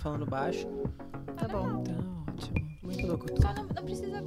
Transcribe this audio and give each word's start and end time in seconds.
falando 0.00 0.26
baixo. 0.26 0.66
Tá 1.36 1.46
bom. 1.46 1.82
Tá 1.82 1.92
ótimo. 2.32 2.70
Muito 2.82 3.06
locutor. 3.06 3.40
Só 3.42 3.52
não, 3.54 3.64
não 3.64 3.84
precisa 3.84 4.24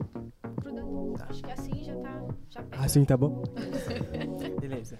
grudar. 0.61 0.85
Tá. 1.17 1.25
Acho 1.29 1.43
que 1.43 1.51
assim 1.51 1.83
já 1.83 1.95
tá. 1.97 2.21
Já 2.49 2.63
pega. 2.63 2.83
Assim 2.85 3.05
tá 3.05 3.17
bom? 3.17 3.43
Beleza. 4.61 4.97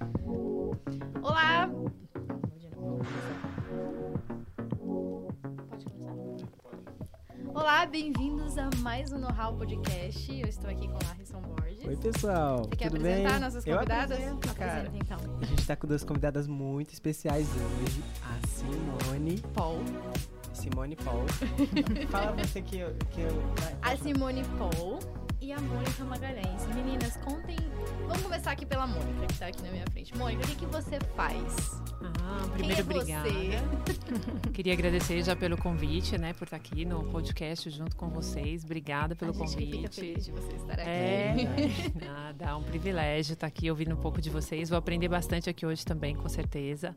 Olá! 1.21 1.69
Pode 5.69 5.85
começar? 5.85 6.47
Olá, 7.53 7.85
bem-vindos 7.85 8.57
a 8.57 8.69
mais 8.79 9.11
um 9.13 9.19
Know-How 9.19 9.55
Podcast. 9.55 10.39
Eu 10.39 10.47
estou 10.47 10.69
aqui 10.69 10.87
com 10.87 10.95
a 10.95 11.13
Harrison 11.13 11.39
Borges. 11.41 11.85
Oi, 11.85 11.95
pessoal. 11.97 12.63
Você 12.63 12.75
quer 12.75 12.89
Tudo 12.89 12.97
apresentar 12.97 13.29
bem? 13.31 13.39
nossas 13.39 13.67
Eu 13.67 13.75
convidadas? 13.75 14.11
apresento, 14.17 14.55
cara. 14.55 14.71
Apresenta, 14.81 14.97
então. 14.97 15.37
A 15.39 15.45
gente 15.45 15.67
tá 15.67 15.75
com 15.75 15.87
duas 15.87 16.03
convidadas 16.03 16.47
muito 16.47 16.93
especiais 16.93 17.47
hoje. 17.55 18.03
A 18.23 18.47
Simone. 18.47 19.39
Paul. 19.53 19.79
Simone 20.63 20.95
Paul. 20.95 21.25
Fala 22.09 22.31
você 22.37 22.61
que 22.61 22.77
eu. 22.77 22.95
Que 23.11 23.21
eu 23.21 23.53
vai, 23.57 23.75
A 23.81 23.97
Simone 23.97 24.43
Paul 24.57 24.99
e 25.41 25.51
a 25.51 25.59
Mônica 25.59 26.03
Magalhães. 26.05 26.65
Meninas, 26.73 27.17
contem. 27.17 27.57
Vamos 28.07 28.21
começar 28.23 28.51
aqui 28.51 28.65
pela 28.65 28.87
Mônica, 28.87 29.27
que 29.27 29.37
tá 29.39 29.47
aqui 29.47 29.61
na 29.61 29.71
minha 29.71 29.85
frente. 29.91 30.17
Mônica, 30.17 30.43
o 30.43 30.47
que, 30.47 30.55
que 30.55 30.65
você 30.67 30.99
faz? 31.17 31.81
Ah, 32.01 32.41
Quem 32.55 32.67
primeiro, 32.67 32.79
é 32.79 32.83
você? 32.83 32.99
obrigada. 32.99 33.29
Queria 34.53 34.73
agradecer 34.73 35.21
já 35.23 35.35
pelo 35.35 35.57
convite, 35.57 36.17
né, 36.17 36.31
por 36.33 36.45
estar 36.45 36.57
aqui 36.57 36.85
no 36.85 37.03
podcast 37.03 37.69
junto 37.69 37.95
com 37.97 38.09
vocês. 38.09 38.63
Obrigada 38.63 39.15
pelo 39.15 39.31
a 39.31 39.33
gente 39.33 39.57
que 39.57 39.65
fica 39.65 39.75
convite. 39.77 39.95
feliz 39.95 40.25
de 40.25 40.31
você 40.31 40.55
estar 40.55 40.73
aqui. 40.73 40.89
É, 40.89 41.35
nada, 42.05 42.32
é 42.39 42.53
um 42.55 42.63
privilégio 42.63 43.33
estar 43.33 43.47
aqui 43.47 43.69
ouvindo 43.69 43.93
um 43.93 43.97
pouco 43.97 44.21
de 44.21 44.29
vocês. 44.29 44.69
Vou 44.69 44.77
aprender 44.77 45.07
bastante 45.07 45.49
aqui 45.49 45.65
hoje 45.65 45.85
também, 45.85 46.15
com 46.15 46.27
certeza. 46.27 46.95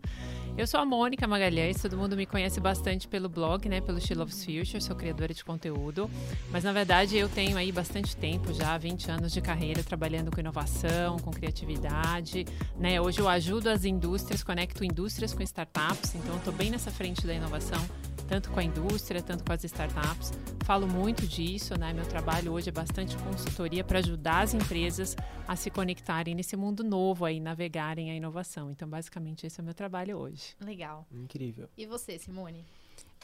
Eu 0.56 0.66
sou 0.66 0.80
a 0.80 0.84
Mônica 0.84 1.26
Magalhães, 1.26 1.80
todo 1.80 1.96
mundo 1.96 2.16
me 2.16 2.24
conhece 2.24 2.60
bastante 2.60 3.06
pelo 3.06 3.28
blog, 3.28 3.68
né, 3.68 3.80
pelo 3.80 4.00
She 4.00 4.14
Loves 4.14 4.44
Future, 4.44 4.80
sou 4.80 4.96
criadora 4.96 5.34
de 5.34 5.44
conteúdo. 5.44 6.10
Mas 6.50 6.64
na 6.64 6.72
verdade 6.72 7.16
eu 7.16 7.28
tenho 7.28 7.56
aí 7.56 7.70
bastante 7.70 8.16
tempo 8.16 8.52
já, 8.52 8.76
20 8.78 9.10
anos 9.10 9.32
de 9.32 9.40
carreira 9.40 9.82
trabalhando 9.82 10.30
com 10.30 10.40
inovação, 10.40 11.18
com 11.18 11.30
criatividade, 11.30 12.46
né? 12.78 13.00
Hoje 13.00 13.20
eu 13.20 13.28
ajudo 13.28 13.68
as 13.68 13.84
indústrias, 13.84 14.42
conecto 14.42 14.84
indústrias 14.84 15.34
com 15.34 15.42
startups, 15.42 16.14
então 16.14 16.36
estou 16.36 16.52
bem 16.52 16.70
nessa 16.70 16.90
frente 16.90 17.26
da 17.26 17.34
inovação 17.34 17.84
tanto 18.28 18.50
com 18.50 18.60
a 18.60 18.64
indústria, 18.64 19.22
tanto 19.22 19.44
com 19.44 19.52
as 19.52 19.62
startups. 19.64 20.32
Falo 20.64 20.86
muito 20.86 21.26
disso, 21.26 21.78
né? 21.78 21.92
Meu 21.92 22.04
trabalho 22.06 22.52
hoje 22.52 22.68
é 22.68 22.72
bastante 22.72 23.16
consultoria 23.18 23.84
para 23.84 24.00
ajudar 24.00 24.40
as 24.42 24.54
empresas 24.54 25.16
a 25.46 25.54
se 25.54 25.70
conectarem 25.70 26.34
nesse 26.34 26.56
mundo 26.56 26.82
novo 26.82 27.24
aí, 27.24 27.38
navegarem 27.38 28.10
a 28.10 28.14
inovação. 28.14 28.70
Então, 28.70 28.88
basicamente, 28.88 29.46
esse 29.46 29.60
é 29.60 29.62
o 29.62 29.64
meu 29.64 29.74
trabalho 29.74 30.18
hoje. 30.18 30.56
Legal. 30.60 31.06
Incrível. 31.12 31.68
E 31.76 31.86
você, 31.86 32.18
Simone? 32.18 32.64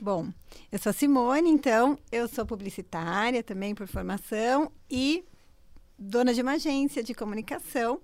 Bom, 0.01 0.29
eu 0.71 0.79
sou 0.79 0.91
a 0.91 0.93
Simone, 0.93 1.51
então, 1.51 1.99
eu 2.11 2.27
sou 2.29 2.47
publicitária 2.47 3.43
também 3.43 3.75
por 3.75 3.87
formação 3.87 4.71
e 4.91 5.25
dona 5.99 6.33
de 6.33 6.43
uma 6.43 6.53
agência 6.53 7.03
de 7.03 7.15
comunicação, 7.15 8.01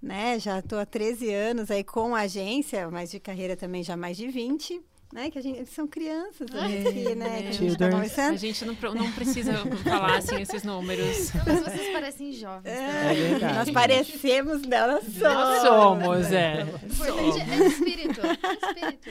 né? 0.00 0.38
Já 0.38 0.60
estou 0.60 0.78
há 0.78 0.86
13 0.86 1.32
anos 1.32 1.70
aí 1.70 1.84
com 1.84 2.14
a 2.14 2.20
agência, 2.20 2.90
mas 2.90 3.10
de 3.10 3.20
carreira 3.20 3.56
também 3.56 3.82
já 3.82 3.96
mais 3.96 4.16
de 4.16 4.28
20, 4.28 4.80
né? 5.12 5.30
Que 5.30 5.38
a 5.38 5.42
gente, 5.42 5.58
eles 5.58 5.70
são 5.70 5.86
crianças 5.86 6.48
aqui, 6.50 7.14
né? 7.14 7.42
Que 7.42 7.48
a 7.48 7.52
gente 7.52 7.52
tá 7.52 7.52
Children. 7.52 7.88
A 7.88 7.92
conversando. 7.92 8.36
gente 8.38 8.64
não, 8.64 8.74
não 8.94 9.12
precisa 9.12 9.52
falar 9.84 10.18
assim 10.18 10.40
esses 10.40 10.62
números. 10.62 11.32
Não, 11.46 11.54
mas 11.54 11.60
vocês 11.64 11.92
parecem 11.92 12.32
jovens. 12.32 12.72
É 12.72 13.14
verdade. 13.14 13.54
Nós 13.54 13.70
parecemos, 13.70 14.62
não, 14.62 14.88
nós 14.88 15.04
somos. 15.04 15.22
Nós 15.22 15.62
somos, 15.62 16.32
é. 16.32 16.64
O 16.64 16.86
importante 16.86 17.40
é 17.40 17.56
o 17.56 17.66
espírito. 17.66 18.20
É 18.20 18.66
espírito. 18.66 19.08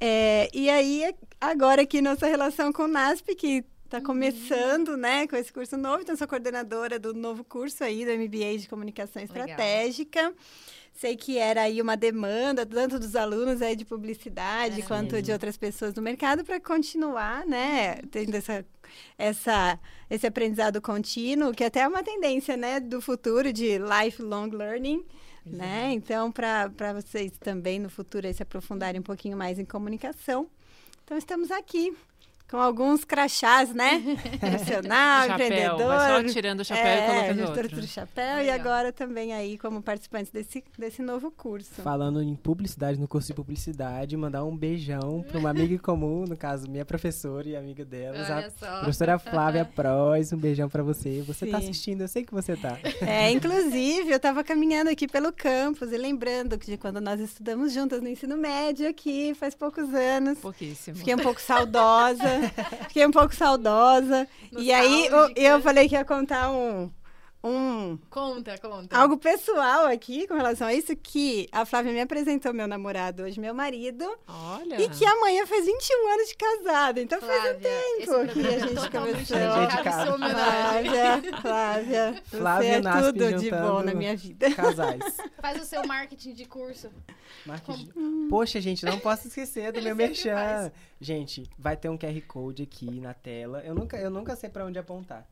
É, 0.00 0.50
e 0.52 0.70
aí, 0.70 1.14
agora 1.40 1.82
aqui 1.82 2.00
nossa 2.00 2.26
relação 2.26 2.72
com 2.72 2.84
o 2.84 2.88
NASP, 2.88 3.34
que 3.34 3.64
está 3.84 4.00
começando, 4.00 4.96
né, 4.96 5.26
com 5.26 5.36
esse 5.36 5.52
curso 5.52 5.76
novo. 5.76 6.02
Então, 6.02 6.16
sou 6.16 6.28
coordenadora 6.28 6.98
do 6.98 7.14
novo 7.14 7.44
curso 7.44 7.82
aí, 7.84 8.04
do 8.04 8.12
MBA 8.12 8.58
de 8.58 8.68
Comunicação 8.68 9.22
Legal. 9.42 10.26
Sei 10.96 11.14
que 11.14 11.36
era 11.36 11.62
aí 11.62 11.82
uma 11.82 11.94
demanda, 11.94 12.64
tanto 12.64 12.98
dos 12.98 13.14
alunos 13.14 13.60
aí 13.60 13.76
de 13.76 13.84
publicidade, 13.84 14.80
É 14.80 14.84
quanto 14.84 15.12
mesmo. 15.12 15.22
de 15.22 15.32
outras 15.32 15.56
pessoas 15.56 15.92
do 15.92 16.00
mercado, 16.00 16.42
para 16.42 16.58
continuar, 16.58 17.44
né, 17.46 17.96
tendo 18.10 18.34
essa, 18.34 18.64
essa, 19.18 19.78
esse 20.08 20.26
aprendizado 20.26 20.80
contínuo, 20.80 21.52
que 21.52 21.62
até 21.62 21.80
é 21.80 21.88
uma 21.88 22.02
tendência, 22.02 22.56
né, 22.56 22.80
do 22.80 23.02
futuro 23.02 23.52
de 23.52 23.78
lifelong 23.78 24.48
learning, 24.48 25.04
né? 25.44 25.92
Então, 25.92 26.32
para 26.32 26.92
vocês 26.94 27.30
também 27.38 27.78
no 27.78 27.90
futuro 27.90 28.26
aí 28.26 28.32
se 28.34 28.42
aprofundarem 28.42 28.98
um 28.98 29.04
pouquinho 29.04 29.36
mais 29.36 29.58
em 29.58 29.64
comunicação. 29.64 30.48
Então, 31.04 31.16
estamos 31.16 31.50
aqui 31.50 31.94
com 32.48 32.58
alguns 32.58 33.04
crachás, 33.04 33.74
né? 33.74 34.02
Profissional, 34.38 35.30
empreendedor. 35.30 35.78
vai 35.78 36.22
só 36.22 36.32
tirando 36.32 36.60
o 36.60 36.64
chapéu 36.64 36.86
e 36.86 36.88
é, 36.88 37.06
colocando 37.06 37.38
gestor 37.38 37.64
outro. 37.64 37.80
do 37.80 37.86
chapéu 37.86 38.38
e 38.38 38.46
Legal. 38.46 38.60
agora 38.60 38.92
também 38.92 39.32
aí 39.32 39.58
como 39.58 39.82
participantes 39.82 40.30
desse, 40.30 40.62
desse 40.78 41.02
novo 41.02 41.30
curso. 41.30 41.82
Falando 41.82 42.22
em 42.22 42.34
publicidade, 42.36 43.00
no 43.00 43.08
curso 43.08 43.28
de 43.28 43.34
publicidade, 43.34 44.16
mandar 44.16 44.44
um 44.44 44.56
beijão 44.56 45.24
para 45.26 45.38
uma 45.38 45.50
amiga 45.50 45.74
em 45.74 45.78
comum, 45.78 46.24
no 46.24 46.36
caso, 46.36 46.70
minha 46.70 46.84
professora 46.84 47.48
e 47.48 47.56
amiga 47.56 47.84
delas, 47.84 48.30
a 48.30 48.78
professora 48.78 49.18
Flávia 49.18 49.64
Prois. 49.64 50.32
Um 50.32 50.38
beijão 50.38 50.68
para 50.68 50.82
você. 50.82 51.22
Você 51.22 51.46
tá 51.46 51.58
Sim. 51.58 51.64
assistindo, 51.64 52.00
eu 52.02 52.08
sei 52.08 52.24
que 52.24 52.32
você 52.32 52.56
tá. 52.56 52.78
É, 53.00 53.30
inclusive, 53.32 54.10
eu 54.10 54.16
estava 54.16 54.44
caminhando 54.44 54.90
aqui 54.90 55.08
pelo 55.08 55.32
campus 55.32 55.90
e 55.92 55.96
lembrando 55.96 56.56
de 56.56 56.76
quando 56.76 57.00
nós 57.00 57.20
estudamos 57.20 57.72
juntas 57.72 58.00
no 58.00 58.08
ensino 58.08 58.36
médio 58.36 58.88
aqui, 58.88 59.34
faz 59.34 59.54
poucos 59.54 59.92
anos. 59.92 60.38
Pouquíssimo. 60.38 60.96
Fiquei 60.96 61.14
um 61.14 61.18
pouco 61.18 61.40
saudosa. 61.40 62.35
Fiquei 62.88 63.06
um 63.06 63.10
pouco 63.10 63.34
saudosa. 63.34 64.26
E 64.56 64.72
aí 64.72 65.06
eu, 65.06 65.30
eu 65.36 65.60
falei 65.62 65.88
que 65.88 65.94
ia 65.94 66.04
contar 66.04 66.50
um, 66.50 66.90
um 67.46 67.98
Conta, 68.10 68.58
conta. 68.58 68.96
algo 68.96 69.16
pessoal 69.16 69.86
aqui 69.86 70.26
com 70.26 70.34
relação 70.34 70.66
a 70.66 70.74
isso, 70.74 70.94
que 70.96 71.48
a 71.52 71.64
Flávia 71.64 71.92
me 71.92 72.00
apresentou 72.00 72.52
meu 72.52 72.66
namorado, 72.66 73.22
hoje 73.22 73.38
meu 73.40 73.54
marido, 73.54 74.04
Olha. 74.28 74.80
e 74.80 74.88
que 74.88 75.04
amanhã 75.04 75.46
faz 75.46 75.64
21 75.66 76.12
anos 76.12 76.28
de 76.28 76.34
casado. 76.36 76.98
Então 76.98 77.20
faz 77.20 77.38
um 77.38 77.42
Flávia, 77.42 77.60
tempo 77.60 78.32
que 78.32 78.46
a 78.46 78.50
é 78.50 78.58
gente 78.60 78.74
dedicado 78.74 79.08
à 79.08 79.66
Dedicado. 79.66 80.06
sua 80.06 80.14
homenagem. 80.14 80.90
Flávia, 80.90 81.40
Flávia, 81.40 82.22
você 82.24 82.36
Flávia 82.38 82.68
é 82.76 83.02
tudo 83.02 83.32
de 83.38 83.50
bom 83.50 83.82
na 83.82 83.94
minha 83.94 84.16
vida. 84.16 84.52
Casais. 84.54 85.16
Faz 85.40 85.62
o 85.62 85.64
seu 85.64 85.86
marketing 85.86 86.32
de 86.34 86.44
curso. 86.44 86.90
Marketing. 87.44 87.92
Poxa, 88.28 88.60
gente, 88.60 88.84
não 88.84 88.98
posso 88.98 89.28
esquecer 89.28 89.72
do 89.72 89.78
Ele 89.78 89.92
meu 89.94 89.96
sempre 89.96 90.06
merchan. 90.30 90.34
faz. 90.34 90.72
Gente, 91.00 91.48
vai 91.58 91.76
ter 91.76 91.88
um 91.88 91.96
QR 91.98 92.20
Code 92.26 92.62
aqui 92.62 93.00
na 93.00 93.14
tela. 93.14 93.62
Eu 93.64 93.74
nunca, 93.74 93.96
eu 93.96 94.10
nunca 94.10 94.34
sei 94.34 94.48
pra 94.50 94.64
onde 94.64 94.78
apontar. 94.78 95.26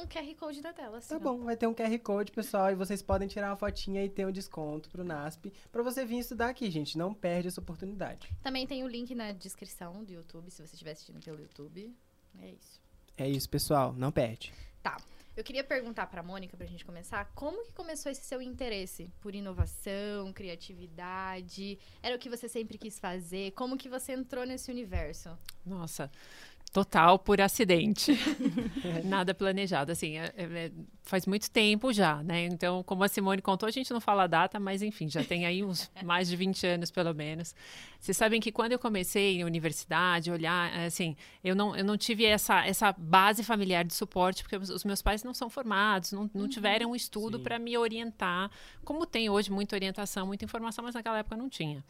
Um 0.00 0.06
QR 0.06 0.34
Code 0.34 0.62
na 0.62 0.72
tela, 0.72 0.96
assim. 0.96 1.10
Tá 1.10 1.16
ó. 1.16 1.18
bom, 1.18 1.44
vai 1.44 1.56
ter 1.56 1.66
um 1.66 1.74
QR 1.74 1.98
Code, 1.98 2.32
pessoal, 2.32 2.70
e 2.70 2.74
vocês 2.74 3.02
podem 3.02 3.28
tirar 3.28 3.50
uma 3.50 3.56
fotinha 3.56 4.02
e 4.02 4.08
ter 4.08 4.26
um 4.26 4.32
desconto 4.32 4.88
pro 4.88 5.04
NASP 5.04 5.52
pra 5.70 5.82
você 5.82 6.06
vir 6.06 6.20
estudar 6.20 6.48
aqui, 6.48 6.70
gente. 6.70 6.96
Não 6.96 7.12
perde 7.12 7.48
essa 7.48 7.60
oportunidade. 7.60 8.32
Também 8.42 8.66
tem 8.66 8.82
o 8.82 8.88
link 8.88 9.14
na 9.14 9.32
descrição 9.32 10.02
do 10.02 10.10
YouTube, 10.10 10.50
se 10.50 10.66
você 10.66 10.72
estiver 10.72 10.92
assistindo 10.92 11.20
pelo 11.22 11.38
YouTube. 11.38 11.94
É 12.38 12.48
isso. 12.48 12.80
É 13.18 13.28
isso, 13.28 13.48
pessoal, 13.50 13.92
não 13.92 14.10
perde. 14.10 14.52
Eu 15.36 15.44
queria 15.44 15.64
perguntar 15.64 16.06
pra 16.06 16.22
Mônica, 16.22 16.54
pra 16.54 16.66
gente 16.66 16.84
começar, 16.84 17.24
como 17.34 17.64
que 17.64 17.72
começou 17.72 18.12
esse 18.12 18.22
seu 18.22 18.42
interesse 18.42 19.10
por 19.22 19.34
inovação, 19.34 20.32
criatividade? 20.34 21.78
Era 22.02 22.14
o 22.14 22.18
que 22.18 22.28
você 22.28 22.46
sempre 22.46 22.76
quis 22.76 22.98
fazer? 22.98 23.52
Como 23.52 23.78
que 23.78 23.88
você 23.88 24.12
entrou 24.12 24.44
nesse 24.44 24.70
universo? 24.70 25.30
Nossa, 25.64 26.10
total 26.72 27.18
por 27.18 27.40
acidente. 27.40 28.12
Nada 29.04 29.34
planejado. 29.34 29.90
Assim, 29.92 30.18
é- 30.18 30.32
é- 30.36 30.70
faz 31.02 31.26
muito 31.26 31.50
tempo 31.50 31.92
já, 31.92 32.22
né? 32.22 32.46
Então, 32.46 32.82
como 32.84 33.02
a 33.02 33.08
Simone 33.08 33.42
contou, 33.42 33.66
a 33.66 33.72
gente 33.72 33.92
não 33.92 34.00
fala 34.00 34.24
a 34.24 34.26
data, 34.28 34.60
mas 34.60 34.80
enfim, 34.80 35.08
já 35.08 35.24
tem 35.24 35.44
aí 35.46 35.64
uns 35.64 35.90
mais 36.04 36.28
de 36.28 36.36
20 36.36 36.64
anos, 36.66 36.90
pelo 36.90 37.12
menos. 37.12 37.54
Vocês 37.98 38.16
sabem 38.16 38.40
que 38.40 38.52
quando 38.52 38.72
eu 38.72 38.78
comecei 38.78 39.38
em 39.40 39.44
universidade, 39.44 40.30
olhar, 40.30 40.72
assim, 40.86 41.16
eu 41.42 41.54
não, 41.56 41.74
eu 41.74 41.84
não 41.84 41.96
tive 41.96 42.24
essa, 42.24 42.64
essa 42.64 42.92
base 42.96 43.42
familiar 43.42 43.84
de 43.84 43.92
suporte, 43.94 44.42
porque 44.44 44.56
os 44.56 44.84
meus 44.84 45.02
pais 45.02 45.24
não 45.24 45.34
são 45.34 45.50
formados, 45.50 46.12
não, 46.12 46.30
não 46.32 46.48
tiveram 46.48 46.92
um 46.92 46.94
estudo 46.96 47.40
para 47.40 47.58
me 47.58 47.76
orientar, 47.76 48.50
como 48.84 49.04
tem 49.04 49.28
hoje 49.28 49.50
muita 49.50 49.74
orientação, 49.74 50.26
muita 50.26 50.44
informação, 50.44 50.84
mas 50.84 50.94
naquela 50.94 51.18
época 51.18 51.36
não 51.36 51.48
tinha. 51.48 51.84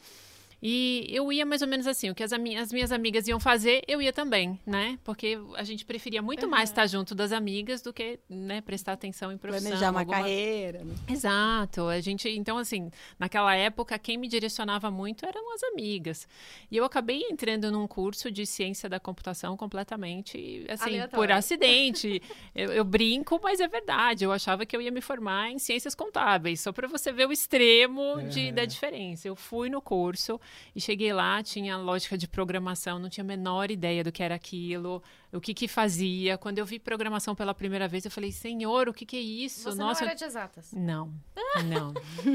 E 0.62 1.06
eu 1.08 1.32
ia 1.32 1.46
mais 1.46 1.62
ou 1.62 1.68
menos 1.68 1.86
assim, 1.86 2.10
o 2.10 2.14
que 2.14 2.22
as, 2.22 2.32
as 2.32 2.72
minhas 2.72 2.92
amigas 2.92 3.26
iam 3.26 3.40
fazer, 3.40 3.82
eu 3.88 4.02
ia 4.02 4.12
também, 4.12 4.60
né? 4.66 4.98
Porque 5.02 5.38
a 5.56 5.64
gente 5.64 5.84
preferia 5.86 6.20
muito 6.20 6.46
mais 6.46 6.68
estar 6.68 6.86
junto 6.86 7.14
das 7.14 7.32
amigas 7.32 7.80
do 7.80 7.92
que, 7.94 8.20
né, 8.28 8.60
prestar 8.60 8.92
atenção 8.92 9.32
em 9.32 9.38
profissão. 9.38 9.68
Planejar 9.70 9.90
uma 9.90 10.00
alguma- 10.00 10.18
carreira. 10.18 10.84
né? 10.84 10.94
Exato. 11.08 11.84
A 11.86 11.98
gente, 12.00 12.28
então 12.28 12.58
assim, 12.58 12.90
naquela 13.18 13.54
época 13.54 13.98
quem 13.98 14.18
me 14.18 14.28
direcionava 14.28 14.90
muito 14.90 15.24
eram 15.24 15.54
as 15.54 15.62
amigas. 15.62 16.28
E 16.70 16.76
eu 16.76 16.84
acabei 16.84 17.22
entrando 17.30 17.70
num 17.72 17.86
curso 17.86 18.30
de 18.30 18.44
ciência 18.44 18.88
da 18.88 19.00
computação 19.00 19.56
completamente 19.56 20.64
assim, 20.68 20.90
Aleatório. 20.90 21.14
por 21.14 21.32
acidente. 21.32 22.22
eu, 22.54 22.70
eu 22.72 22.84
brinco, 22.84 23.40
mas 23.42 23.60
é 23.60 23.68
verdade. 23.68 24.24
Eu 24.24 24.32
achava 24.32 24.66
que 24.66 24.76
eu 24.76 24.82
ia 24.82 24.90
me 24.90 25.00
formar 25.00 25.50
em 25.50 25.58
ciências 25.58 25.94
contábeis, 25.94 26.60
só 26.60 26.70
para 26.72 26.86
você 26.86 27.10
ver 27.12 27.26
o 27.26 27.32
extremo 27.32 28.20
de, 28.28 28.48
É. 28.48 28.52
da 28.52 28.64
diferença. 28.66 29.26
Eu 29.26 29.34
fui 29.36 29.68
no 29.70 29.80
curso, 29.80 30.40
E 30.74 30.80
cheguei 30.80 31.12
lá, 31.12 31.42
tinha 31.42 31.76
lógica 31.76 32.16
de 32.16 32.26
programação, 32.28 32.98
não 32.98 33.08
tinha 33.08 33.24
a 33.24 33.26
menor 33.26 33.70
ideia 33.70 34.04
do 34.04 34.10
que 34.12 34.22
era 34.22 34.34
aquilo, 34.34 35.02
o 35.32 35.40
que 35.40 35.52
que 35.54 35.66
fazia. 35.68 36.36
Quando 36.38 36.58
eu 36.58 36.66
vi 36.66 36.78
programação 36.78 37.34
pela 37.34 37.54
primeira 37.54 37.86
vez, 37.88 38.04
eu 38.04 38.10
falei, 38.10 38.32
senhor, 38.32 38.88
o 38.88 38.92
que 38.94 39.04
que 39.06 39.16
é 39.16 39.20
isso? 39.20 39.62
Você 39.70 39.78
Nossa, 39.78 40.00
não 40.02 40.08
era 40.08 40.16
de 40.16 40.24
exatas. 40.24 40.72
não, 40.72 41.12
não. 41.66 41.92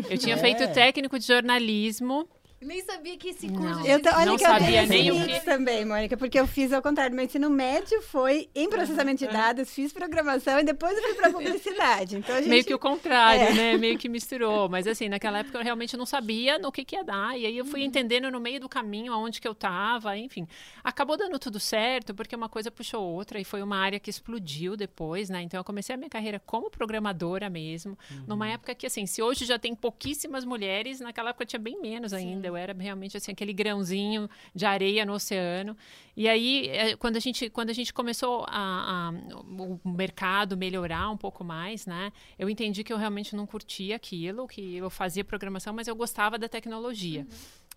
Eu 0.10 0.18
tinha 0.18 0.36
É. 0.36 0.38
feito 0.38 0.72
técnico 0.74 1.18
de 1.20 1.26
jornalismo. 1.26 2.28
Nem 2.62 2.82
sabia 2.84 3.16
que 3.18 3.30
esse 3.30 3.48
curso 3.50 3.84
de 3.84 3.90
Eu 3.90 4.02
tô, 4.02 4.10
olha 4.10 4.26
Não 4.26 4.38
que 4.38 4.44
eu 4.44 4.48
sabia 4.50 4.86
nem 4.88 5.12
o 5.12 5.26
que- 5.28 5.40
também, 5.42 5.86
Mônica, 5.86 6.18
porque 6.18 6.40
eu 6.40 6.48
fiz 6.48 6.74
ao 6.74 6.82
contrário. 6.82 7.16
Meu 7.16 7.24
ensino 7.26 7.50
médio 7.50 8.02
foi 8.02 8.50
em 8.56 8.68
processamento 8.70 9.26
de 9.26 9.32
dados, 9.32 9.72
fiz 9.72 9.94
programação 9.94 10.60
e 10.60 10.64
depois 10.64 10.98
eu 10.98 11.04
fui 11.04 11.14
para 11.14 11.30
publicidade. 11.32 12.16
Então 12.18 12.34
a 12.34 12.40
gente 12.40 12.50
Meio 12.50 12.64
que 12.66 12.74
o 12.74 12.80
contrário, 12.80 13.44
É. 13.44 13.54
né? 13.54 13.78
Meio 13.78 13.98
que 14.00 14.10
misturou. 14.10 14.68
Mas 14.70 14.88
assim, 14.88 15.10
naquela 15.10 15.40
época 15.40 15.58
eu 15.60 15.64
realmente 15.64 15.96
não 15.96 16.06
sabia 16.06 16.58
no 16.58 16.72
que, 16.72 16.84
que 16.84 16.96
ia 16.96 17.04
dar. 17.04 17.38
E 17.38 17.46
aí 17.46 17.58
eu 17.58 17.66
fui 17.66 17.82
Uhum. 17.82 17.86
entendendo 17.88 18.32
no 18.32 18.40
meio 18.40 18.60
do 18.60 18.70
caminho 18.70 19.14
aonde 19.14 19.40
que 19.42 19.48
eu 19.48 19.54
tava, 19.54 20.18
enfim. 20.18 20.48
Acabou 20.84 21.18
dando 21.18 21.38
tudo 21.38 21.60
certo, 21.60 22.16
porque 22.16 22.36
uma 22.36 22.50
coisa 22.50 22.72
puxou 22.72 23.04
outra 23.04 23.40
e 23.40 23.44
foi 23.44 23.62
uma 23.62 23.78
área 23.78 24.00
que 24.00 24.10
explodiu 24.10 24.76
depois, 24.76 25.30
né? 25.30 25.42
Então 25.42 25.60
eu 25.60 25.64
comecei 25.64 25.94
a 25.94 25.98
minha 25.98 26.10
carreira 26.10 26.40
como 26.44 26.72
programadora 26.72 27.50
mesmo. 27.50 27.98
Numa 28.26 28.48
época 28.48 28.74
que, 28.74 28.88
assim, 28.88 29.06
se 29.06 29.22
hoje 29.22 29.46
já 29.46 29.60
tem 29.60 29.76
pouquíssimas 29.76 30.44
mulheres, 30.46 31.00
naquela 31.00 31.30
época 31.30 31.46
tinha 31.46 31.60
bem 31.60 31.80
menos 31.80 32.12
ainda. 32.14 32.45
Eu 32.48 32.56
era 32.56 32.74
realmente 32.74 33.18
assim, 33.18 33.32
aquele 33.32 33.54
grãozinho 33.54 34.30
de 34.54 34.66
areia 34.66 35.06
no 35.06 35.14
oceano. 35.14 35.76
E 36.16 36.28
aí, 36.30 36.68
eh, 36.70 36.96
quando 36.96 37.18
a 37.18 37.20
gente, 37.20 37.50
quando 37.50 37.70
a 37.70 37.74
gente 37.74 37.94
começou 37.94 38.46
a, 38.48 39.10
a- 39.10 39.14
o 39.42 39.80
mercado 39.90 40.56
melhorar 40.56 41.10
um 41.10 41.18
pouco 41.18 41.44
mais, 41.44 41.86
né? 41.86 42.12
Eu 42.40 42.50
entendi 42.50 42.84
que 42.84 42.94
eu 42.94 42.98
realmente 42.98 43.36
não 43.36 43.46
curtia 43.46 43.96
aquilo, 43.96 44.48
que 44.48 44.76
eu 44.78 44.90
fazia 44.90 45.24
programação, 45.24 45.74
mas 45.74 45.88
eu 45.88 45.96
gostava 45.96 46.38
da 46.38 46.48
tecnologia. 46.48 47.26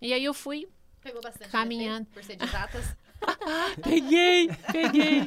E 0.01 0.13
aí 0.13 0.23
eu 0.23 0.33
fui 0.33 0.67
Pegou 1.01 1.21
bastante 1.21 1.49
Caminhando. 1.49 2.05
DP, 2.05 2.13
por 2.13 2.23
ser 2.23 2.35
de 2.35 2.43
exatas. 2.45 2.95
Peguei, 3.83 4.49
peguei. 4.71 5.21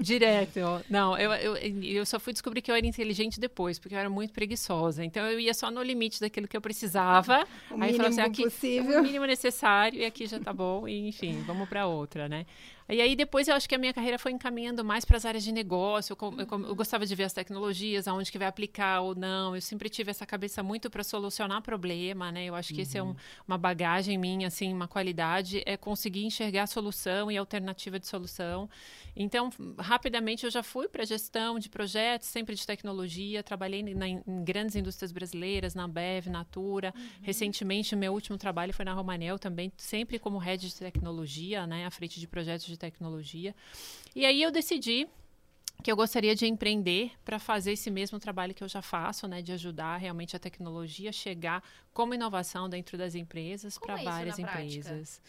Direto. 0.00 0.60
Não, 0.88 1.16
eu, 1.18 1.32
eu, 1.32 1.56
eu 1.82 2.06
só 2.06 2.18
fui 2.18 2.32
descobrir 2.32 2.62
que 2.62 2.70
eu 2.70 2.74
era 2.74 2.86
inteligente 2.86 3.40
depois, 3.40 3.78
porque 3.78 3.94
eu 3.94 3.98
era 3.98 4.10
muito 4.10 4.32
preguiçosa. 4.32 5.04
Então 5.04 5.26
eu 5.26 5.40
ia 5.40 5.54
só 5.54 5.70
no 5.70 5.82
limite 5.82 6.20
daquilo 6.20 6.46
que 6.48 6.56
eu 6.56 6.60
precisava. 6.60 7.46
o 7.70 7.74
Aí 7.82 7.92
mínimo 7.92 8.06
assim, 8.06 8.20
aqui, 8.20 8.42
possível. 8.44 9.00
o 9.00 9.02
mínimo 9.02 9.24
necessário 9.26 9.98
e 10.00 10.04
aqui 10.04 10.26
já 10.26 10.38
tá 10.38 10.52
bom. 10.52 10.86
E, 10.88 11.08
enfim, 11.08 11.42
vamos 11.46 11.68
para 11.68 11.86
outra, 11.86 12.28
né? 12.28 12.46
E 12.90 13.02
aí 13.02 13.14
depois 13.14 13.48
eu 13.48 13.54
acho 13.54 13.68
que 13.68 13.74
a 13.74 13.78
minha 13.78 13.92
carreira 13.92 14.18
foi 14.18 14.32
encaminhando 14.32 14.82
mais 14.82 15.04
para 15.04 15.16
as 15.18 15.26
áreas 15.26 15.44
de 15.44 15.52
negócio. 15.52 16.16
Eu, 16.18 16.34
eu 16.38 16.68
eu 16.68 16.74
gostava 16.74 17.04
de 17.04 17.14
ver 17.14 17.24
as 17.24 17.32
tecnologias, 17.34 18.08
aonde 18.08 18.32
que 18.32 18.38
vai 18.38 18.48
aplicar 18.48 19.00
ou 19.02 19.14
não. 19.14 19.54
Eu 19.54 19.60
sempre 19.60 19.90
tive 19.90 20.10
essa 20.10 20.24
cabeça 20.24 20.62
muito 20.62 20.88
para 20.88 21.04
solucionar 21.04 21.60
problema, 21.60 22.32
né? 22.32 22.46
Eu 22.46 22.54
acho 22.54 22.72
que 22.72 22.80
esse 22.80 22.96
é 22.96 23.02
um, 23.02 23.14
uma 23.46 23.58
bagagem 23.58 24.16
minha, 24.16 24.46
assim, 24.48 24.72
uma 24.72 24.88
qualidade 24.88 25.62
é 25.66 25.76
conseguir 25.76 26.24
enxergar 26.24 26.62
a 26.62 26.66
solução 26.66 27.30
e 27.30 27.36
a 27.36 27.40
alternativa 27.40 27.98
de 27.98 28.06
solução. 28.06 28.70
Então, 29.14 29.50
rapidamente 29.78 30.44
eu 30.44 30.50
já 30.50 30.62
fui 30.62 30.88
para 30.88 31.04
gestão 31.04 31.58
de 31.58 31.68
projetos, 31.68 32.28
sempre 32.28 32.54
de 32.54 32.66
tecnologia. 32.66 33.42
Trabalhei 33.42 33.82
na- 33.82 34.08
em 34.08 34.22
grandes 34.44 34.76
indústrias 34.76 35.12
brasileiras, 35.12 35.74
na 35.74 35.86
Bev, 35.86 36.28
Natura. 36.28 36.94
Recentemente, 37.20 37.94
meu 37.96 38.12
último 38.14 38.38
trabalho 38.38 38.72
foi 38.72 38.84
na 38.84 38.94
Romanel 38.94 39.38
também, 39.38 39.70
sempre 39.76 40.18
como 40.18 40.38
head 40.38 40.66
de 40.68 40.74
tecnologia, 40.74 41.66
né, 41.66 41.84
à 41.84 41.90
frente 41.90 42.18
de 42.18 42.26
projetos 42.26 42.64
de 42.66 42.77
tecnologia. 42.78 43.54
E 44.14 44.24
aí 44.24 44.42
eu 44.42 44.50
decidi 44.50 45.06
que 45.82 45.92
eu 45.92 45.96
gostaria 45.96 46.34
de 46.34 46.46
empreender 46.46 47.12
para 47.24 47.38
fazer 47.38 47.72
esse 47.72 47.90
mesmo 47.90 48.18
trabalho 48.18 48.54
que 48.54 48.64
eu 48.64 48.68
já 48.68 48.82
faço, 48.82 49.28
né, 49.28 49.40
de 49.42 49.52
ajudar 49.52 49.96
realmente 49.96 50.34
a 50.34 50.38
tecnologia 50.38 51.10
a 51.10 51.12
chegar 51.12 51.62
como 51.98 52.14
inovação 52.14 52.68
dentro 52.68 52.96
das 52.96 53.16
empresas 53.16 53.76
para 53.76 53.94
é 53.94 53.96
isso 53.96 54.04
várias 54.04 54.38
na 54.38 54.46
prática? 54.46 54.78
empresas. 54.78 55.20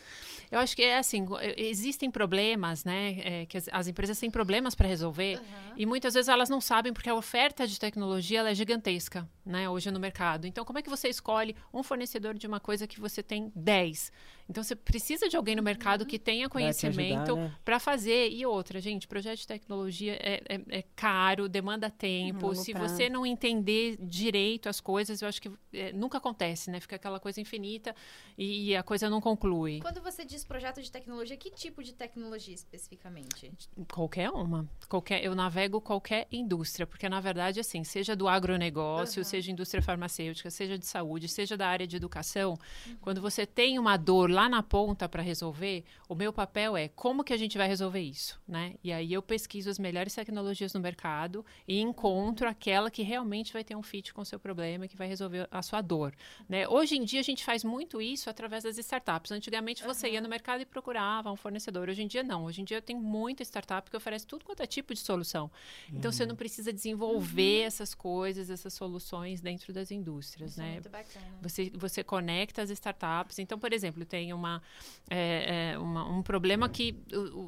Eu 0.52 0.60
acho 0.60 0.76
que 0.76 0.84
é 0.84 1.00
assim, 1.00 1.26
eh, 1.40 1.56
existem 1.58 2.12
problemas, 2.12 2.86
né, 2.86 3.18
é, 3.24 3.46
que 3.48 3.58
as, 3.58 3.68
as 3.72 3.88
empresas 3.88 4.20
têm 4.20 4.30
problemas 4.30 4.76
para 4.76 4.88
resolver 4.88 5.38
Aham. 5.38 5.74
e 5.76 5.84
muitas 5.88 6.14
vezes 6.14 6.30
elas 6.30 6.48
não 6.48 6.62
sabem 6.62 6.94
porque 6.94 7.10
a 7.10 7.16
oferta 7.16 7.66
de 7.66 7.80
tecnologia 7.80 8.42
ela 8.42 8.52
é 8.52 8.54
gigantesca, 8.54 9.28
né, 9.44 9.68
hoje 9.68 9.90
no 9.90 10.00
mercado. 10.00 10.46
Então, 10.46 10.64
como 10.64 10.78
é 10.78 10.84
que 10.84 10.90
você 10.92 11.10
escolhe 11.10 11.56
um 11.74 11.82
fornecedor 11.82 12.36
de 12.36 12.46
uma 12.46 12.60
coisa 12.60 12.86
que 12.86 13.00
você 13.00 13.24
tem 13.24 13.52
10? 13.56 14.12
Então, 14.48 14.64
você 14.64 14.76
precisa 14.76 15.30
de 15.30 15.38
alguém 15.38 15.56
no 15.56 15.62
mercado 15.62 16.08
que 16.08 16.18
tenha 16.18 16.50
conhecimento 16.50 17.36
né? 17.36 17.56
para 17.64 17.80
fazer. 17.80 18.30
E 18.32 18.44
outra, 18.48 18.80
gente, 18.82 19.08
projeto 19.08 19.38
de 19.38 19.46
tecnologia 19.46 20.14
é, 20.20 20.42
é- 20.50 20.80
é 20.80 20.84
caro, 20.96 21.48
demanda 21.48 21.88
tempo. 21.92 22.48
Longo 22.48 22.56
Se 22.56 22.72
prazo. 22.72 22.96
você 22.96 23.08
não 23.10 23.28
entender 23.28 23.96
direito 24.02 24.68
as 24.68 24.82
coisas, 24.82 25.22
eu 25.22 25.28
acho 25.28 25.40
que 25.40 25.52
é, 25.72 25.94
nunca 25.94 26.18
acontece, 26.18 26.59
né? 26.68 26.80
Fica 26.80 26.96
aquela 26.96 27.20
coisa 27.20 27.40
infinita 27.40 27.96
e, 28.38 28.76
a 28.76 28.84
coisa 28.84 29.10
não 29.10 29.22
conclui. 29.22 29.80
Quando 29.82 30.02
você 30.02 30.26
diz 30.26 30.44
projeto 30.44 30.82
de 30.82 30.92
tecnologia, 30.92 31.38
que 31.38 31.52
tipo 31.52 31.84
de 31.84 31.94
tecnologia 31.94 32.54
especificamente? 32.56 33.52
Qualquer 33.92 34.30
uma. 34.32 34.68
Qualquer, 34.88 35.24
eu 35.24 35.36
navego 35.36 35.80
qualquer 35.80 36.28
indústria, 36.32 36.88
porque 36.88 37.08
na 37.08 37.20
verdade, 37.20 37.60
assim, 37.60 37.84
seja 37.84 38.16
do 38.16 38.28
agronegócio, 38.28 39.22
Aham. 39.22 39.30
seja 39.30 39.52
indústria 39.52 39.82
farmacêutica, 39.84 40.50
seja 40.50 40.78
de 40.78 40.86
saúde, 40.86 41.28
seja 41.28 41.56
da 41.56 41.68
área 41.68 41.86
de 41.86 41.96
educação, 41.96 42.58
Uhum. 42.88 42.98
quando 43.02 43.22
você 43.22 43.46
tem 43.46 43.78
uma 43.78 43.98
dor 43.98 44.30
lá 44.30 44.50
na 44.50 44.64
ponta 44.64 45.08
para 45.08 45.22
resolver, 45.22 45.84
o 46.08 46.16
meu 46.16 46.34
papel 46.34 46.76
é 46.76 46.88
como 46.88 47.24
que 47.24 47.34
a 47.34 47.38
gente 47.38 47.58
vai 47.58 47.68
resolver 47.68 48.00
isso, 48.02 48.40
né? 48.48 48.76
E 48.84 48.92
aí 48.92 49.14
eu 49.14 49.22
pesquiso 49.22 49.70
as 49.70 49.78
melhores 49.78 50.14
tecnologias 50.16 50.74
no 50.74 50.80
mercado 50.80 51.46
e 51.68 51.80
encontro 51.80 52.46
Uhum. 52.46 52.52
aquela 52.52 52.90
que 52.90 53.04
realmente 53.04 53.54
vai 53.54 53.64
ter 53.64 53.76
um 53.76 53.84
fit 53.84 54.14
com 54.14 54.22
o 54.22 54.26
seu 54.26 54.40
problema, 54.40 54.88
que 54.88 54.96
vai 54.98 55.08
resolver 55.08 55.48
a 55.52 55.62
sua 55.62 55.82
dor, 55.82 56.14
né? 56.48 56.68
Hoje 56.68 56.96
em 56.96 57.04
dia 57.04 57.20
a 57.20 57.24
gente 57.24 57.44
faz 57.44 57.64
muito 57.64 58.02
isso 58.02 58.30
através 58.30 58.64
das 58.64 58.78
startups. 58.78 59.32
Antigamente 59.32 59.84
você 59.84 60.10
ia 60.10 60.22
no 60.22 60.30
mercado 60.30 60.62
e 60.62 60.66
procurava 60.66 61.32
um 61.32 61.36
fornecedor. 61.36 61.90
Hoje 61.90 62.04
em 62.04 62.08
dia 62.08 62.24
não. 62.24 62.46
Hoje 62.46 62.62
em 62.62 62.64
dia 62.64 62.82
tem 62.82 62.96
muita 62.96 63.44
startup 63.44 63.90
que 63.90 63.98
oferece 63.98 64.26
tudo 64.26 64.46
quanto 64.46 64.62
é 64.62 64.66
tipo 64.66 64.94
de 64.94 65.00
solução. 65.00 65.52
Então 65.92 66.12
você 66.12 66.26
não 66.26 66.36
precisa 66.36 66.72
desenvolver 66.72 67.62
essas 67.62 67.94
coisas, 67.94 68.50
essas 68.50 68.74
soluções 68.74 69.42
dentro 69.42 69.74
das 69.74 69.92
indústrias, 69.92 70.52
Isso 70.52 70.62
é 70.62 70.64
né? 70.64 70.72
muito 70.74 70.90
bacana. 70.90 71.26
Você, 71.42 71.72
você 71.76 72.04
conecta 72.04 72.62
as 72.62 72.70
startups. 72.70 73.40
Então, 73.40 73.58
por 73.60 73.74
exemplo, 73.74 74.06
tem 74.06 74.34
uma, 74.34 74.62
é, 75.10 75.72
é, 75.74 75.78
uma- 75.78 76.06
um 76.10 76.22
problema 76.22 76.68
que 76.70 76.96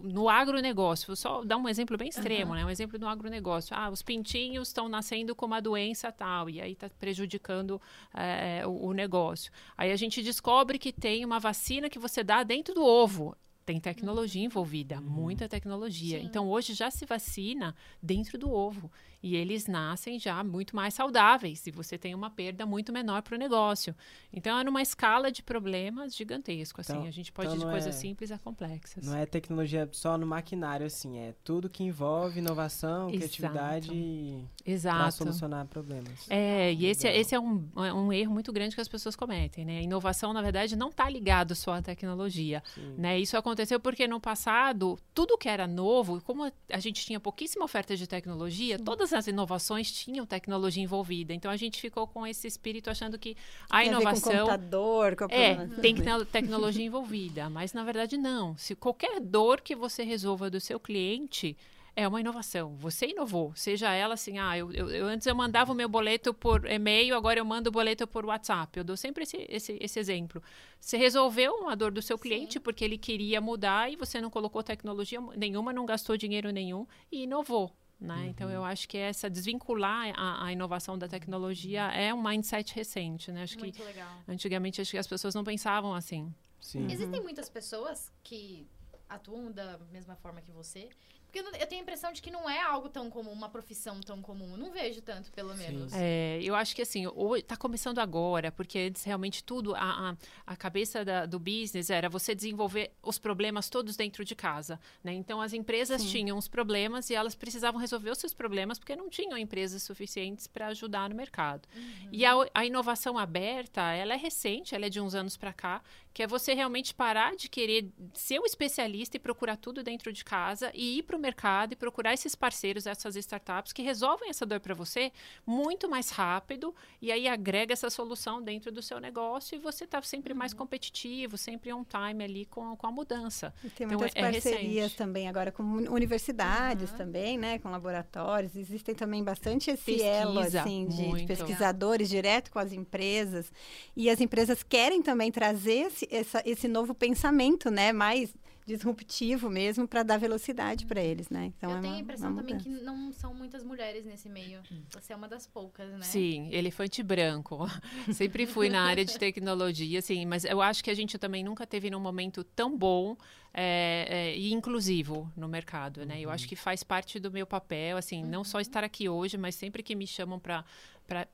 no 0.04 0.30
agronegócio, 0.30 1.08
vou 1.08 1.16
só 1.16 1.44
dar 1.44 1.58
um 1.58 1.68
exemplo 1.68 1.98
bem 1.98 2.10
extremo, 2.10 2.54
né? 2.56 2.66
Um 2.66 2.70
exemplo 2.70 2.98
no 3.00 3.08
agronegócio. 3.08 3.76
Ah, 3.76 3.90
os 3.90 4.02
pintinhos 4.02 4.68
estão 4.70 4.88
nascendo 4.90 5.36
com 5.36 5.46
uma 5.46 5.62
doença 5.62 6.12
tal, 6.12 6.50
e 6.50 6.62
aí 6.62 6.74
está 6.74 6.90
prejudicando 7.00 7.82
é, 8.14 8.64
o, 8.66 8.81
o 8.82 8.94
negócio. 8.94 9.52
Aí 9.78 9.92
a 9.92 9.96
gente 9.96 10.22
descobre 10.22 10.80
que 10.80 10.92
tem 10.92 11.24
uma 11.24 11.40
vacina 11.40 11.90
que 11.90 12.00
você 12.00 12.24
dá 12.24 12.44
dentro 12.44 12.74
do 12.74 12.84
ovo. 12.84 13.36
Tem 13.66 13.80
tecnologia 13.80 14.44
envolvida, 14.44 15.00
muita 15.00 15.48
tecnologia. 15.48 16.20
Sim. 16.20 16.26
Então, 16.26 16.50
hoje 16.50 16.74
já 16.74 16.90
se 16.90 17.06
vacina 17.06 17.76
dentro 18.02 18.38
do 18.38 18.52
ovo. 18.52 18.92
E 19.24 19.36
eles 19.36 19.68
nascem 19.68 20.18
já 20.18 20.44
muito 20.44 20.76
mais 20.76 20.94
saudáveis. 20.94 21.66
E 21.68 21.72
você 21.72 21.98
tem 21.98 22.16
uma 22.16 22.30
perda 22.30 22.66
muito 22.66 22.92
menor 22.92 23.22
para 23.22 23.36
o 23.36 23.38
negócio. 23.38 23.96
Então, 24.34 24.58
é 24.58 24.64
numa 24.64 24.82
escala 24.82 25.32
de 25.32 25.44
problemas 25.44 26.16
gigantesco. 26.16 26.82
Assim. 26.82 26.94
Então- 26.94 27.06
a 27.06 27.12
gente 27.12 27.32
pode 27.32 27.50
então 27.50 27.62
ir 27.62 27.66
de 27.66 27.72
coisas 27.72 27.96
é- 27.96 27.98
simples 28.00 28.32
a 28.32 28.38
complexas. 28.40 29.06
Não 29.06 29.16
é 29.16 29.26
tecnologia 29.26 29.88
só 29.92 30.18
no 30.18 30.26
maquinário, 30.26 30.86
assim, 30.86 31.18
é 31.18 31.36
tudo 31.44 31.70
que 31.70 31.84
envolve 31.84 32.40
inovação, 32.40 33.10
Exato. 33.10 33.18
criatividade 33.18 34.48
para 34.84 35.12
solucionar 35.12 35.66
problemas. 35.68 36.26
É, 36.30 36.74
e 36.74 36.86
esse, 36.86 37.06
Legal. 37.06 37.22
esse 37.22 37.36
é 37.36 37.40
um, 37.40 37.68
é 37.78 37.94
um 37.94 38.12
erro 38.12 38.34
muito 38.34 38.52
grande 38.52 38.76
que 38.76 38.82
as 38.82 38.88
pessoas 38.88 39.16
cometem, 39.16 39.66
né? 39.66 39.80
A 39.80 39.82
inovação, 39.82 40.34
na 40.34 40.42
verdade, 40.42 40.76
não 40.76 40.90
está 40.90 41.10
ligado 41.10 41.56
só 41.56 41.74
à 41.74 41.82
tecnologia, 41.82 42.64
Sim. 42.74 42.96
né? 42.98 43.20
Isso 43.20 43.38
aconteceu 43.38 43.80
porque 43.80 44.08
no 44.08 44.20
passado, 44.20 44.98
tudo 45.14 45.38
que 45.38 45.50
era 45.50 45.68
novo, 45.68 46.22
como 46.22 46.52
a 46.72 46.80
gente 46.80 47.06
tinha 47.06 47.20
pouquíssima 47.20 47.66
oferta 47.66 47.96
de 47.96 48.08
tecnologia, 48.08 48.80
todas 48.80 49.11
as 49.14 49.28
inovações 49.28 49.92
tinham 49.92 50.26
tecnologia 50.26 50.84
envolvida. 50.84 51.34
Então, 51.34 51.50
a 51.52 51.58
gente 51.58 51.80
ficou 51.82 52.08
com 52.08 52.26
esse 52.26 52.48
espírito 52.48 52.90
achando 52.90 53.18
que 53.20 53.36
a 53.70 53.80
Tem 53.80 53.90
a 53.90 53.92
ver 53.92 53.96
com 53.96 54.02
inovação... 54.02 54.32
computador, 54.46 55.16
com 55.16 55.24
a 55.24 55.28
É, 55.30 55.56
programação. 55.56 55.82
tem 55.82 55.96
que 55.96 56.02
ter 56.02 56.26
tecnologia 56.26 56.86
envolvida, 56.86 57.50
mas 57.50 57.74
na 57.74 57.84
verdade 57.84 58.18
não. 58.18 58.58
Se 58.58 58.76
qualquer 58.76 59.20
dor 59.20 59.62
que 59.62 59.76
você 59.76 60.04
resolva 60.04 60.50
do 60.50 60.60
seu 60.60 60.80
cliente 60.80 61.58
é 61.94 62.08
uma 62.08 62.22
inovação. 62.22 62.74
Você 62.78 63.08
inovou, 63.08 63.52
seja 63.54 63.92
ela 63.94 64.14
assim, 64.14 64.40
ah, 64.40 64.58
eu, 64.58 64.72
eu- 64.72 64.90
eu- 64.90 65.06
antes 65.08 65.28
eu 65.28 65.36
mandava 65.36 65.74
o 65.74 65.76
meu 65.76 65.90
boleto 65.90 66.34
por 66.34 66.66
e-mail, 66.66 67.14
agora 67.18 67.38
eu 67.38 67.44
mando 67.44 67.68
o 67.70 67.72
boleto 67.72 68.08
por 68.08 68.26
WhatsApp. 68.26 68.78
Eu 68.80 68.84
dou 68.86 68.96
sempre 68.96 69.24
esse, 69.24 69.46
esse, 69.50 69.78
esse 69.82 70.00
exemplo. 70.00 70.42
Você 70.80 70.96
resolveu 70.96 71.54
uma 71.56 71.76
dor 71.76 71.92
do 71.92 72.02
seu 72.02 72.18
cliente 72.18 72.62
porque 72.62 72.86
ele 72.86 72.98
queria 72.98 73.42
mudar 73.42 73.92
e 73.92 73.98
você 73.98 74.22
não 74.22 74.30
colocou 74.30 74.64
tecnologia 74.64 75.20
nenhuma, 75.36 75.74
não 75.74 75.86
gastou 75.86 76.16
dinheiro 76.16 76.50
nenhum 76.50 76.88
e 77.12 77.24
inovou. 77.24 77.76
Né? 78.02 78.30
Então, 78.30 78.50
eu 78.50 78.64
acho 78.64 78.90
que 78.90 78.98
essa 78.98 79.30
desvincular 79.30 80.12
a, 80.18 80.46
a 80.46 80.52
inovação 80.52 80.98
da 80.98 81.08
tecnologia 81.08 81.84
é 81.94 82.12
um 82.12 82.22
mindset 82.22 82.74
recente. 82.74 83.32
Né? 83.32 83.44
Acho 83.44 83.56
que 83.56 83.62
Muito 83.62 83.84
legal. 83.84 84.24
Antigamente, 84.28 84.82
acho 84.82 84.90
que 84.90 84.98
as 84.98 85.06
pessoas 85.06 85.36
não 85.36 85.44
pensavam 85.44 85.94
assim. 85.94 86.34
Sim. 86.60 86.88
Existem 86.92 87.22
muitas 87.22 87.48
pessoas 87.48 88.12
que 88.24 88.68
atuam 89.08 89.52
da 89.52 89.78
mesma 89.92 90.16
forma 90.16 90.42
que 90.42 90.52
você, 90.52 90.90
Porque 91.32 91.40
eu, 91.40 91.68
tenho 91.68 91.80
a 91.80 91.84
impressão 91.84 92.12
de 92.12 92.22
que 92.22 92.30
não 92.30 92.50
é 92.50 92.62
algo 92.62 92.90
tão 92.90 93.10
comum, 93.10 93.32
uma 93.32 93.48
profissão 93.48 94.02
tão 94.02 94.22
comum. 94.22 94.52
Eu 94.52 94.58
não 94.58 94.70
vejo 94.70 95.02
tanto, 95.02 95.32
pelo 95.32 95.54
Sim. 95.54 95.58
menos. 95.60 95.94
É, 95.94 96.40
eu 96.44 96.54
acho 96.54 96.76
que 96.76 96.82
assim, 96.82 97.08
hoje 97.08 97.44
tá 97.44 97.56
começando 97.56 98.00
agora, 98.00 98.52
porque 98.52 98.78
antes 98.80 99.06
realmente 99.06 99.42
tudo, 99.42 99.74
a, 99.74 99.80
a, 100.10 100.16
a 100.46 100.56
cabeça 100.58 101.06
da- 101.06 101.26
do 101.26 101.40
business 101.40 101.90
era 101.90 102.10
você 102.10 102.36
desenvolver 102.36 102.92
os 103.02 103.18
problemas 103.18 103.70
todos 103.70 103.96
dentro 103.96 104.26
de 104.26 104.36
casa, 104.36 104.78
né? 105.02 105.14
Então 105.14 105.40
as 105.40 105.54
empresas 105.54 106.04
tinham 106.04 106.38
os 106.38 106.50
problemas 106.50 107.10
e 107.10 107.16
elas 107.16 107.34
precisavam 107.34 107.80
resolver 107.80 108.10
os 108.12 108.18
seus 108.18 108.34
problemas 108.34 108.78
porque 108.78 108.94
não 108.98 109.10
tinham 109.10 109.38
empresas 109.38 109.82
suficientes 109.84 110.48
para 110.48 110.68
ajudar 110.68 111.10
no 111.10 111.16
mercado. 111.16 111.66
E 112.12 112.26
a, 112.26 112.34
a 112.54 112.66
inovação 112.66 113.18
aberta, 113.18 113.82
ela 113.94 114.14
é 114.16 114.18
recente, 114.18 114.76
ela 114.76 114.88
é 114.88 114.90
de 114.90 115.00
uns 115.00 115.16
anos 115.16 115.38
para 115.38 115.54
cá, 115.54 115.82
que 116.14 116.22
é 116.24 116.28
você 116.28 116.54
realmente 116.54 116.94
parar 116.94 117.36
de 117.36 117.48
querer 117.50 117.90
ser 118.14 118.40
o 118.40 118.46
especialista 118.46 119.18
e 119.18 119.20
procurar 119.20 119.56
tudo 119.58 119.84
dentro 119.84 120.12
de 120.12 120.24
casa 120.26 120.72
e 120.74 120.98
ir 121.00 121.04
para 121.04 121.16
o 121.16 121.20
mercado 121.20 121.74
e 121.74 121.76
procurar 121.76 122.14
esses 122.14 122.36
parceiros, 122.36 122.86
essas 122.86 123.16
startups 123.16 123.72
que 123.74 123.82
resolvem 123.82 124.30
essa 124.30 124.46
dor 124.46 124.60
para 124.60 124.74
você 124.74 125.12
muito 125.46 125.90
mais 125.90 126.10
rápido 126.10 126.74
e 127.02 127.12
aí 127.12 127.28
agrega 127.28 127.74
essa 127.74 127.90
solução 127.90 128.42
dentro 128.42 128.72
do 128.72 128.82
seu 128.82 129.00
negócio 129.00 129.56
e 129.56 129.60
você 129.60 129.86
está 129.86 130.02
sempre 130.02 130.34
mais 130.34 130.54
competitivo, 130.54 131.38
sempre 131.38 131.72
on 131.74 131.84
time 131.84 132.24
ali 132.24 132.46
com, 132.46 132.76
com 132.76 132.88
a 132.88 132.92
mudança. 132.92 133.54
E 133.64 133.70
tem 133.70 133.86
Então, 133.88 133.98
muitas 134.00 134.16
é- 134.16 134.20
é 134.20 134.32
parcerias 134.32 134.84
recente. 134.84 134.98
também 134.98 135.28
agora 135.30 135.52
com 135.52 135.64
universidades 135.64 136.90
Aham. 136.90 136.98
também, 136.98 137.38
né? 137.38 137.58
Com 137.60 137.70
laboratórios. 137.70 138.56
Existem 138.56 138.94
também 138.94 139.24
bastante 139.24 139.72
esse 139.72 139.84
Pesquisa, 139.86 140.06
elo, 140.08 140.40
assim, 140.40 140.88
de, 140.88 141.12
de 141.14 141.26
pesquisadores 141.26 142.10
direto 142.10 142.52
com 142.52 142.60
as 142.60 142.72
empresas. 142.72 143.52
E 143.96 144.10
as 144.10 144.20
empresas 144.20 144.62
querem 144.64 145.02
também 145.02 145.32
trazer 145.32 145.88
esse, 145.88 146.01
essa- 146.10 146.42
esse 146.46 146.68
novo 146.68 146.94
pensamento, 146.96 147.70
né? 147.70 147.92
Mais 147.94 148.34
disruptivo 148.66 149.50
mesmo, 149.50 149.88
para 149.88 150.04
dar 150.04 150.18
velocidade 150.18 150.86
para 150.86 151.02
eles, 151.02 151.30
né? 151.30 151.52
Então, 151.58 151.72
eu 151.72 151.78
é 151.78 151.82
tenho 151.82 151.94
uma- 151.94 152.00
a 152.00 152.04
impressão 152.04 152.36
também 152.36 152.58
que 152.58 152.70
não 152.70 153.12
são 153.12 153.34
muitas 153.34 153.64
mulheres 153.64 154.06
nesse 154.06 154.30
meio. 154.30 154.62
Você 154.94 155.14
é 155.14 155.16
uma 155.16 155.28
das 155.28 155.46
poucas, 155.48 155.92
né? 155.92 156.02
Sim, 156.02 156.50
elefante 156.54 157.02
branco. 157.04 157.58
Sempre 158.14 158.46
fui 158.46 158.70
na 158.70 158.82
área 158.84 159.04
de 159.04 159.18
tecnologia, 159.18 160.00
assim, 160.00 160.26
mas 160.26 160.46
eu 160.46 160.62
acho 160.62 160.84
que 160.84 160.90
a 160.90 160.94
gente 160.94 161.18
também 161.18 161.44
nunca 161.44 161.66
teve 161.68 161.90
num 161.90 162.00
momento 162.00 162.44
tão 162.44 162.78
bom 162.78 163.18
é, 163.54 164.06
é, 164.10 164.38
e 164.38 164.54
inclusivo 164.54 165.30
no 165.36 165.48
mercado, 165.48 166.06
né? 166.06 166.22
Eu 166.22 166.30
acho 166.30 166.48
que 166.48 166.56
faz 166.56 166.84
parte 166.84 167.20
do 167.20 167.30
meu 167.30 167.46
papel, 167.46 167.98
assim, 167.98 168.24
não 168.24 168.44
só 168.46 168.62
estar 168.62 168.84
aqui 168.84 169.10
hoje, 169.10 169.38
mas 169.38 169.56
sempre 169.56 169.84
que 169.84 169.94
me 169.94 170.08
chamam 170.08 170.40
para 170.40 170.64
para 171.12 171.28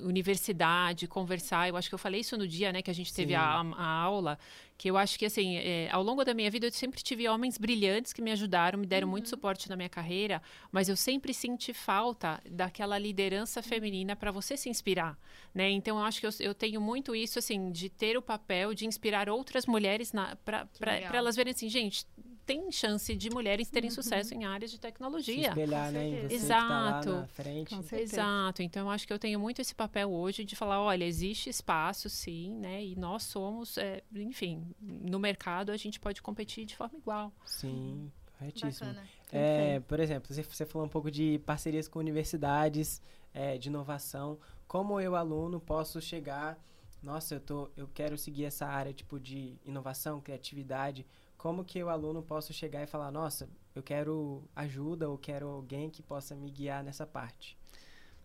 universidade 0.00 1.06
conversar. 1.06 1.68
Eu 1.68 1.76
acho 1.76 1.86
que 1.86 1.94
eu 1.94 1.98
falei 1.98 2.22
isso 2.22 2.34
no 2.38 2.48
dia 2.48 2.72
né 2.72 2.80
que 2.80 2.90
a 2.90 2.94
gente 2.94 3.12
teve 3.12 3.34
a, 3.34 3.42
a 3.42 3.86
aula 3.86 4.38
que 4.78 4.88
eu 4.88 4.96
acho 4.96 5.18
que 5.18 5.26
assim 5.26 5.56
é, 5.56 5.90
ao 5.92 6.02
longo 6.02 6.24
da 6.24 6.32
minha 6.32 6.50
vida 6.50 6.66
eu 6.66 6.72
sempre 6.72 7.02
tive 7.02 7.28
homens 7.28 7.58
brilhantes 7.58 8.14
que 8.14 8.22
me 8.22 8.32
ajudaram 8.32 8.78
me 8.78 8.86
deram 8.86 9.06
muito 9.06 9.28
suporte 9.28 9.68
na 9.68 9.76
minha 9.76 9.88
carreira 9.90 10.40
mas 10.72 10.88
eu 10.88 10.96
sempre 10.96 11.34
senti 11.34 11.74
falta 11.74 12.42
daquela 12.50 12.96
liderança 12.98 13.62
feminina 13.62 14.16
para 14.16 14.30
você 14.30 14.56
se 14.56 14.70
inspirar 14.70 15.18
né? 15.54 15.68
Então 15.68 15.98
eu 15.98 16.04
acho 16.04 16.18
que 16.18 16.26
eu, 16.26 16.32
eu 16.40 16.54
tenho 16.54 16.80
muito 16.80 17.14
isso 17.14 17.38
assim 17.38 17.70
de 17.70 17.90
ter 17.90 18.16
o 18.16 18.22
papel 18.22 18.72
de 18.72 18.86
inspirar 18.86 19.28
outras 19.28 19.66
mulheres 19.66 20.10
para 20.42 20.66
elas 21.12 21.36
verem 21.36 21.52
assim 21.52 21.68
gente 21.68 22.06
tem 22.46 22.70
chance 22.70 23.14
de 23.16 23.28
mulheres 23.28 23.68
terem 23.68 23.90
sucesso 23.90 24.32
em 24.32 24.44
áreas 24.44 24.70
de 24.70 24.76
Se 24.76 24.80
tecnologia 24.80 25.48
espelhar, 25.48 25.90
né? 25.90 26.10
Tá 26.10 26.22
lá 26.22 26.32
Exato. 26.32 27.10
na 27.10 27.26
frente. 27.26 27.74
Com 27.74 27.82
certeza. 27.82 28.14
Exato. 28.14 28.62
Então, 28.62 28.86
eu 28.86 28.90
acho 28.90 29.06
que 29.06 29.12
eu 29.12 29.18
tenho 29.18 29.40
muito 29.40 29.60
esse 29.60 29.74
papel 29.74 30.10
hoje 30.12 30.44
de 30.44 30.54
falar, 30.54 30.80
olha, 30.80 31.04
existe 31.04 31.50
espaço, 31.50 32.08
sim, 32.08 32.54
né? 32.54 32.84
E 32.84 32.94
nós 32.94 33.24
somos, 33.24 33.76
é, 33.76 34.02
enfim, 34.14 34.64
no 34.80 35.18
mercado 35.18 35.72
a 35.72 35.76
gente 35.76 35.98
pode 35.98 36.22
competir 36.22 36.64
de 36.64 36.76
forma 36.76 36.96
igual. 36.96 37.32
Sim, 37.44 38.10
corretíssimo. 38.38 38.90
Bacana. 38.90 39.08
É, 39.32 39.80
por 39.80 39.98
exemplo, 39.98 40.32
você, 40.32 40.42
você 40.42 40.64
falou 40.64 40.86
um 40.86 40.90
pouco 40.90 41.10
de 41.10 41.40
parcerias 41.44 41.88
com 41.88 41.98
universidades, 41.98 43.02
é, 43.34 43.58
de 43.58 43.68
inovação. 43.68 44.38
Como 44.68 45.00
eu, 45.00 45.16
aluno, 45.16 45.60
posso 45.60 46.00
chegar... 46.00 46.58
Nossa, 47.02 47.34
eu, 47.34 47.40
tô, 47.40 47.70
eu 47.76 47.86
quero 47.86 48.16
seguir 48.18 48.46
essa 48.46 48.66
área 48.66 48.92
tipo 48.92 49.20
de 49.20 49.54
inovação, 49.64 50.20
criatividade. 50.20 51.06
Como 51.36 51.64
que 51.64 51.78
eu, 51.78 51.88
aluno, 51.88 52.22
posso 52.22 52.52
chegar 52.52 52.82
e 52.82 52.86
falar, 52.86 53.10
nossa, 53.10 53.48
eu 53.74 53.82
quero 53.82 54.42
ajuda 54.54 55.08
ou 55.08 55.18
quero 55.18 55.46
alguém 55.48 55.90
que 55.90 56.02
possa 56.02 56.34
me 56.34 56.50
guiar 56.50 56.82
nessa 56.82 57.06
parte? 57.06 57.56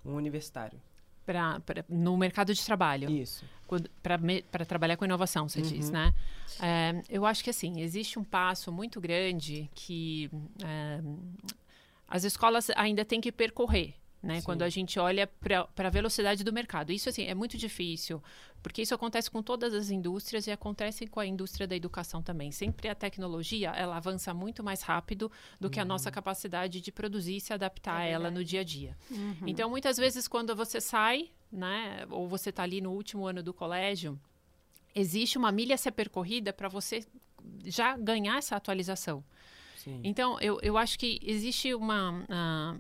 Um 0.04 0.14
universitário. 0.16 0.82
Pra, 1.26 1.60
pra- 1.60 1.86
no 1.88 2.18
mercado 2.18 2.54
de 2.54 2.66
trabalho. 2.66 3.10
Isso. 3.10 3.46
para 4.52 4.66
trabalhar 4.66 4.98
com 4.98 5.06
inovação, 5.06 5.48
você 5.48 5.62
diz, 5.62 5.86
Uhum. 5.88 5.92
né? 5.94 6.14
É, 6.60 7.02
eu 7.08 7.26
acho 7.26 7.42
que 7.44 7.50
assim 7.50 7.80
existe 7.80 8.18
um 8.20 8.24
passo 8.24 8.70
muito 8.72 9.00
grande 9.00 9.70
que 9.74 10.30
é, 10.64 11.00
as 12.08 12.24
escolas 12.26 12.70
ainda 12.76 13.06
têm 13.06 13.22
que 13.22 13.32
percorrer. 13.32 13.94
Né, 14.24 14.40
quando 14.44 14.62
a 14.62 14.70
gente 14.70 15.00
olha 15.00 15.26
para 15.26 15.68
a 15.88 15.90
velocidade 15.90 16.44
do 16.44 16.54
mercado. 16.54 16.92
Isso 16.92 17.10
assim, 17.10 17.24
é 17.26 17.34
muito 17.34 17.58
difícil, 17.58 18.22
porque 18.62 18.82
isso 18.82 18.94
acontece 18.94 19.30
com 19.30 19.42
todas 19.42 19.74
as 19.74 19.90
indústrias 19.90 20.48
e 20.48 20.52
acontece 20.52 21.08
com 21.08 21.20
a 21.20 21.26
indústria 21.26 21.68
da 21.68 21.76
educação 21.76 22.22
também. 22.22 22.52
Sempre 22.52 22.88
a 22.90 22.96
tecnologia 22.96 23.72
ela 23.72 23.98
avança 23.98 24.34
muito 24.34 24.64
mais 24.64 24.82
rápido 24.82 25.32
do 25.60 25.70
que 25.70 25.80
a 25.80 25.86
nossa 25.86 26.12
capacidade 26.12 26.80
de 26.82 26.92
produzir 26.92 27.38
e 27.38 27.42
se 27.42 27.54
adaptar 27.54 27.98
a 27.98 28.06
É 28.06 28.12
ela 28.12 28.24
verdade. 28.26 28.40
no 28.40 28.46
dia 28.46 28.62
a 28.62 28.64
dia. 28.64 28.98
Uhum. 29.10 29.48
Então, 29.48 29.70
muitas 29.70 29.98
vezes, 29.98 30.28
quando 30.28 30.56
você 30.56 30.80
sai, 30.80 31.32
né, 31.52 32.06
ou 32.10 32.28
você 32.28 32.50
está 32.50 32.64
ali 32.64 32.82
no 32.82 32.92
último 32.92 33.26
ano 33.26 33.42
do 33.42 33.54
colégio, 33.54 34.20
existe 34.94 35.38
uma 35.38 35.52
milha 35.52 35.76
a 35.76 35.78
ser 35.78 35.92
percorrida 35.92 36.54
para 36.54 36.70
você 36.70 37.06
já 37.66 37.98
ganhar 37.98 38.38
essa 38.38 38.56
atualização. 38.56 39.24
Sim. 39.76 40.00
Então, 40.04 40.40
eu, 40.40 40.60
eu 40.62 40.78
acho 40.78 41.00
que 41.00 41.20
existe 41.24 41.74
uma, 41.74 42.24
ah, 42.30 42.76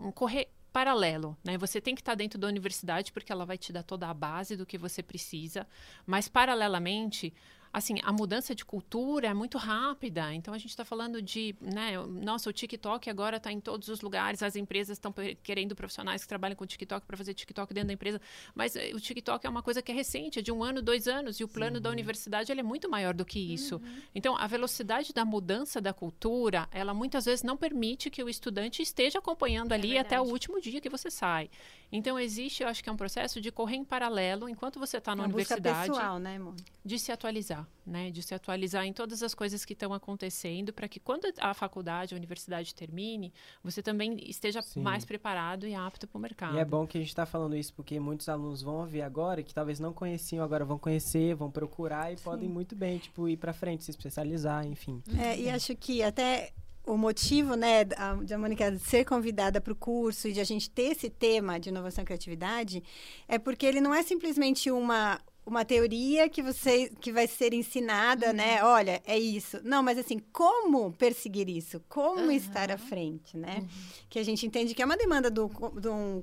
um 0.00 0.10
correr 0.10 0.48
paralelo, 0.72 1.36
né? 1.44 1.58
Você 1.58 1.80
tem 1.80 1.94
que 1.94 2.00
estar 2.00 2.14
dentro 2.14 2.38
da 2.38 2.46
universidade 2.46 3.12
porque 3.12 3.32
ela 3.32 3.44
vai 3.44 3.58
te 3.58 3.72
dar 3.72 3.82
toda 3.82 4.08
a 4.08 4.14
base 4.14 4.56
do 4.56 4.66
que 4.66 4.78
você 4.78 5.02
precisa, 5.02 5.66
mas 6.06 6.28
paralelamente, 6.28 7.32
assim, 7.72 7.96
a 8.02 8.12
mudança 8.12 8.54
de 8.54 8.64
cultura 8.64 9.28
é 9.28 9.34
muito 9.34 9.56
rápida. 9.58 10.34
Então 10.34 10.52
a 10.52 10.58
gente 10.58 10.70
está 10.70 10.84
falando 10.84 11.22
de, 11.22 11.54
né? 11.60 11.96
Nossa, 12.06 12.50
o 12.50 12.52
TikTok 12.52 13.08
agora 13.08 13.36
está 13.36 13.52
em 13.52 13.60
todos 13.60 13.88
os 13.88 14.00
lugares. 14.00 14.42
As 14.42 14.56
empresas 14.56 14.96
estão 14.96 15.14
querendo 15.42 15.74
profissionais 15.76 16.22
que 16.22 16.28
trabalham 16.28 16.56
com 16.56 16.66
TikTok 16.66 17.06
para 17.06 17.16
fazer 17.16 17.34
TikTok 17.34 17.72
dentro 17.72 17.88
da 17.88 17.94
empresa. 17.94 18.20
Mas 18.54 18.74
eh, 18.74 18.90
o 18.94 19.00
TikTok 19.00 19.46
é 19.46 19.50
uma 19.50 19.62
coisa 19.62 19.80
que 19.80 19.92
é 19.92 19.94
recente, 19.94 20.40
é 20.40 20.42
de 20.42 20.50
um 20.50 20.64
ano, 20.64 20.82
dois 20.82 21.06
anos, 21.06 21.38
e 21.38 21.44
o 21.44 21.48
plano 21.48 21.80
da 21.80 21.90
universidade 21.90 22.50
ele 22.50 22.60
é 22.60 22.64
muito 22.64 22.88
maior 22.88 23.14
do 23.14 23.24
que 23.24 23.38
isso. 23.38 23.80
Então 24.14 24.36
a 24.36 24.46
velocidade 24.46 25.12
da 25.12 25.24
mudança 25.24 25.80
da 25.80 25.92
cultura, 25.92 26.68
ela 26.72 26.92
muitas 26.92 27.24
vezes 27.24 27.42
não 27.42 27.56
permite 27.56 28.10
que 28.10 28.22
o 28.22 28.28
estudante 28.28 28.82
esteja 28.82 29.18
acompanhando 29.18 29.72
ali 29.72 29.96
até 29.96 30.20
o 30.20 30.24
último 30.24 30.60
dia 30.60 30.80
que 30.80 30.88
você 30.88 31.10
sai. 31.10 31.48
Então 31.92 32.18
existe, 32.18 32.62
eu 32.62 32.68
acho 32.68 32.82
que 32.82 32.88
é 32.88 32.92
um 32.92 32.96
processo 32.96 33.40
de 33.40 33.50
correr 33.50 33.76
em 33.76 33.84
paralelo 33.84 34.48
enquanto 34.48 34.78
você 34.78 34.98
está 34.98 35.14
na 35.14 35.24
Uma 35.24 35.28
busca 35.28 35.54
universidade 35.54 35.90
pessoal, 35.90 36.18
né, 36.18 36.36
amor? 36.36 36.54
de 36.84 36.98
se 36.98 37.12
atualizar, 37.12 37.66
né? 37.84 38.10
De 38.10 38.22
se 38.22 38.34
atualizar 38.34 38.84
em 38.84 38.92
todas 38.92 39.22
as 39.22 39.34
coisas 39.34 39.64
que 39.64 39.72
estão 39.72 39.92
acontecendo, 39.92 40.72
para 40.72 40.88
que 40.88 41.00
quando 41.00 41.26
a 41.38 41.52
faculdade, 41.52 42.14
a 42.14 42.16
universidade 42.16 42.74
termine, 42.74 43.32
você 43.62 43.82
também 43.82 44.16
esteja 44.28 44.62
Sim. 44.62 44.80
mais 44.80 45.04
preparado 45.04 45.66
e 45.66 45.74
apto 45.74 46.06
para 46.06 46.18
o 46.18 46.20
mercado. 46.20 46.56
E 46.56 46.58
é 46.58 46.64
bom 46.64 46.86
que 46.86 46.96
a 46.96 47.00
gente 47.00 47.10
está 47.10 47.26
falando 47.26 47.56
isso 47.56 47.74
porque 47.74 47.98
muitos 47.98 48.28
alunos 48.28 48.62
vão 48.62 48.76
ouvir 48.76 49.02
agora 49.02 49.42
que 49.42 49.52
talvez 49.52 49.80
não 49.80 49.92
conheciam, 49.92 50.44
agora 50.44 50.64
vão 50.64 50.78
conhecer, 50.78 51.34
vão 51.34 51.50
procurar 51.50 52.12
e 52.12 52.16
podem 52.16 52.48
muito 52.48 52.74
bem, 52.74 52.98
tipo, 52.98 53.28
ir 53.28 53.36
para 53.36 53.52
frente, 53.52 53.84
se 53.84 53.90
especializar, 53.90 54.66
enfim. 54.66 55.02
É, 55.18 55.38
e 55.38 55.50
acho 55.50 55.74
que 55.76 56.02
até 56.02 56.52
o 56.90 56.96
motivo, 56.96 57.54
né, 57.54 57.84
de 57.84 58.34
a 58.34 58.38
Mônica 58.38 58.76
ser 58.78 59.04
convidada 59.04 59.60
para 59.60 59.72
o 59.72 59.76
curso 59.76 60.26
e 60.26 60.32
de 60.32 60.40
a 60.40 60.44
gente 60.44 60.68
ter 60.68 60.92
esse 60.92 61.08
tema 61.08 61.58
de 61.58 61.68
inovação 61.68 62.02
e 62.02 62.04
criatividade 62.04 62.82
é 63.28 63.38
porque 63.38 63.64
ele 63.64 63.80
não 63.80 63.94
é 63.94 64.02
simplesmente 64.02 64.70
uma 64.70 65.20
uma 65.46 65.64
teoria 65.64 66.28
que 66.28 66.42
você 66.42 66.92
que 67.00 67.10
vai 67.10 67.26
ser 67.26 67.52
ensinada, 67.54 68.32
né? 68.32 68.62
Olha, 68.62 69.00
é 69.04 69.18
isso. 69.18 69.58
Não, 69.64 69.82
mas 69.82 69.98
assim, 69.98 70.18
como 70.32 70.92
perseguir 70.92 71.48
isso? 71.48 71.82
Como 71.88 72.20
Aham. 72.20 72.32
estar 72.32 72.70
à 72.70 72.78
frente, 72.78 73.36
né? 73.36 73.66
Que 74.08 74.18
a 74.18 74.22
gente 74.22 74.46
entende 74.46 74.74
que 74.74 74.82
é 74.82 74.84
uma 74.84 74.96
demanda 74.96 75.30
do, 75.30 75.50
de 75.80 75.88
um 75.88 76.22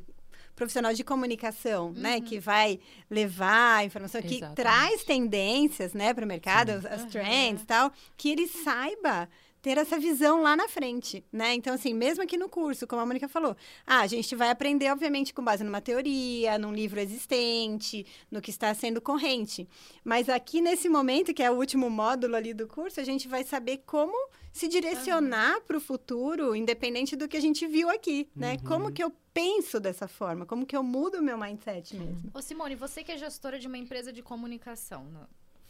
profissional 0.56 0.94
de 0.94 1.04
comunicação, 1.04 1.92
né? 1.94 2.22
Que 2.22 2.40
vai 2.40 2.80
levar 3.10 3.78
a 3.78 3.86
informação, 3.86 4.22
que 4.22 4.36
Exatamente. 4.36 4.56
traz 4.56 5.04
tendências, 5.04 5.94
né, 5.94 6.14
para 6.14 6.24
o 6.24 6.28
mercado, 6.28 6.70
as, 6.70 6.86
as 6.86 7.06
trends 7.06 7.64
e 7.64 7.66
tal, 7.66 7.92
que 8.16 8.30
ele 8.30 8.48
saiba 8.48 9.28
ter 9.62 9.78
essa 9.78 10.00
visão 10.00 10.42
lá 10.42 10.56
na 10.56 10.68
frente, 10.68 11.26
né? 11.32 11.54
Então, 11.54 11.74
assim, 11.74 11.94
mesmo 11.94 12.24
aqui 12.24 12.38
no 12.38 12.48
curso, 12.48 12.86
como 12.88 13.02
a 13.02 13.06
Mônica 13.06 13.28
falou, 13.28 13.56
ah, 13.86 14.02
a 14.02 14.08
gente 14.08 14.36
vai 14.36 14.50
aprender, 14.50 14.90
obviamente, 14.92 15.34
com 15.34 15.44
base 15.44 15.64
numa 15.64 15.82
teoria, 15.82 16.58
num 16.58 16.74
livro 16.74 17.00
existente, 17.00 18.06
no 18.32 18.42
que 18.42 18.50
está 18.50 18.74
sendo 18.74 19.02
corrente. 19.02 19.68
Mas 20.04 20.30
aqui, 20.30 20.62
nesse 20.62 20.88
momento, 20.88 21.34
que 21.34 21.44
é 21.44 21.52
o 21.52 21.56
último 21.56 21.90
módulo 21.90 22.36
ali 22.36 22.54
do 22.54 22.68
curso, 22.68 23.00
a 23.00 23.04
gente 23.04 23.28
vai 23.28 23.44
saber 23.44 23.84
como 23.86 24.16
se 24.54 24.68
direcionar 24.68 25.62
para 25.62 25.78
o 25.78 25.82
futuro, 25.82 26.56
independente 26.56 27.16
do 27.16 27.28
que 27.28 27.38
a 27.38 27.42
gente 27.42 27.68
viu 27.68 27.90
aqui, 27.90 28.28
né? 28.36 28.54
Uhum. 28.54 28.68
Como 28.68 28.92
que 28.92 29.04
eu 29.04 29.12
penso 29.34 29.80
dessa 29.80 30.08
forma? 30.08 30.46
Como 30.46 30.66
que 30.66 30.76
eu 30.76 30.82
mudo 30.82 31.20
o 31.20 31.22
meu 31.22 31.38
mindset 31.38 31.96
mesmo? 31.96 32.32
Ô 32.34 32.42
Simone, 32.42 32.76
você 32.76 33.04
que 33.04 33.12
é 33.12 33.18
gestora 33.18 33.60
de 33.60 33.68
uma 33.68 33.78
empresa 33.78 34.12
de 34.12 34.24
comunicação, 34.24 35.04
no- 35.06 35.28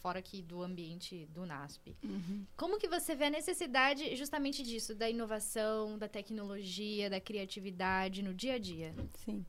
fora 0.08 0.20
aqui 0.20 0.42
do 0.42 0.64
ambiente 0.64 1.28
do 1.34 1.46
NASP. 1.46 1.94
Uhum. 2.02 2.46
Como 2.56 2.78
que 2.78 2.88
você 2.88 3.14
vê 3.14 3.26
a 3.26 3.30
necessidade 3.30 4.16
justamente 4.16 4.64
disso, 4.64 4.96
da 4.96 5.10
inovação, 5.10 5.98
da 5.98 6.08
tecnologia, 6.08 7.10
da 7.10 7.20
criatividade 7.20 8.24
no 8.24 8.34
dia 8.34 8.54
a 8.54 8.58
dia? 8.58 8.96
Sim. 9.26 9.46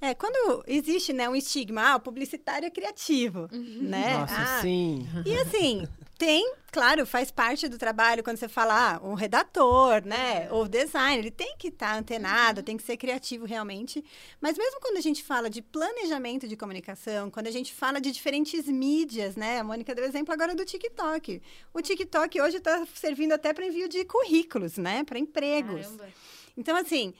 É, 0.00 0.12
quando 0.12 0.64
existe, 0.66 1.12
né, 1.12 1.28
um 1.28 1.36
estigma, 1.36 1.92
ah, 1.92 1.96
o 1.96 2.00
publicitário 2.00 2.66
é 2.66 2.70
criativo, 2.70 3.48
né? 3.52 4.18
Nossa, 4.18 4.34
Ah, 4.36 4.60
sim. 4.60 5.06
E 5.24 5.36
assim, 5.36 5.86
tem, 6.20 6.52
claro, 6.70 7.06
faz 7.06 7.30
parte 7.30 7.66
do 7.66 7.78
trabalho 7.78 8.22
quando 8.22 8.36
você 8.36 8.46
fala, 8.46 8.96
ah, 8.96 9.00
o 9.02 9.14
redator, 9.14 10.04
né? 10.04 10.48
Ou 10.50 10.64
o 10.64 10.68
designer, 10.68 11.20
ele 11.20 11.30
tem 11.30 11.56
que 11.56 11.68
estar 11.68 11.96
antenado, 11.96 12.62
tem 12.62 12.76
que 12.76 12.82
ser 12.82 12.98
criativo 12.98 13.46
realmente. 13.46 14.04
Mas 14.38 14.58
mesmo 14.58 14.78
quando 14.82 14.98
a 14.98 15.00
gente 15.00 15.24
fala 15.24 15.48
de 15.48 15.62
planejamento 15.62 16.46
de 16.46 16.58
comunicação, 16.58 17.30
quando 17.30 17.46
a 17.46 17.50
gente 17.50 17.72
fala 17.72 18.02
de 18.02 18.12
diferentes 18.12 18.66
mídias, 18.66 19.34
né? 19.34 19.60
A 19.60 19.64
Mônica 19.64 19.94
deu 19.94 20.04
exemplo 20.04 20.34
agora 20.34 20.54
do 20.54 20.62
TikTok. 20.62 21.40
O 21.72 21.80
TikTok 21.80 22.38
hoje 22.38 22.58
está 22.58 22.86
servindo 22.94 23.32
até 23.32 23.54
para 23.54 23.64
envio 23.64 23.88
de 23.88 24.04
currículos, 24.04 24.76
né? 24.76 25.02
Para 25.04 25.18
empregos. 25.18 25.86
Caramba. 25.86 26.08
Então, 26.54 26.76
assim, 26.76 27.14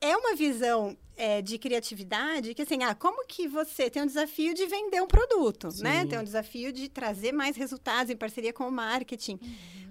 é 0.00 0.16
uma 0.16 0.34
visão 0.34 0.96
é, 1.16 1.40
de 1.40 1.58
criatividade 1.58 2.54
que, 2.54 2.62
assim, 2.62 2.82
ah, 2.82 2.94
como 2.94 3.26
que 3.26 3.48
você 3.48 3.88
tem 3.88 4.02
um 4.02 4.06
desafio 4.06 4.54
de 4.54 4.66
vender 4.66 5.02
um 5.02 5.06
produto, 5.06 5.68
né? 5.80 6.02
Sim. 6.02 6.08
Tem 6.08 6.18
um 6.18 6.24
desafio 6.24 6.72
de 6.72 6.88
trazer 6.88 7.32
mais 7.32 7.56
resultados 7.56 8.10
em 8.10 8.16
parceria 8.16 8.52
com 8.52 8.68
o 8.68 8.72
marketing. 8.72 9.38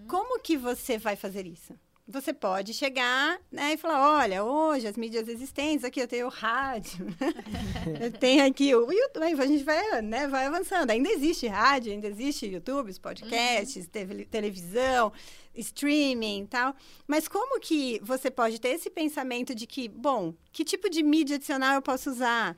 Como 0.07 0.39
que 0.39 0.55
você 0.55 0.97
vai 0.97 1.15
fazer 1.15 1.47
isso? 1.47 1.73
Você 2.07 2.31
pode 2.31 2.71
chegar 2.71 3.39
né, 3.51 3.73
e 3.73 3.77
falar, 3.77 4.19
olha, 4.19 4.43
hoje 4.43 4.85
as 4.87 4.95
mídias 4.95 5.27
existentes, 5.27 5.83
aqui 5.83 5.99
eu 5.99 6.07
tenho 6.07 6.27
o 6.27 6.29
rádio, 6.29 7.07
eu 7.99 8.11
tenho 8.11 8.45
aqui 8.45 8.75
o 8.75 8.91
YouTube, 8.91 9.41
a 9.41 9.45
gente 9.47 9.63
vai, 9.63 10.03
né, 10.03 10.27
vai 10.27 10.45
avançando. 10.45 10.91
Ainda 10.91 11.09
existe 11.09 11.47
rádio, 11.47 11.91
ainda 11.91 12.07
existe 12.07 12.45
YouTube, 12.45 12.93
podcasts, 12.99 13.87
teve- 13.87 14.25
televisão, 14.25 15.11
streaming 15.55 16.43
e 16.43 16.47
tal. 16.47 16.75
Mas 17.07 17.27
como 17.27 17.59
que 17.59 17.99
você 18.03 18.29
pode 18.29 18.61
ter 18.61 18.69
esse 18.69 18.89
pensamento 18.91 19.55
de 19.55 19.65
que, 19.65 19.87
bom, 19.89 20.35
que 20.51 20.63
tipo 20.63 20.87
de 20.91 21.01
mídia 21.01 21.37
adicional 21.37 21.73
eu 21.73 21.81
posso 21.81 22.11
usar? 22.11 22.55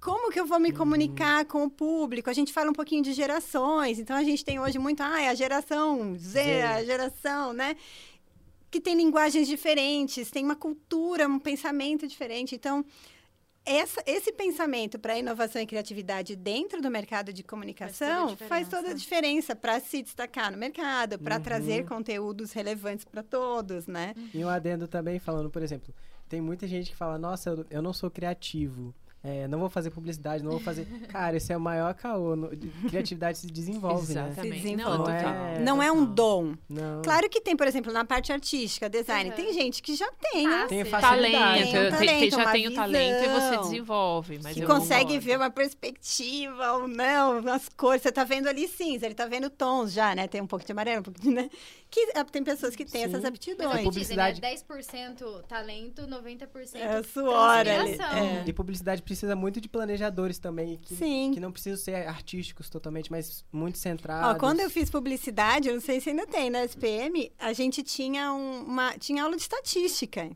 Como 0.00 0.30
que 0.30 0.38
eu 0.38 0.44
vou 0.46 0.60
me 0.60 0.70
comunicar 0.70 1.46
com 1.46 1.64
o 1.64 1.70
público? 1.70 2.28
A 2.28 2.32
gente 2.34 2.52
fala 2.52 2.68
um 2.70 2.74
pouquinho 2.74 3.02
de 3.02 3.12
gerações, 3.14 3.98
então 3.98 4.14
a 4.14 4.22
gente 4.22 4.44
tem 4.44 4.60
hoje 4.60 4.78
muito, 4.78 5.02
ah, 5.02 5.20
é 5.20 5.30
a 5.30 5.34
geração 5.34 6.14
Z, 6.14 6.42
Z. 6.44 6.62
a 6.62 6.84
geração, 6.84 7.52
né? 7.54 7.74
Que 8.74 8.80
tem 8.80 8.96
linguagens 8.96 9.46
diferentes, 9.46 10.32
tem 10.32 10.44
uma 10.44 10.56
cultura, 10.56 11.28
um 11.28 11.38
pensamento 11.38 12.08
diferente. 12.08 12.56
Então, 12.56 12.84
essa- 13.64 14.02
esse 14.04 14.32
pensamento 14.32 14.98
para 14.98 15.16
inovação 15.16 15.62
e 15.62 15.66
criatividade 15.66 16.34
dentro 16.34 16.82
do 16.82 16.90
mercado 16.90 17.32
de 17.32 17.44
comunicação 17.44 18.36
faz 18.48 18.66
toda 18.68 18.90
a 18.90 18.92
diferença 18.92 19.54
para 19.54 19.78
se 19.78 20.02
destacar 20.02 20.50
no 20.50 20.58
mercado, 20.58 21.20
para 21.20 21.36
Uhum. 21.36 21.42
trazer 21.42 21.84
conteúdos 21.86 22.50
relevantes 22.50 23.04
para 23.04 23.22
todos, 23.22 23.86
né? 23.86 24.12
E 24.34 24.44
um 24.44 24.48
adendo 24.48 24.88
também 24.88 25.20
falando, 25.20 25.48
por 25.50 25.62
exemplo, 25.62 25.94
tem 26.28 26.40
muita 26.40 26.66
gente 26.66 26.90
que 26.90 26.96
fala, 26.96 27.16
nossa, 27.16 27.50
eu, 27.50 27.66
eu 27.70 27.80
não 27.80 27.92
sou 27.92 28.10
criativo. 28.10 28.92
É, 29.24 29.48
não 29.48 29.58
vou 29.58 29.70
fazer 29.70 29.90
publicidade, 29.90 30.44
não 30.44 30.50
vou 30.52 30.60
fazer. 30.60 30.84
Cara, 31.08 31.36
esse 31.36 31.52
é 31.52 31.56
o 31.56 31.60
maior 31.60 31.94
caô. 31.94 32.36
no- 32.36 32.54
de- 32.54 32.68
criatividade 32.88 33.38
se 33.38 33.46
desenvolve, 33.46 34.12
né? 34.14 34.26
Exatamente. 34.28 34.60
desenvolve. 34.62 34.82
Não, 34.82 34.98
Não 34.98 35.04
total. 35.04 35.34
é- 35.46 35.58
Não 35.60 35.82
é 35.82 35.90
um 35.90 36.04
dom. 36.04 36.54
Não. 36.68 37.00
Claro 37.02 37.28
que 37.30 37.40
tem, 37.40 37.56
por 37.56 37.66
exemplo, 37.66 37.92
na 37.92 38.04
parte 38.04 38.32
artística, 38.32 38.88
design, 38.88 39.30
Uhum. 39.30 39.36
tem 39.36 39.52
gente 39.54 39.82
que 39.82 39.96
já 39.96 40.10
tem, 40.20 40.46
Ah, 40.46 40.66
Tem 40.68 40.84
facilidade. 40.84 41.32
Talento, 41.32 41.32
Tem 41.32 41.64
um 41.64 41.70
tem- 41.72 41.72
tem- 41.72 41.90
talento, 41.90 42.36
já 42.36 42.52
tem 42.52 42.68
o 42.68 42.74
talento 42.74 43.24
e 43.24 43.28
você 43.28 43.56
desenvolve. 43.62 44.40
Mas 44.42 44.54
que 44.54 44.60
eu 44.62 44.66
consegue 44.68 45.18
ver 45.18 45.36
uma 45.38 45.50
perspectiva 45.50 46.72
ou 46.74 46.88
não, 46.88 47.38
as 47.52 47.68
cores. 47.68 48.02
Você 48.02 48.12
tá 48.12 48.24
vendo 48.24 48.48
ali 48.48 48.68
cinza, 48.68 49.06
ele 49.06 49.14
tá 49.14 49.26
vendo 49.26 49.48
tons 49.48 49.92
já, 49.92 50.14
né? 50.14 50.26
Tem 50.28 50.40
um 50.42 50.46
pouco 50.46 50.64
de 50.64 50.72
amarelo, 50.72 51.00
um 51.00 51.02
pouco 51.04 51.20
de, 51.20 51.30
né? 51.30 51.48
Que 51.94 52.10
ah, 52.16 52.24
tem 52.24 52.42
pessoas 52.42 52.74
que 52.74 52.84
têm 52.84 53.02
Sim. 53.02 53.06
essas 53.06 53.22
Mas 53.22 53.28
aptidões. 53.28 53.76
é 53.78 53.82
publicidade- 53.84 54.40
dizem, 54.40 54.50
né? 54.50 54.56
10% 54.56 55.42
talento, 55.46 56.02
90% 56.08 56.74
É 56.74 57.02
suor 57.04 57.38
ali. 57.68 57.68
É. 57.70 58.42
E 58.44 58.52
publicidade 58.52 59.00
precisa 59.00 59.36
muito 59.36 59.60
de 59.60 59.68
planejadores 59.68 60.40
também, 60.40 60.76
que, 60.82 60.96
Sim. 60.96 61.30
que 61.32 61.38
não 61.38 61.52
precisam 61.52 61.78
ser 61.78 61.94
artísticos 62.08 62.68
totalmente, 62.68 63.12
mas 63.12 63.44
muito 63.52 63.76
Ó, 63.76 63.78
centrados. 63.78 64.40
quando 64.40 64.58
eu 64.58 64.68
fiz 64.68 64.90
publicidade, 64.90 65.68
eu 65.68 65.74
não 65.74 65.80
sei 65.80 66.00
se 66.00 66.10
ainda 66.10 66.26
tem, 66.26 66.50
na 66.50 66.64
SPM, 66.64 67.30
a 67.38 67.52
gente 67.52 67.80
tinha 67.84 68.32
um- 68.32 68.64
uma 68.64 68.98
tinha 68.98 69.22
aula 69.22 69.36
de 69.36 69.42
estatística. 69.42 70.30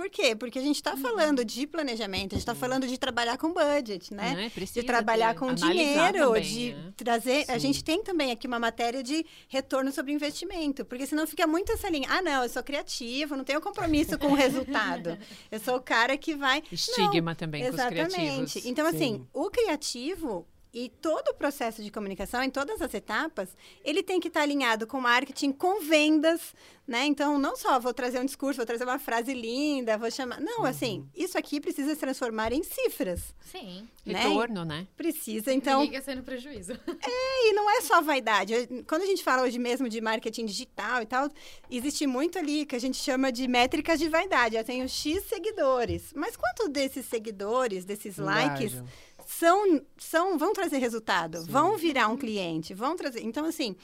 Por 0.00 0.08
quê? 0.08 0.34
Porque 0.34 0.58
a 0.58 0.62
gente 0.62 0.76
está 0.76 0.96
falando 0.96 1.44
de 1.44 1.66
planejamento, 1.66 2.32
a 2.32 2.36
gente 2.36 2.38
está 2.38 2.54
falando 2.54 2.86
de 2.86 2.96
trabalhar 2.96 3.36
com 3.36 3.52
budget, 3.52 4.14
né? 4.14 4.48
Precisa 4.48 4.80
de 4.80 4.86
trabalhar 4.86 5.34
com 5.34 5.52
dinheiro, 5.52 6.28
também, 6.28 6.42
de 6.42 6.72
né? 6.72 6.92
trazer. 6.96 7.44
A 7.50 7.52
Sim. 7.52 7.58
gente 7.58 7.84
tem 7.84 8.02
também 8.02 8.30
aqui 8.30 8.46
uma 8.46 8.58
matéria 8.58 9.02
de 9.02 9.26
retorno 9.46 9.92
sobre 9.92 10.10
investimento, 10.10 10.86
porque 10.86 11.06
senão 11.06 11.26
fica 11.26 11.46
muito 11.46 11.70
essa 11.72 11.90
linha. 11.90 12.08
Ah, 12.10 12.22
não, 12.22 12.42
eu 12.42 12.48
sou 12.48 12.62
criativo, 12.62 13.36
não 13.36 13.44
tenho 13.44 13.60
compromisso 13.60 14.18
com 14.18 14.28
o 14.28 14.34
resultado. 14.34 15.18
Eu 15.52 15.60
sou 15.60 15.76
o 15.76 15.82
cara 15.82 16.16
que 16.16 16.34
vai. 16.34 16.62
Estigma 16.72 17.34
também 17.34 17.62
com 17.64 17.68
os 17.68 17.74
Exatamente. 17.74 18.14
criativos. 18.14 18.56
Então, 18.64 18.86
assim, 18.86 19.18
Sim. 19.18 19.26
o 19.34 19.50
criativo 19.50 20.46
e 20.72 20.88
todo 20.88 21.28
o 21.28 21.34
processo 21.34 21.82
de 21.82 21.90
comunicação, 21.90 22.42
em 22.42 22.50
todas 22.50 22.80
as 22.80 22.94
etapas, 22.94 23.56
ele 23.84 24.02
tem 24.02 24.20
que 24.20 24.28
estar 24.28 24.42
alinhado 24.42 24.86
com 24.86 25.00
marketing, 25.00 25.52
com 25.52 25.80
vendas, 25.80 26.54
né? 26.86 27.06
Então, 27.06 27.38
não 27.38 27.56
só 27.56 27.78
vou 27.78 27.94
trazer 27.94 28.20
um 28.20 28.24
discurso, 28.24 28.56
vou 28.56 28.66
trazer 28.66 28.84
uma 28.84 28.98
frase 28.98 29.32
linda, 29.32 29.96
vou 29.96 30.10
chamar. 30.10 30.40
Não, 30.40 30.64
assim, 30.64 31.08
isso 31.14 31.38
aqui 31.38 31.60
precisa 31.60 31.94
se 31.94 32.00
transformar 32.00 32.52
em 32.52 32.62
cifras. 32.62 33.34
Sim. 33.40 33.88
né? 34.04 34.22
Retorno, 34.22 34.64
né? 34.64 34.86
Precisa, 34.96 35.52
então. 35.52 35.82
Liga 35.82 36.00
sendo 36.02 36.22
prejuízo. 36.22 36.72
E 37.42 37.52
não 37.52 37.68
é 37.70 37.80
só 37.80 38.02
vaidade. 38.02 38.54
Quando 38.86 39.02
a 39.02 39.06
gente 39.06 39.24
fala 39.24 39.42
hoje 39.42 39.58
mesmo 39.58 39.88
de 39.88 40.00
marketing 40.00 40.44
digital 40.44 41.02
e 41.02 41.06
tal, 41.06 41.28
existe 41.70 42.06
muito 42.06 42.38
ali 42.38 42.66
que 42.66 42.76
a 42.76 42.78
gente 42.78 42.98
chama 42.98 43.32
de 43.32 43.48
métricas 43.48 43.98
de 43.98 44.08
vaidade. 44.08 44.56
Eu 44.56 44.62
tenho 44.62 44.88
X 44.88 45.24
seguidores. 45.24 46.12
Mas 46.14 46.36
quanto 46.36 46.68
desses 46.68 47.06
seguidores, 47.06 47.84
desses 47.84 48.18
likes. 48.18 48.74
São, 49.30 49.80
são 49.96 50.36
vão 50.36 50.52
trazer 50.52 50.78
resultado? 50.78 51.38
Sim. 51.38 51.50
Vão 51.50 51.76
virar 51.76 52.08
um 52.08 52.16
cliente? 52.16 52.74
Vão 52.74 52.96
trazer. 52.96 53.22
Então, 53.22 53.44
assim. 53.44 53.76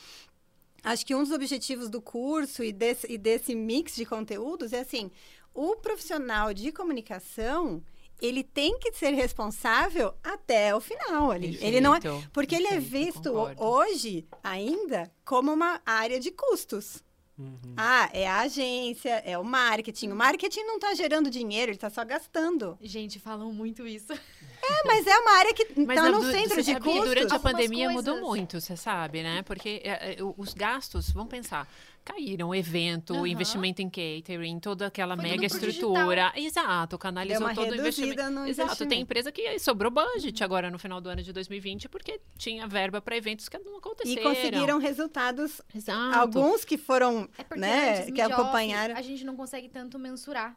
Acho 0.82 1.04
que 1.04 1.14
um 1.16 1.22
dos 1.22 1.32
objetivos 1.32 1.88
do 1.88 2.00
curso 2.00 2.62
e 2.62 2.72
desse, 2.72 3.10
e 3.10 3.18
desse 3.18 3.56
mix 3.56 3.96
de 3.96 4.06
conteúdos 4.06 4.72
é 4.72 4.80
assim: 4.80 5.10
o 5.52 5.74
profissional 5.76 6.54
de 6.54 6.70
comunicação 6.70 7.82
ele 8.20 8.44
tem 8.44 8.78
que 8.78 8.92
ser 8.92 9.10
responsável 9.10 10.14
até 10.22 10.74
o 10.74 10.80
final 10.80 11.30
ali. 11.30 11.58
Ele 11.60 11.80
não 11.80 11.94
é, 11.94 12.00
Perfeito, 12.00 12.30
porque 12.32 12.54
ele 12.54 12.68
é 12.68 12.78
visto 12.78 13.32
hoje 13.56 14.26
ainda 14.44 15.10
como 15.24 15.52
uma 15.52 15.80
área 15.84 16.20
de 16.20 16.30
custos. 16.30 17.04
Uhum. 17.38 17.74
Ah, 17.76 18.08
é 18.14 18.26
a 18.26 18.40
agência, 18.40 19.22
é 19.24 19.36
o 19.36 19.44
marketing. 19.44 20.08
O 20.10 20.16
marketing 20.16 20.60
não 20.64 20.76
está 20.76 20.94
gerando 20.94 21.30
dinheiro, 21.30 21.70
ele 21.70 21.76
está 21.76 21.90
só 21.90 22.02
gastando. 22.04 22.78
Gente, 22.80 23.18
falam 23.18 23.52
muito 23.52 23.86
isso. 23.86 24.12
É, 24.12 24.86
mas 24.86 25.06
é 25.06 25.18
uma 25.18 25.32
área 25.38 25.52
que 25.52 25.62
está 25.78 26.10
no 26.10 26.20
du- 26.20 26.30
centro 26.32 26.62
de 26.62 26.80
custos. 26.80 27.04
durante 27.04 27.34
a 27.34 27.38
pandemia 27.38 27.90
mudou 27.90 28.14
coisas. 28.14 28.28
muito, 28.28 28.60
você 28.60 28.74
sabe, 28.76 29.22
né? 29.22 29.42
Porque 29.42 29.82
é, 29.84 30.14
é, 30.14 30.16
os 30.36 30.54
gastos, 30.54 31.10
vamos 31.10 31.28
pensar, 31.30 31.68
caíram, 32.06 32.54
evento, 32.54 33.14
Aham. 33.14 33.26
investimento 33.28 33.82
em 33.82 33.90
catering, 33.90 34.60
toda 34.60 34.86
aquela 34.86 35.16
Foi 35.16 35.24
mega 35.28 35.44
estrutura. 35.44 36.32
Exato, 36.36 36.90
Deu 36.90 36.98
canalizou 37.00 37.42
uma 37.46 37.54
todo 37.54 37.70
o 37.72 37.74
investimento. 37.74 38.20
Exato, 38.20 38.48
investimento. 38.48 38.86
tem 38.88 39.00
empresa 39.00 39.32
que 39.32 39.58
sobrou 39.58 39.90
budget 39.90 40.42
agora 40.44 40.70
no 40.70 40.78
final 40.78 41.00
do 41.00 41.08
ano 41.08 41.20
de 41.22 41.32
2020 41.32 41.88
porque 41.88 42.20
tinha 42.38 42.66
verba 42.68 43.00
para 43.00 43.16
eventos 43.16 43.48
que 43.48 43.58
não 43.58 43.74
E 43.74 43.78
aconteceram. 43.78 44.22
conseguiram 44.22 44.78
resultados, 44.78 45.60
Exato. 45.74 46.16
alguns 46.16 46.64
que 46.64 46.78
foram, 46.78 47.28
É 47.36 47.42
porque 47.42 47.60
né, 47.60 47.98
antes, 48.00 48.14
que 48.14 48.20
acompanharam. 48.20 48.96
a 48.96 49.02
gente 49.02 49.24
não 49.24 49.34
consegue 49.36 49.68
tanto 49.68 49.98
mensurar. 49.98 50.56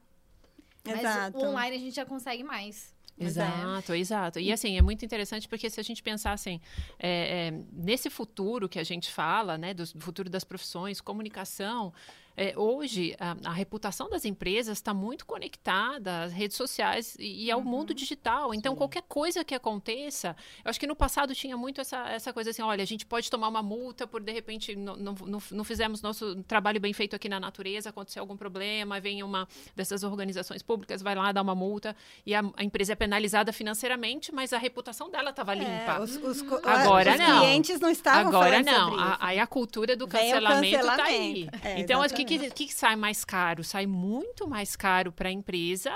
Mas 0.85 0.99
Exato. 0.99 1.38
o 1.38 1.41
online 1.45 1.75
a 1.75 1.79
gente 1.79 1.95
já 1.95 2.05
consegue 2.05 2.43
mais. 2.43 2.93
Mas 3.19 3.38
é- 3.38 3.41
Exato, 3.43 3.93
exato. 3.93 4.39
E 4.39 4.51
assim, 4.51 4.77
é 4.77 4.82
muito 4.82 5.03
interessante 5.03 5.47
porque 5.47 5.69
se 5.69 5.79
a 5.79 5.84
gente 5.84 6.01
pensar 6.01 6.32
assim, 6.32 6.60
é, 6.97 7.47
é, 7.49 7.53
nesse 7.73 8.10
futuro 8.10 8.69
que 8.69 8.79
a 8.79 8.84
gente 8.84 9.12
fala, 9.12 9.58
né, 9.58 9.73
do 9.73 9.86
futuro 9.99 10.29
das 10.29 10.43
profissões, 10.43 11.01
comunicação, 11.01 11.93
é, 12.41 12.54
hoje 12.58 13.15
a, 13.19 13.36
a 13.49 13.52
reputação 13.52 14.10
das 14.10 14.23
empresas 14.23 14.78
está 14.78 14.93
muito 14.93 15.25
conectada 15.25 16.23
às 16.23 16.32
redes 16.32 16.56
sociais 16.56 17.15
e, 17.19 17.45
e 17.45 17.52
ao 17.52 17.62
mundo 17.62 17.93
digital. 17.93 18.54
Então, 18.54 18.75
qualquer 18.78 19.02
coisa 19.04 19.43
que 19.43 19.54
aconteça, 19.54 20.36
eu 20.63 20.69
acho 20.69 20.80
que 20.80 20.88
no 20.88 20.95
passado 20.95 21.36
tinha 21.36 21.58
muito 21.58 21.82
essa, 21.82 21.97
essa 22.10 22.32
coisa 22.32 22.52
assim, 22.52 22.62
olha, 22.62 22.82
a 22.82 22.86
gente 22.88 23.06
pode 23.06 23.30
tomar 23.30 23.49
uma 23.49 23.62
multa 23.62 24.08
por, 24.08 24.21
de 24.21 24.32
repente, 24.32 24.73
não, 24.73 24.95
não, 24.95 25.15
não- 25.25 25.41
não 25.52 25.63
fizemos 25.65 26.02
nosso 26.02 26.41
trabalho 26.43 26.80
bem 26.80 26.93
feito 26.93 27.13
aqui 27.13 27.28
na 27.28 27.41
natureza, 27.41 27.89
aconteceu 27.89 28.21
algum 28.23 28.38
problema, 28.38 29.02
vem 29.02 29.21
uma 29.21 29.45
dessas 29.75 30.04
organizações 30.04 30.62
públicas, 30.63 31.02
vai 31.02 31.15
lá 31.15 31.34
dar 31.34 31.41
uma 31.41 31.56
multa 31.56 31.93
e 32.25 32.34
a, 32.34 32.41
a 32.56 32.63
empresa 32.63 32.93
é 32.93 32.95
penalizada 32.95 33.52
financeiramente, 33.52 34.34
mas 34.34 34.54
a 34.54 34.58
reputação 34.58 35.10
dela 35.10 35.32
estava 35.32 35.54
limpa. 35.54 35.67
É, 35.67 35.99
os, 35.99 36.15
os 36.15 36.41
co- 36.41 36.62
Agora 36.63 37.12
os 37.13 37.19
não. 37.19 37.39
clientes 37.41 37.80
não 37.82 37.89
estavam 37.89 38.28
Agora 38.30 38.63
não, 38.63 38.97
a- 38.97 39.17
aí 39.19 39.39
a 39.39 39.47
cultura 39.47 39.95
do 39.97 40.08
cancelamento 40.08 40.88
está 40.88 41.04
aí. 41.04 41.49
É, 41.63 41.80
então, 41.82 42.02
acho 42.02 42.13
que. 42.15 42.28
Que, 42.37 42.49
que 42.67 42.73
sai 42.73 42.95
mais 42.95 43.25
caro? 43.25 43.63
Sai 43.63 43.85
muito 43.87 44.47
mais 44.47 44.75
caro 44.75 45.11
para 45.11 45.29
a 45.29 45.31
empresa 45.31 45.95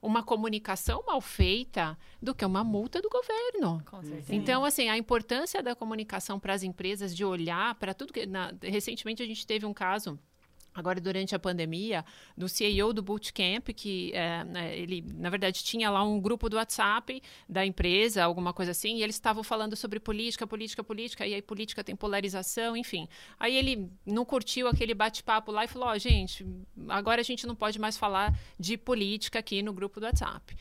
uma 0.00 0.22
comunicação 0.22 1.02
mal 1.06 1.20
feita 1.20 1.96
do 2.20 2.34
que 2.34 2.44
uma 2.44 2.64
multa 2.64 3.00
do 3.00 3.08
governo. 3.08 3.82
Com 3.88 4.02
certeza. 4.02 4.34
Então, 4.34 4.64
assim, 4.64 4.88
a 4.88 4.98
importância 4.98 5.62
da 5.62 5.76
comunicação 5.76 6.40
para 6.40 6.52
as 6.54 6.62
empresas 6.64 7.14
de 7.14 7.24
olhar 7.24 7.74
para 7.76 7.94
tudo 7.94 8.12
que. 8.12 8.26
na- 8.26 8.52
recentemente 8.62 9.22
a 9.22 9.26
gente 9.26 9.46
teve 9.46 9.64
um 9.64 9.72
caso. 9.72 10.18
Agora, 10.74 11.00
durante 11.00 11.34
a 11.34 11.38
pandemia, 11.38 12.04
do 12.36 12.48
CEO 12.48 12.92
do 12.92 13.02
Bootcamp, 13.02 13.68
que 13.74 14.10
é, 14.14 14.44
né, 14.44 14.78
ele, 14.78 15.04
na 15.14 15.28
verdade, 15.28 15.62
tinha 15.62 15.90
lá 15.90 16.02
um 16.02 16.20
grupo 16.20 16.48
do 16.48 16.56
WhatsApp 16.56 17.22
da 17.48 17.64
empresa, 17.64 18.24
alguma 18.24 18.52
coisa 18.52 18.70
assim, 18.70 18.96
e 18.96 19.02
eles 19.02 19.16
estavam 19.16 19.42
falando 19.42 19.76
sobre 19.76 20.00
política, 20.00 20.46
política, 20.46 20.82
política, 20.82 21.26
e 21.26 21.34
aí 21.34 21.42
política 21.42 21.84
tem 21.84 21.94
polarização, 21.94 22.76
enfim. 22.76 23.06
Aí 23.38 23.56
ele 23.56 23.90
não 24.06 24.24
curtiu 24.24 24.66
aquele 24.66 24.94
bate-papo 24.94 25.52
lá 25.52 25.64
e 25.64 25.68
falou: 25.68 25.88
Ó, 25.88 25.98
gente, 25.98 26.46
agora 26.88 27.20
a 27.20 27.24
gente 27.24 27.46
não 27.46 27.54
pode 27.54 27.78
mais 27.78 27.96
falar 27.96 28.38
de 28.58 28.76
política 28.76 29.38
aqui 29.38 29.62
no 29.62 29.72
grupo 29.72 30.00
do 30.00 30.06
WhatsApp. 30.06 30.56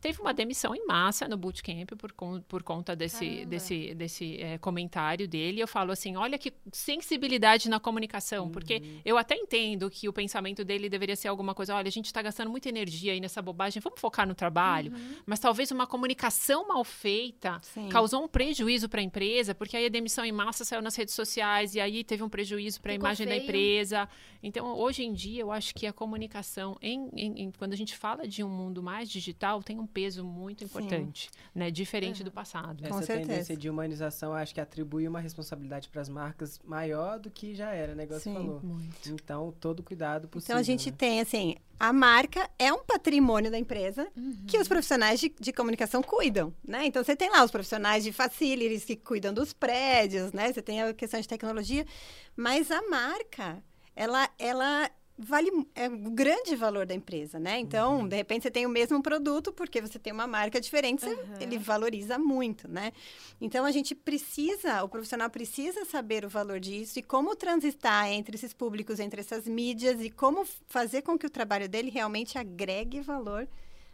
Teve 0.00 0.20
uma 0.20 0.32
demissão 0.34 0.74
em 0.74 0.86
massa 0.86 1.26
no 1.26 1.36
bootcamp 1.36 1.90
por, 1.98 2.12
por 2.42 2.62
conta 2.62 2.94
desse, 2.94 3.26
Caramba. 3.26 3.46
desse, 3.46 3.94
desse 3.94 4.36
eh, 4.40 4.58
comentário 4.58 5.26
dele. 5.26 5.60
Eu 5.60 5.66
falo 5.66 5.90
assim: 5.90 6.16
olha 6.16 6.38
que 6.38 6.52
sensibilidade 6.72 7.68
na 7.68 7.78
comunicação, 7.78 8.48
porque 8.50 8.82
eu 9.04 9.18
até 9.18 9.34
entendo 9.36 9.90
que 9.90 10.08
o 10.08 10.12
pensamento 10.12 10.64
dele 10.64 10.88
deveria 10.88 11.16
ser 11.16 11.28
alguma 11.28 11.54
coisa: 11.54 11.74
olha, 11.74 11.88
a 11.88 11.90
gente 11.90 12.06
está 12.06 12.22
gastando 12.22 12.50
muita 12.50 12.68
energia 12.68 13.12
aí 13.12 13.20
nessa 13.20 13.42
bobagem, 13.42 13.80
vamos 13.82 14.00
focar 14.00 14.26
no 14.26 14.34
trabalho. 14.34 14.92
Mas 15.24 15.38
talvez 15.40 15.70
uma 15.70 15.86
comunicação 15.86 16.66
mal 16.68 16.84
feita 16.84 17.58
Sim. 17.62 17.88
causou 17.88 18.22
um 18.24 18.28
prejuízo 18.28 18.88
para 18.88 19.00
a 19.00 19.04
empresa, 19.04 19.54
porque 19.54 19.76
aí 19.76 19.86
a 19.86 19.90
demissão 19.90 20.24
em 20.24 20.32
massa 20.32 20.64
saiu 20.64 20.82
nas 20.82 20.96
redes 20.96 21.14
sociais 21.14 21.74
e 21.74 21.80
aí 21.80 22.02
teve 22.04 22.22
um 22.22 22.28
prejuízo 22.28 22.80
para 22.80 22.92
a 22.92 22.94
imagem 22.94 23.26
da 23.26 23.32
feio. 23.32 23.42
empresa. 23.44 24.08
Então, 24.42 24.66
hoje 24.78 25.02
em 25.04 25.12
dia, 25.12 25.42
eu 25.42 25.50
acho 25.50 25.74
que 25.74 25.86
a 25.86 25.92
comunicação, 25.92 26.76
em, 26.80 27.08
em- 27.16 27.42
em- 27.42 27.50
quando 27.50 27.72
a 27.72 27.76
gente 27.76 27.96
fala 27.96 28.26
de 28.28 28.44
um 28.44 28.48
mundo 28.48 28.82
mais 28.82 29.08
digital, 29.10 29.62
tem 29.62 29.78
um 29.78 29.85
peso 29.86 30.24
muito 30.24 30.64
importante, 30.64 31.30
né? 31.54 31.70
Diferente 31.70 32.24
do 32.24 32.30
passado. 32.30 32.82
Com 32.82 32.88
Essa 32.88 33.02
certeza. 33.02 33.28
tendência 33.28 33.56
de 33.56 33.70
humanização, 33.70 34.32
acho 34.32 34.54
que 34.54 34.60
atribui 34.60 35.06
uma 35.06 35.20
responsabilidade 35.20 35.88
para 35.88 36.00
as 36.00 36.08
marcas 36.08 36.58
maior 36.64 37.18
do 37.18 37.30
que 37.30 37.54
já 37.54 37.72
era, 37.72 37.94
né? 37.94 38.04
Igual 38.04 38.20
você 38.20 38.30
Sim. 38.30 38.34
falou. 38.34 38.60
Muito. 38.62 39.08
Então, 39.08 39.54
todo 39.60 39.82
cuidado 39.82 40.28
possível. 40.28 40.54
Então 40.54 40.60
a 40.60 40.62
gente 40.62 40.90
né? 40.90 40.96
tem 40.98 41.20
assim, 41.20 41.56
a 41.78 41.92
marca 41.92 42.48
é 42.58 42.72
um 42.72 42.82
patrimônio 42.84 43.50
da 43.50 43.58
empresa 43.58 44.08
que 44.46 44.58
os 44.58 44.66
profissionais 44.66 45.20
de, 45.20 45.34
de 45.38 45.52
comunicação 45.52 46.02
cuidam, 46.02 46.52
né? 46.66 46.86
Então 46.86 47.04
você 47.04 47.14
tem 47.14 47.30
lá 47.30 47.44
os 47.44 47.50
profissionais 47.50 48.02
de 48.02 48.12
facilities 48.12 48.84
que 48.84 48.96
cuidam 48.96 49.32
dos 49.32 49.52
prédios, 49.52 50.32
né? 50.32 50.52
Você 50.52 50.62
tem 50.62 50.82
a 50.82 50.94
questão 50.94 51.20
de 51.20 51.28
tecnologia, 51.28 51.86
mas 52.34 52.70
a 52.70 52.80
marca, 52.88 53.62
ela, 53.94 54.28
ela 54.38 54.90
vale 55.18 55.50
é 55.74 55.88
o 55.88 56.10
grande 56.10 56.54
valor 56.54 56.84
da 56.86 56.94
empresa, 56.94 57.38
né? 57.38 57.58
Então, 57.58 58.06
de 58.06 58.14
repente 58.16 58.42
você 58.42 58.50
tem 58.50 58.66
o 58.66 58.68
mesmo 58.68 59.02
produto 59.02 59.52
porque 59.52 59.80
você 59.80 59.98
tem 59.98 60.12
uma 60.12 60.26
marca 60.26 60.60
diferente, 60.60 61.00
você- 61.00 61.10
Aham. 61.12 61.38
ele 61.40 61.58
valoriza 61.58 62.18
muito, 62.18 62.68
né? 62.68 62.92
Então 63.40 63.64
a 63.64 63.70
gente 63.70 63.94
precisa, 63.94 64.82
o 64.84 64.88
profissional 64.88 65.30
precisa 65.30 65.84
saber 65.84 66.24
o 66.24 66.28
valor 66.28 66.60
disso 66.60 66.98
e 66.98 67.02
como 67.02 67.34
transitar 67.34 68.08
entre 68.08 68.36
esses 68.36 68.52
públicos, 68.52 69.00
entre 69.00 69.20
essas 69.20 69.46
mídias 69.46 70.00
e 70.02 70.10
como 70.10 70.46
fazer 70.68 71.02
com 71.02 71.18
que 71.18 71.26
o 71.26 71.30
trabalho 71.30 71.68
dele 71.68 71.90
realmente 71.90 72.36
agregue 72.38 73.00
valor 73.00 73.48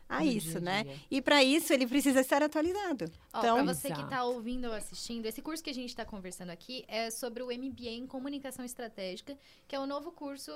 a 0.09 0.21
No 0.21 0.27
isso, 0.27 0.61
né? 0.61 0.85
dia. 0.85 0.97
E 1.11 1.23
para 1.23 1.43
isso 1.43 1.73
ele 1.73 1.87
precisa 1.87 2.21
estar 2.21 2.43
atualizado. 2.43 3.07
Ó, 3.33 3.39
Então, 3.39 3.65
pra 3.65 3.73
você 3.75 3.89
que 3.89 3.95
Exato. 3.95 4.11
tá 4.11 4.25
ouvindo 4.25 4.67
ou 4.67 4.75
assistindo, 4.75 5.25
esse 5.25 5.41
curso 5.41 5.63
que 5.63 5.71
a 5.71 5.75
gente 5.75 5.95
tá 5.97 6.05
conversando 6.05 6.51
aqui 6.51 6.85
é 6.87 7.11
sobre 7.11 7.43
o 7.43 7.47
MBA 7.51 7.91
em 7.93 8.07
Comunicação 8.07 8.63
Estratégica, 8.65 9.39
que 9.67 9.75
é 9.75 9.81
o 9.81 9.87
novo 9.87 10.13
curso 10.13 10.53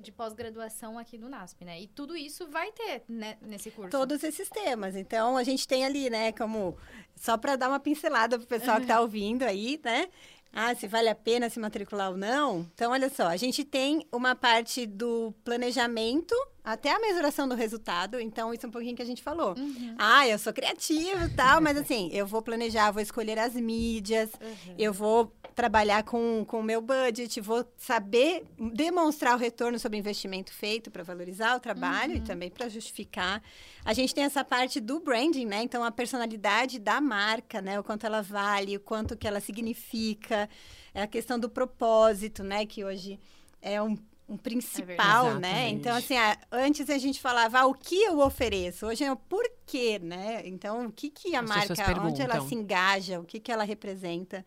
de 0.00 0.12
pós-graduação 0.12 0.98
aqui 0.98 1.18
do 1.18 1.28
NASP, 1.28 1.64
né? 1.64 1.80
E 1.80 1.86
tudo 1.88 2.16
isso 2.16 2.48
vai 2.48 2.70
ter 2.72 3.02
né, 3.08 3.36
nesse 3.42 3.70
curso. 3.70 3.90
todos 3.90 4.22
esses 4.22 4.48
temas. 4.48 4.96
Então 4.96 5.36
a 5.36 5.44
gente 5.44 5.66
tem 5.66 5.84
ali, 5.84 6.08
né, 6.08 6.32
como 6.32 6.76
só 7.16 7.36
para 7.36 7.56
dar 7.56 7.68
uma 7.68 7.80
pincelada 7.80 8.38
pro 8.38 8.46
pessoal 8.46 8.76
que 8.76 8.82
está 8.82 9.00
ouvindo 9.00 9.42
aí, 9.42 9.80
né? 9.84 10.08
Ah, 10.52 10.74
se 10.74 10.86
vale 10.86 11.08
a 11.08 11.14
pena 11.14 11.48
se 11.48 11.58
matricular 11.58 12.10
ou 12.10 12.16
não. 12.16 12.60
Então, 12.74 12.92
olha 12.92 13.08
só, 13.08 13.28
a 13.28 13.38
gente 13.38 13.64
tem 13.64 14.06
uma 14.12 14.34
parte 14.34 14.86
do 14.86 15.32
planejamento 15.42 16.34
até 16.64 16.92
a 16.92 16.98
mesuração 17.00 17.48
do 17.48 17.54
resultado. 17.54 18.20
Então, 18.20 18.52
isso 18.54 18.64
é 18.64 18.68
um 18.68 18.72
pouquinho 18.72 18.94
que 18.94 19.02
a 19.02 19.06
gente 19.06 19.22
falou. 19.22 19.54
Uhum. 19.58 19.94
Ah, 19.98 20.26
eu 20.28 20.38
sou 20.38 20.52
criativo 20.52 21.24
e 21.26 21.28
tal, 21.34 21.60
mas 21.60 21.76
assim, 21.76 22.08
eu 22.12 22.26
vou 22.26 22.40
planejar, 22.42 22.90
vou 22.92 23.02
escolher 23.02 23.38
as 23.38 23.54
mídias, 23.54 24.30
Uhum. 24.40 24.74
eu 24.78 24.92
vou 24.92 25.32
trabalhar 25.54 26.02
com 26.04 26.44
com 26.46 26.60
o 26.60 26.62
meu 26.62 26.80
budget, 26.80 27.38
vou 27.40 27.64
saber 27.76 28.44
demonstrar 28.72 29.34
o 29.34 29.38
retorno 29.38 29.78
sobre 29.78 29.98
o 29.98 30.00
investimento 30.00 30.52
feito 30.52 30.90
para 30.90 31.02
valorizar 31.02 31.56
o 31.56 31.60
trabalho 31.60 32.14
e 32.16 32.20
também 32.20 32.48
para 32.50 32.68
justificar. 32.68 33.42
A 33.84 33.92
gente 33.92 34.14
tem 34.14 34.24
essa 34.24 34.44
parte 34.44 34.80
do 34.80 34.98
branding, 35.00 35.44
né? 35.44 35.62
Então, 35.62 35.84
a 35.84 35.90
personalidade 35.90 36.78
da 36.78 37.00
marca, 37.00 37.60
né? 37.60 37.78
O 37.78 37.84
quanto 37.84 38.06
ela 38.06 38.22
vale, 38.22 38.76
o 38.76 38.80
quanto 38.80 39.16
que 39.16 39.26
ela 39.28 39.40
significa, 39.40 40.48
é 40.94 41.02
a 41.02 41.06
questão 41.06 41.38
do 41.38 41.48
propósito, 41.50 42.42
né? 42.42 42.64
Que 42.64 42.84
hoje 42.84 43.18
é 43.60 43.80
um, 43.82 43.96
um 44.28 44.36
principal, 44.36 45.24
verdade. 45.24 45.40
né? 45.40 45.68
Então, 45.68 45.94
assim, 45.96 46.14
antes 46.50 46.88
a 46.88 46.98
gente 46.98 47.20
falava 47.20 47.60
ah, 47.60 47.66
o 47.66 47.74
que 47.74 48.02
eu 48.02 48.18
ofereço, 48.20 48.86
hoje 48.86 49.04
é 49.04 49.12
o 49.12 49.16
porquê, 49.16 49.98
né? 49.98 50.42
Então, 50.44 50.86
o 50.86 50.92
que, 50.92 51.10
que 51.10 51.34
a 51.34 51.40
As 51.40 51.48
marca, 51.48 52.00
onde 52.00 52.22
ela 52.22 52.40
se 52.40 52.54
engaja, 52.54 53.20
o 53.20 53.24
que, 53.24 53.38
que 53.40 53.52
ela 53.52 53.64
representa. 53.64 54.44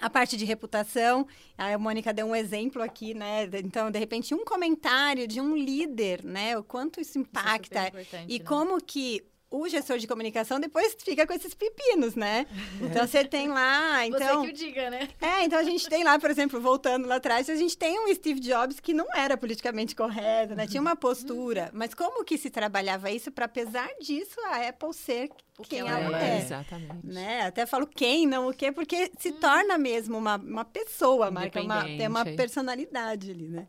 A 0.00 0.08
parte 0.08 0.36
de 0.36 0.44
reputação, 0.44 1.26
a 1.56 1.76
Mônica 1.76 2.12
deu 2.12 2.26
um 2.26 2.36
exemplo 2.36 2.80
aqui, 2.80 3.14
né? 3.14 3.48
Então, 3.54 3.90
de 3.90 3.98
repente, 3.98 4.32
um 4.32 4.44
comentário 4.44 5.26
de 5.26 5.40
um 5.40 5.56
líder, 5.56 6.24
né? 6.24 6.56
O 6.56 6.62
quanto 6.62 7.00
isso 7.00 7.10
Isso 7.10 7.18
é 7.18 7.22
impacta 7.22 7.92
e 8.28 8.38
né? 8.38 8.44
como 8.44 8.80
que 8.80 9.24
o 9.50 9.66
gestor 9.68 9.98
de 9.98 10.06
comunicação 10.06 10.60
depois 10.60 10.94
fica 10.98 11.26
com 11.26 11.32
esses 11.32 11.54
pepinos, 11.54 12.14
né? 12.14 12.46
Então, 12.80 13.06
você 13.06 13.24
tem 13.24 13.48
lá, 13.48 14.04
então... 14.06 14.42
Você 14.42 14.46
que 14.46 14.52
o 14.52 14.52
diga, 14.52 14.90
né? 14.90 15.08
É, 15.20 15.44
então 15.44 15.58
a 15.58 15.62
gente 15.62 15.88
tem 15.88 16.04
lá, 16.04 16.18
por 16.18 16.30
exemplo, 16.30 16.60
voltando 16.60 17.08
lá 17.08 17.16
atrás, 17.16 17.48
a 17.48 17.56
gente 17.56 17.76
tem 17.76 17.98
um 17.98 18.14
Steve 18.14 18.40
Jobs 18.40 18.78
que 18.78 18.92
não 18.92 19.06
era 19.14 19.36
politicamente 19.36 19.96
correto, 19.96 20.54
né? 20.54 20.66
Tinha 20.66 20.80
uma 20.80 20.96
postura. 20.96 21.70
Mas 21.72 21.94
como 21.94 22.24
que 22.24 22.36
se 22.36 22.50
trabalhava 22.50 23.10
isso 23.10 23.32
para, 23.32 23.46
apesar 23.46 23.88
disso, 24.00 24.38
a 24.46 24.68
Apple 24.68 24.92
ser 24.92 25.30
quem 25.64 25.80
ela 25.80 25.98
ela 25.98 26.22
é. 26.22 26.36
é? 26.36 26.38
Exatamente. 26.40 27.06
Né? 27.06 27.42
Até 27.42 27.66
falo 27.66 27.86
quem, 27.86 28.26
não 28.26 28.48
o 28.48 28.54
quê, 28.54 28.70
porque 28.70 29.10
se 29.18 29.32
torna 29.32 29.76
mesmo 29.78 30.16
uma, 30.16 30.36
uma 30.36 30.64
pessoa, 30.64 31.30
marca, 31.30 31.60
uma, 31.60 31.84
tem 31.84 32.06
uma 32.06 32.24
personalidade 32.24 33.30
ali, 33.30 33.48
né? 33.48 33.66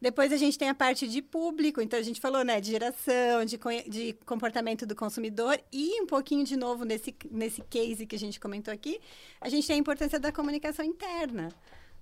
Depois 0.00 0.32
a 0.32 0.36
gente 0.36 0.56
tem 0.56 0.68
a 0.68 0.74
parte 0.74 1.08
de 1.08 1.20
público, 1.20 1.80
então 1.80 1.98
a 1.98 2.02
gente 2.02 2.20
falou, 2.20 2.44
né, 2.44 2.60
de 2.60 2.70
geração, 2.70 3.44
de, 3.44 3.58
de 3.88 4.12
comportamento 4.24 4.86
do 4.86 4.94
consumidor 4.94 5.60
e 5.72 6.00
um 6.00 6.06
pouquinho 6.06 6.44
de 6.44 6.56
novo 6.56 6.84
nesse, 6.84 7.14
nesse 7.30 7.62
case 7.62 8.06
que 8.06 8.14
a 8.14 8.18
gente 8.18 8.38
comentou 8.38 8.72
aqui, 8.72 9.00
a 9.40 9.48
gente 9.48 9.66
tem 9.66 9.74
a 9.74 9.78
importância 9.78 10.20
da 10.20 10.30
comunicação 10.30 10.84
interna, 10.84 11.48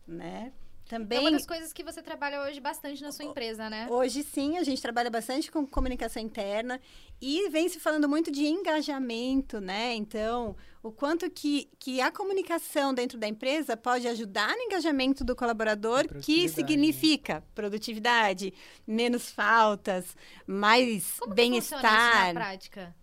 né? 0.07 0.53
É 0.87 0.89
Também 0.89 1.19
uma 1.19 1.33
das 1.33 1.45
coisas 1.45 1.73
que 1.73 1.83
você 1.83 2.01
trabalha 2.01 2.43
hoje 2.43 2.61
bastante 2.61 3.03
na 3.03 3.11
sua 3.11 3.25
empresa, 3.25 3.69
né? 3.69 3.89
Hoje 3.91 4.23
sim, 4.23 4.57
a 4.57 4.63
gente 4.63 4.81
trabalha 4.81 5.11
bastante 5.11 5.51
com 5.51 5.67
comunicação 5.67 6.23
interna 6.23 6.81
e 7.21 7.49
vem 7.51 7.69
se 7.69 7.81
falando 7.81 8.09
muito 8.09 8.31
de 8.31 8.47
engajamento, 8.47 9.61
né? 9.61 9.95
Então, 9.97 10.57
o 10.85 10.93
quanto 10.93 11.29
que, 11.29 11.69
que 11.81 12.01
a 12.01 12.13
comunicação 12.13 12.95
dentro 12.95 13.19
da 13.19 13.27
empresa 13.27 13.77
pode 13.77 14.07
ajudar 14.07 14.55
no 14.57 14.63
engajamento 14.63 15.25
do 15.25 15.35
colaborador, 15.35 16.07
que 16.21 16.49
significa 16.49 17.43
produtividade, 17.53 18.55
menos 18.87 19.29
faltas, 19.29 20.17
mais 20.47 21.19
Como 21.19 21.35
que 21.35 21.43
funciona 21.43 21.59
isso 21.59 21.75
na 21.75 21.81
bem-estar. 21.83 22.35
prática? 22.35 22.95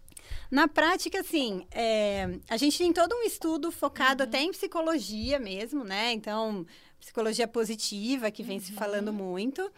Na 0.49 0.67
prática, 0.67 1.19
assim, 1.19 1.65
é, 1.71 2.39
a 2.47 2.57
gente 2.57 2.77
tem 2.77 2.93
todo 2.93 3.13
um 3.13 3.23
estudo 3.23 3.71
focado 3.71 4.23
até 4.23 4.39
em 4.39 4.51
psicologia 4.51 5.39
mesmo, 5.39 5.83
né? 5.83 6.13
Então, 6.13 6.65
psicologia 7.03 7.47
positiva, 7.47 8.31
que 8.31 8.43
vem 8.43 8.59
se 8.59 8.71
falando 8.71 9.11
muito. 9.11 9.69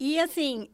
E, 0.00 0.18
assim, 0.18 0.68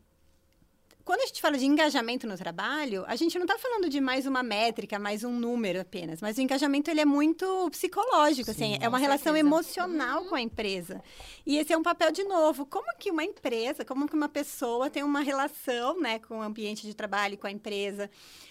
quando 1.05 1.21
a 1.21 1.27
gente 1.27 1.41
fala 1.41 1.59
de 1.59 1.67
engajamento 1.67 2.27
no 2.27 2.37
trabalho, 2.37 3.05
a 3.07 3.15
gente 3.15 3.39
não 3.39 3.45
está 3.45 3.59
falando 3.59 3.91
de 3.91 4.01
mais 4.01 4.27
uma 4.27 4.43
métrica, 4.43 4.99
mais 4.99 5.23
um 5.23 5.33
número 5.33 5.81
apenas, 5.81 6.23
mas 6.23 6.39
o 6.39 6.41
engajamento 6.41 6.91
ele 6.91 7.03
é 7.03 7.05
muito 7.05 7.69
psicológico, 7.71 8.51
assim, 8.51 8.75
Sim. 8.75 8.79
é 8.81 8.89
uma 8.89 8.99
relação 8.99 9.35
certeza. 9.35 9.47
emocional 9.47 10.25
com 10.25 10.35
a 10.35 10.41
empresa. 10.41 11.03
E 11.47 11.59
esse 11.59 11.75
é 11.75 11.79
um 11.79 11.83
papel 11.83 12.11
de 12.11 12.25
novo, 12.25 12.65
como 12.65 12.87
que 12.99 13.11
uma 13.11 13.25
empresa, 13.25 13.85
como 13.85 14.09
que 14.09 14.15
uma 14.15 14.29
pessoa 14.31 14.89
tem 14.89 15.03
uma 15.03 15.21
relação, 15.21 16.01
né, 16.01 16.19
com 16.21 16.39
o 16.39 16.43
ambiente 16.43 16.87
de 16.87 16.95
trabalho, 16.95 17.37
com 17.37 17.47
a 17.47 17.51
empresa, 17.51 18.11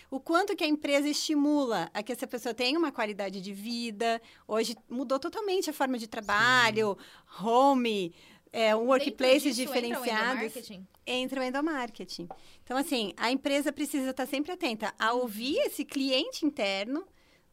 o 0.09 0.19
quanto 0.19 0.55
que 0.55 0.63
a 0.63 0.67
empresa 0.67 1.07
estimula 1.07 1.89
a 1.93 2.01
que 2.01 2.11
essa 2.11 2.27
pessoa 2.27 2.53
tenha 2.53 2.77
uma 2.77 2.91
qualidade 2.91 3.41
de 3.41 3.53
vida. 3.53 4.21
Hoje 4.47 4.75
mudou 4.89 5.19
totalmente 5.19 5.69
a 5.69 5.73
forma 5.73 5.97
de 5.97 6.07
trabalho, 6.07 6.97
home, 7.41 8.13
é, 8.51 8.75
um 8.75 8.85
workplace 8.85 9.33
Dentro 9.33 9.49
disso, 9.49 9.61
diferenciados 9.61 10.07
Entra 10.07 10.33
o 10.33 10.39
endomarketing? 10.39 10.87
entra 11.05 11.41
o 11.41 11.43
endomarketing. 11.43 12.27
Então, 12.63 12.77
assim, 12.77 13.13
a 13.17 13.31
empresa 13.31 13.71
precisa 13.71 14.09
estar 14.09 14.25
sempre 14.25 14.51
atenta 14.51 14.93
a 14.97 15.13
ouvir 15.13 15.57
esse 15.59 15.83
cliente 15.85 16.45
interno, 16.45 17.05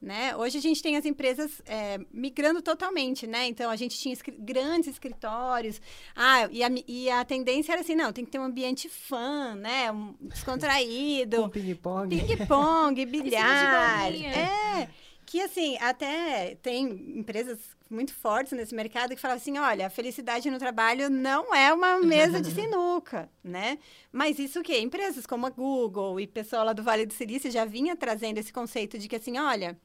Né? 0.05 0.37
Hoje 0.37 0.59
a 0.59 0.61
gente 0.61 0.83
tem 0.83 0.99
as 0.99 1.07
empresas 1.07 1.63
é, 1.65 1.99
migrando 2.13 2.61
totalmente, 2.61 3.27
né? 3.27 3.47
Então 3.47 3.71
a 3.71 3.77
gente 3.77 3.99
tinha 3.99 4.15
grandes 4.39 4.91
escritórios, 4.91 5.81
ah, 6.15 6.47
e 6.51 6.63
a, 6.63 6.71
e 6.87 7.11
a 7.11 7.25
tendência 7.25 7.73
era 7.73 7.81
assim, 7.81 7.95
não, 7.95 8.13
tem 8.13 8.23
que 8.23 8.31
ter 8.31 8.39
um 8.39 8.45
ambiente 8.45 8.87
fã, 8.87 9.55
né? 9.55 9.91
Um, 9.91 10.15
descontraído. 10.21 11.45
Com 11.45 11.49
ping-pong. 11.49 12.21
Ping-pong, 12.21 13.07
bilhar. 13.07 14.13
é. 14.13 14.91
Que 15.25 15.41
assim, 15.41 15.79
até 15.79 16.55
tem 16.57 16.85
empresas 17.19 17.59
muito 17.89 18.13
fortes 18.13 18.53
nesse 18.53 18.75
mercado 18.75 19.15
que 19.15 19.21
falam 19.21 19.39
assim: 19.39 19.57
olha, 19.57 19.87
a 19.87 19.91
felicidade 19.91 20.51
no 20.51 20.59
trabalho 20.59 21.09
não 21.09 21.55
é 21.55 21.73
uma 21.73 21.99
mesa 22.01 22.43
de 22.43 22.51
sinuca, 22.53 23.31
né? 23.43 23.79
Mas 24.13 24.39
isso 24.39 24.63
que 24.63 24.79
empresas 24.79 25.25
como 25.25 25.47
a 25.47 25.51
Google 25.51 26.21
e 26.21 26.27
pessoal 26.27 26.67
lá 26.67 26.75
do 26.75 26.83
Vale 26.83 27.07
do 27.07 27.15
Silício 27.15 27.51
já 27.51 27.65
vinha 27.65 27.97
trazendo 27.97 28.37
esse 28.37 28.53
conceito 28.53 28.99
de 28.99 29.09
que 29.09 29.17
assim, 29.17 29.39
olha, 29.39 29.79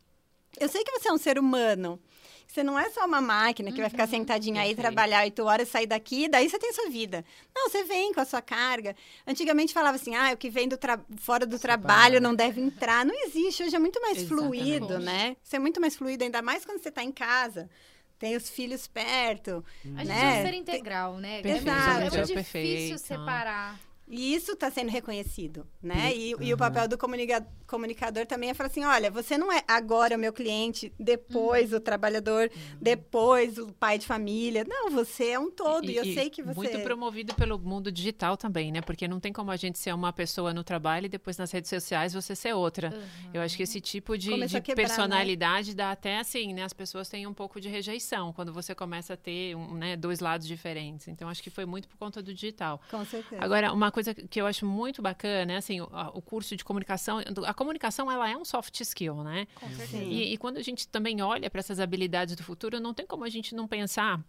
eu 0.60 0.70
sei 0.70 0.84
que 0.84 0.92
você 0.92 1.10
é 1.10 1.14
um 1.14 1.18
ser 1.18 1.38
humano. 1.38 2.00
Você 2.48 2.64
não 2.64 2.80
é 2.80 2.90
só 2.90 3.06
uma 3.06 3.22
máquina 3.22 3.70
que 3.70 3.76
uhum, 3.76 3.82
vai 3.82 3.90
ficar 3.92 4.06
uhum. 4.06 4.10
sentadinha 4.10 4.64
aí, 4.64 4.74
trabalhar 4.74 5.22
oito 5.22 5.44
horas, 5.44 5.70
sair 5.70 5.86
daqui, 5.86 6.28
daí 6.28 6.50
você 6.50 6.58
tem 6.58 6.74
sua 6.74 6.90
vida. 6.90 7.24
Não, 7.56 7.70
você 7.70 7.84
vem 7.84 8.12
com 8.12 8.22
a 8.22 8.26
sua 8.26 8.42
carga. 8.42 8.96
Antigamente 9.28 9.72
falava 9.72 9.98
assim, 9.98 10.16
ah, 10.16 10.32
o 10.34 10.38
que 10.38 10.50
vem 10.50 10.68
do 10.68 10.80
fora 11.18 11.46
do 11.46 11.60
trabalho 11.60 12.20
não 12.20 12.34
deve 12.34 12.60
entrar. 12.60 13.06
Não 13.06 13.14
existe, 13.26 13.62
hoje 13.62 13.76
é 13.76 13.80
muito 13.80 14.02
mais 14.02 14.18
Exatamente. 14.18 14.48
fluido, 14.48 14.98
né? 14.98 15.38
Isso 15.44 15.56
é 15.56 15.60
muito 15.60 15.80
mais 15.80 15.96
fluido, 15.96 16.24
ainda 16.24 16.42
mais 16.42 16.66
quando 16.66 16.82
você 16.82 16.90
está 16.90 17.04
em 17.04 17.12
casa 17.12 17.70
tem 18.18 18.36
os 18.36 18.50
filhos 18.50 18.86
perto. 18.86 19.64
A 19.96 20.04
gente 20.04 20.08
né? 20.10 20.38
é 20.38 20.42
um 20.42 20.46
ser 20.46 20.54
integral, 20.54 21.18
né? 21.18 21.42
Perfeito. 21.42 21.70
É 21.70 22.02
muito, 22.02 22.16
é 22.16 22.18
muito 22.18 22.34
difícil 22.36 22.98
separar. 22.98 23.80
E 24.10 24.34
isso 24.34 24.54
está 24.54 24.72
sendo 24.72 24.90
reconhecido, 24.90 25.68
né? 25.82 26.12
E, 26.16 26.34
uhum. 26.34 26.42
e, 26.42 26.54
o 26.54 26.58
papel 26.58 26.88
do 26.88 26.98
comunica 26.98 27.46
comunicador 27.68 28.26
também 28.26 28.50
é 28.50 28.54
falar 28.56 28.68
assim, 28.68 28.84
olha, 28.84 29.12
você 29.12 29.38
não 29.38 29.54
é 29.54 29.64
agora 29.68 30.16
o 30.16 30.20
meu 30.20 30.34
cliente, 30.34 30.92
depois 31.00 31.72
uhum. 31.72 31.78
o 31.78 31.80
trabalhador, 31.80 32.50
uhum. 32.52 32.78
depois 32.82 33.60
o 33.60 33.72
pai 33.72 34.00
de 34.00 34.08
família. 34.08 34.66
Não, 34.68 34.90
você 34.90 35.30
é 35.30 35.40
um 35.40 35.52
todo 35.52 35.86
e, 35.86 35.92
e 35.92 35.98
eu 35.98 36.04
sei 36.04 36.32
que 36.32 36.42
você... 36.42 36.56
Muito 36.56 36.80
promovido 36.80 37.36
pelo 37.36 37.60
mundo 37.60 37.92
digital 37.92 38.36
também, 38.36 38.72
né? 38.72 38.82
Porque 38.82 39.08
não 39.08 39.20
tem 39.20 39.32
como 39.32 39.52
a 39.52 39.56
gente 39.56 39.78
ser 39.78 39.94
uma 39.94 40.12
pessoa 40.12 40.52
no 40.52 40.64
trabalho 40.64 41.06
e 41.06 41.10
depois 41.10 41.38
nas 41.38 41.52
redes 41.52 41.70
sociais 41.70 42.12
você 42.12 42.36
ser 42.36 42.54
outra. 42.54 42.92
Eu 43.32 43.44
acho 43.44 43.56
que 43.56 43.62
esse 43.62 43.80
tipo 43.80 44.18
de, 44.18 44.32
de 44.48 44.62
quebrar, 44.62 44.84
né? 44.84 44.88
personalidade 44.88 45.70
né? 45.70 45.76
dá 45.76 45.92
até 45.92 46.18
assim, 46.18 46.54
né? 46.54 46.64
As 46.64 46.74
pessoas 46.74 47.08
têm 47.08 47.28
um 47.28 47.34
pouco 47.34 47.62
de 47.62 47.70
rejeição 47.70 48.34
quando 48.34 48.52
você 48.52 48.74
começa 48.74 49.14
a 49.14 49.18
ter 49.18 49.56
um, 49.56 49.76
né, 49.76 49.96
dois 49.96 50.20
lados 50.20 50.48
diferentes. 50.48 51.08
Então, 51.08 51.30
acho 51.30 51.44
que 51.44 51.52
foi 51.52 51.66
muito 51.68 51.88
por 51.88 51.98
conta 51.98 52.22
do 52.24 52.34
digital. 52.34 52.82
Com 52.90 53.06
certeza. 53.06 53.44
Agora, 53.44 53.72
uma 53.72 53.92
coisa 53.92 53.99
que 54.30 54.42
eu 54.42 54.46
acho 54.46 54.66
muito 54.66 55.02
bacana 55.02 55.54
é 55.54 55.58
assim, 55.58 55.82
o, 55.82 55.90
o, 56.14 56.22
curso 56.22 56.56
de 56.56 56.64
comunicação. 56.64 57.20
A 57.46 57.54
comunicação 57.54 58.12
ela 58.12 58.30
é 58.30 58.38
um 58.38 58.46
soft 58.46 58.80
skill, 58.82 59.24
né? 59.24 59.48
Com 59.56 59.70
certeza. 59.70 60.04
E, 60.04 60.34
e 60.34 60.38
quando 60.38 60.58
a 60.58 60.62
gente 60.62 60.88
também 60.88 61.22
olha 61.22 61.50
para 61.50 61.60
essas 61.60 61.80
habilidades 61.80 62.36
do 62.36 62.44
futuro, 62.44 62.80
não 62.80 62.94
tem 62.94 63.06
como 63.06 63.24
a 63.24 63.30
gente 63.30 63.56
não 63.56 63.68
pensar 63.68 64.24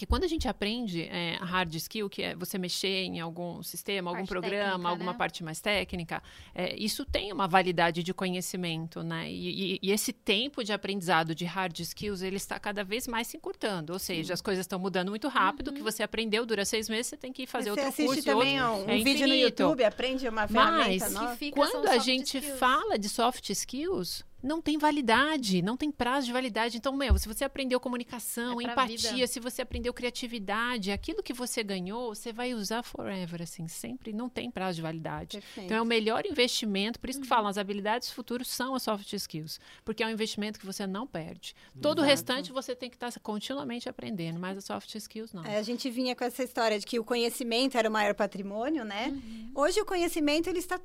que 0.00 0.06
quando 0.06 0.24
a 0.24 0.26
gente 0.26 0.48
aprende 0.48 1.02
é, 1.02 1.36
hard 1.42 1.74
skill, 1.74 2.08
que 2.08 2.22
é 2.22 2.34
você 2.34 2.56
mexer 2.56 3.04
em 3.04 3.20
algum 3.20 3.62
sistema, 3.62 4.10
parte 4.10 4.20
algum 4.20 4.26
programa, 4.26 4.64
técnica, 4.64 4.88
alguma 4.88 5.12
né? 5.12 5.18
parte 5.18 5.44
mais 5.44 5.60
técnica, 5.60 6.22
é, 6.54 6.74
isso 6.74 7.04
tem 7.04 7.30
uma 7.30 7.46
validade 7.46 8.02
de 8.02 8.14
conhecimento, 8.14 9.02
né? 9.02 9.30
E, 9.30 9.74
e, 9.74 9.78
e, 9.82 9.92
esse 9.92 10.10
tempo 10.10 10.64
de 10.64 10.72
aprendizado 10.72 11.34
de 11.34 11.44
hard 11.44 11.78
skills, 11.80 12.22
ele 12.22 12.36
está 12.36 12.58
cada 12.58 12.82
vez 12.82 13.06
mais 13.06 13.26
se 13.26 13.36
encurtando. 13.36 13.92
Ou 13.92 13.98
seja, 13.98 14.28
Sim. 14.28 14.32
as 14.32 14.40
coisas 14.40 14.62
estão 14.62 14.78
mudando 14.78 15.10
muito 15.10 15.28
rápido, 15.28 15.68
o 15.68 15.70
uhum. 15.70 15.76
que 15.76 15.82
você 15.82 16.02
aprendeu 16.02 16.46
dura 16.46 16.64
seis 16.64 16.88
meses, 16.88 17.08
você 17.08 17.18
tem 17.18 17.30
que 17.30 17.46
fazer 17.46 17.70
você 17.70 17.80
outro 17.82 18.06
curso. 18.06 18.24
também 18.24 18.58
outro, 18.58 18.86
um, 18.86 18.88
é 18.88 19.04
vídeo 19.04 19.28
no 19.28 19.34
YouTube, 19.34 19.84
aprende 19.84 20.26
uma 20.26 20.48
ferramenta 20.48 21.10
Mas, 21.10 21.12
nova. 21.12 21.36
quando 21.52 21.88
a 21.88 21.98
gente 21.98 22.38
skills. 22.38 22.58
fala 22.58 22.98
de 22.98 23.10
soft 23.10 23.50
skills, 23.50 24.24
não 24.42 24.60
tem 24.60 24.78
validade, 24.78 25.62
não 25.62 25.76
tem 25.76 25.90
prazo 25.90 26.26
de 26.26 26.32
validade. 26.32 26.76
Então, 26.76 26.94
meu, 26.96 27.18
se 27.18 27.28
você 27.28 27.44
aprendeu 27.44 27.78
comunicação, 27.80 28.60
é 28.60 28.64
empatia, 28.64 29.12
vida. 29.12 29.26
se 29.26 29.40
você 29.40 29.62
aprendeu 29.62 29.92
criatividade, 29.92 30.90
aquilo 30.90 31.22
que 31.22 31.32
você 31.32 31.62
ganhou, 31.62 32.14
você 32.14 32.32
vai 32.32 32.54
usar 32.54 32.82
forever, 32.82 33.42
assim, 33.42 33.68
sempre 33.68 34.12
não 34.12 34.28
tem 34.28 34.50
prazo 34.50 34.76
de 34.76 34.82
validade. 34.82 35.38
Perfeito. 35.38 35.66
Então, 35.66 35.76
é 35.76 35.82
o 35.82 35.86
melhor 35.86 36.24
investimento, 36.26 36.98
por 36.98 37.10
isso 37.10 37.20
que 37.20 37.26
uhum. 37.26 37.28
falam, 37.28 37.48
as 37.48 37.58
habilidades 37.58 38.10
futuras 38.10 38.48
são 38.48 38.74
as 38.74 38.82
soft 38.82 39.12
skills, 39.12 39.60
porque 39.84 40.02
é 40.02 40.06
um 40.06 40.10
investimento 40.10 40.58
que 40.58 40.66
você 40.66 40.86
não 40.86 41.06
perde. 41.06 41.54
Todo 41.80 41.98
Exato. 41.98 42.02
o 42.02 42.04
restante 42.04 42.52
você 42.52 42.74
tem 42.74 42.88
que 42.88 42.96
estar 42.96 43.10
continuamente 43.20 43.88
aprendendo, 43.88 44.38
mas 44.38 44.56
as 44.56 44.64
soft 44.64 44.94
skills 44.94 45.32
não. 45.32 45.44
É, 45.44 45.56
a 45.56 45.62
gente 45.62 45.90
vinha 45.90 46.14
com 46.14 46.24
essa 46.24 46.42
história 46.42 46.78
de 46.78 46.86
que 46.86 46.98
o 46.98 47.04
conhecimento 47.04 47.76
era 47.76 47.88
o 47.88 47.92
maior 47.92 48.14
patrimônio, 48.14 48.84
né? 48.84 49.08
Uhum. 49.08 49.50
Hoje 49.54 49.80
o 49.80 49.84
conhecimento 49.84 50.48
ele 50.48 50.58
está 50.58 50.80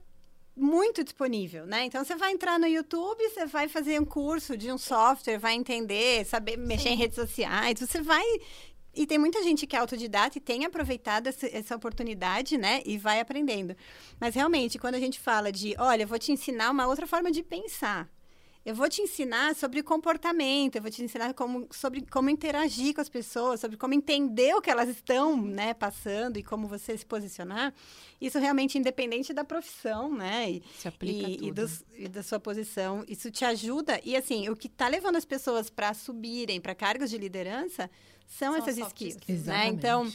muito 0.55 1.03
disponível, 1.03 1.65
né? 1.65 1.85
Então 1.85 2.03
você 2.03 2.15
vai 2.15 2.31
entrar 2.31 2.57
no 2.57 2.65
YouTube, 2.67 3.21
você 3.29 3.45
vai 3.45 3.67
fazer 3.67 3.99
um 3.99 4.05
curso 4.05 4.55
de 4.55 4.71
um 4.71 4.77
software, 4.77 5.37
vai 5.37 5.53
entender, 5.53 6.25
saber 6.25 6.57
mexer 6.57 6.89
Sim. 6.89 6.95
em 6.95 6.97
redes 6.97 7.15
sociais, 7.15 7.79
você 7.79 8.01
vai 8.01 8.23
e 8.95 9.05
tem 9.05 9.17
muita 9.17 9.43
gente 9.43 9.67
que 9.67 9.75
é 9.75 9.79
autodidata 9.79 10.37
e 10.37 10.41
tem 10.41 10.63
aproveitado 10.63 11.27
essa, 11.27 11.45
essa, 11.47 11.75
oportunidade, 11.75 12.57
né? 12.57 12.81
E 12.85 12.97
vai 12.97 13.19
aprendendo. 13.19 13.75
Mas 14.19 14.33
realmente, 14.33 14.79
quando 14.79 14.95
a 14.95 14.99
gente 14.99 15.19
fala 15.19 15.51
de, 15.51 15.75
olha, 15.77 16.03
eu 16.03 16.07
vou 16.07 16.17
te 16.17 16.31
ensinar 16.31 16.71
uma 16.71 16.87
outra 16.87 17.05
forma 17.05 17.29
de 17.29 17.43
pensar. 17.43 18.09
Eu 18.65 18.73
vou 18.73 18.89
te 18.89 18.99
ensinar 18.99 19.53
sobre 19.53 19.83
comportamento, 19.83 20.75
eu 20.75 20.81
vou 20.81 20.89
te 20.89 21.03
ensinar 21.03 21.35
como, 21.35 21.67
sobre 21.71 22.01
como 22.01 22.31
interagir 22.31 22.95
com 22.95 23.01
as 23.01 23.07
pessoas, 23.07 23.59
sobre 23.59 23.77
como 23.77 23.93
entender 23.93 24.55
o 24.55 24.61
que 24.61 24.71
elas 24.71 24.89
estão 24.89 25.39
né, 25.39 25.75
passando 25.75 26.37
e 26.37 26.43
como 26.43 26.67
você 26.67 26.97
se 26.97 27.05
posicionar. 27.05 27.71
Isso 28.19 28.39
realmente 28.39 28.75
independente 28.75 29.33
da 29.33 29.43
profissão, 29.43 30.11
né? 30.11 30.49
E, 30.49 30.63
se 30.79 30.87
aplica 30.87 31.29
e, 31.29 31.37
tudo. 31.37 31.47
E, 31.47 31.51
dos, 31.51 31.85
e, 31.93 32.07
da 32.07 32.23
sua 32.23 32.39
posição. 32.39 33.05
Isso 33.07 33.29
te 33.29 33.45
ajuda. 33.45 34.01
E 34.03 34.15
assim, 34.15 34.49
o 34.49 34.55
que 34.55 34.65
está 34.65 34.87
levando 34.87 35.17
as 35.17 35.25
pessoas 35.25 35.69
para 35.69 35.93
subirem 35.93 36.59
para 36.59 36.73
cargos 36.73 37.11
de 37.11 37.19
liderança 37.19 37.87
são, 38.25 38.53
são 38.53 38.55
essas 38.55 38.79
skills. 38.79 39.15
skills 39.17 39.45
né? 39.45 39.67
Então, 39.67 40.11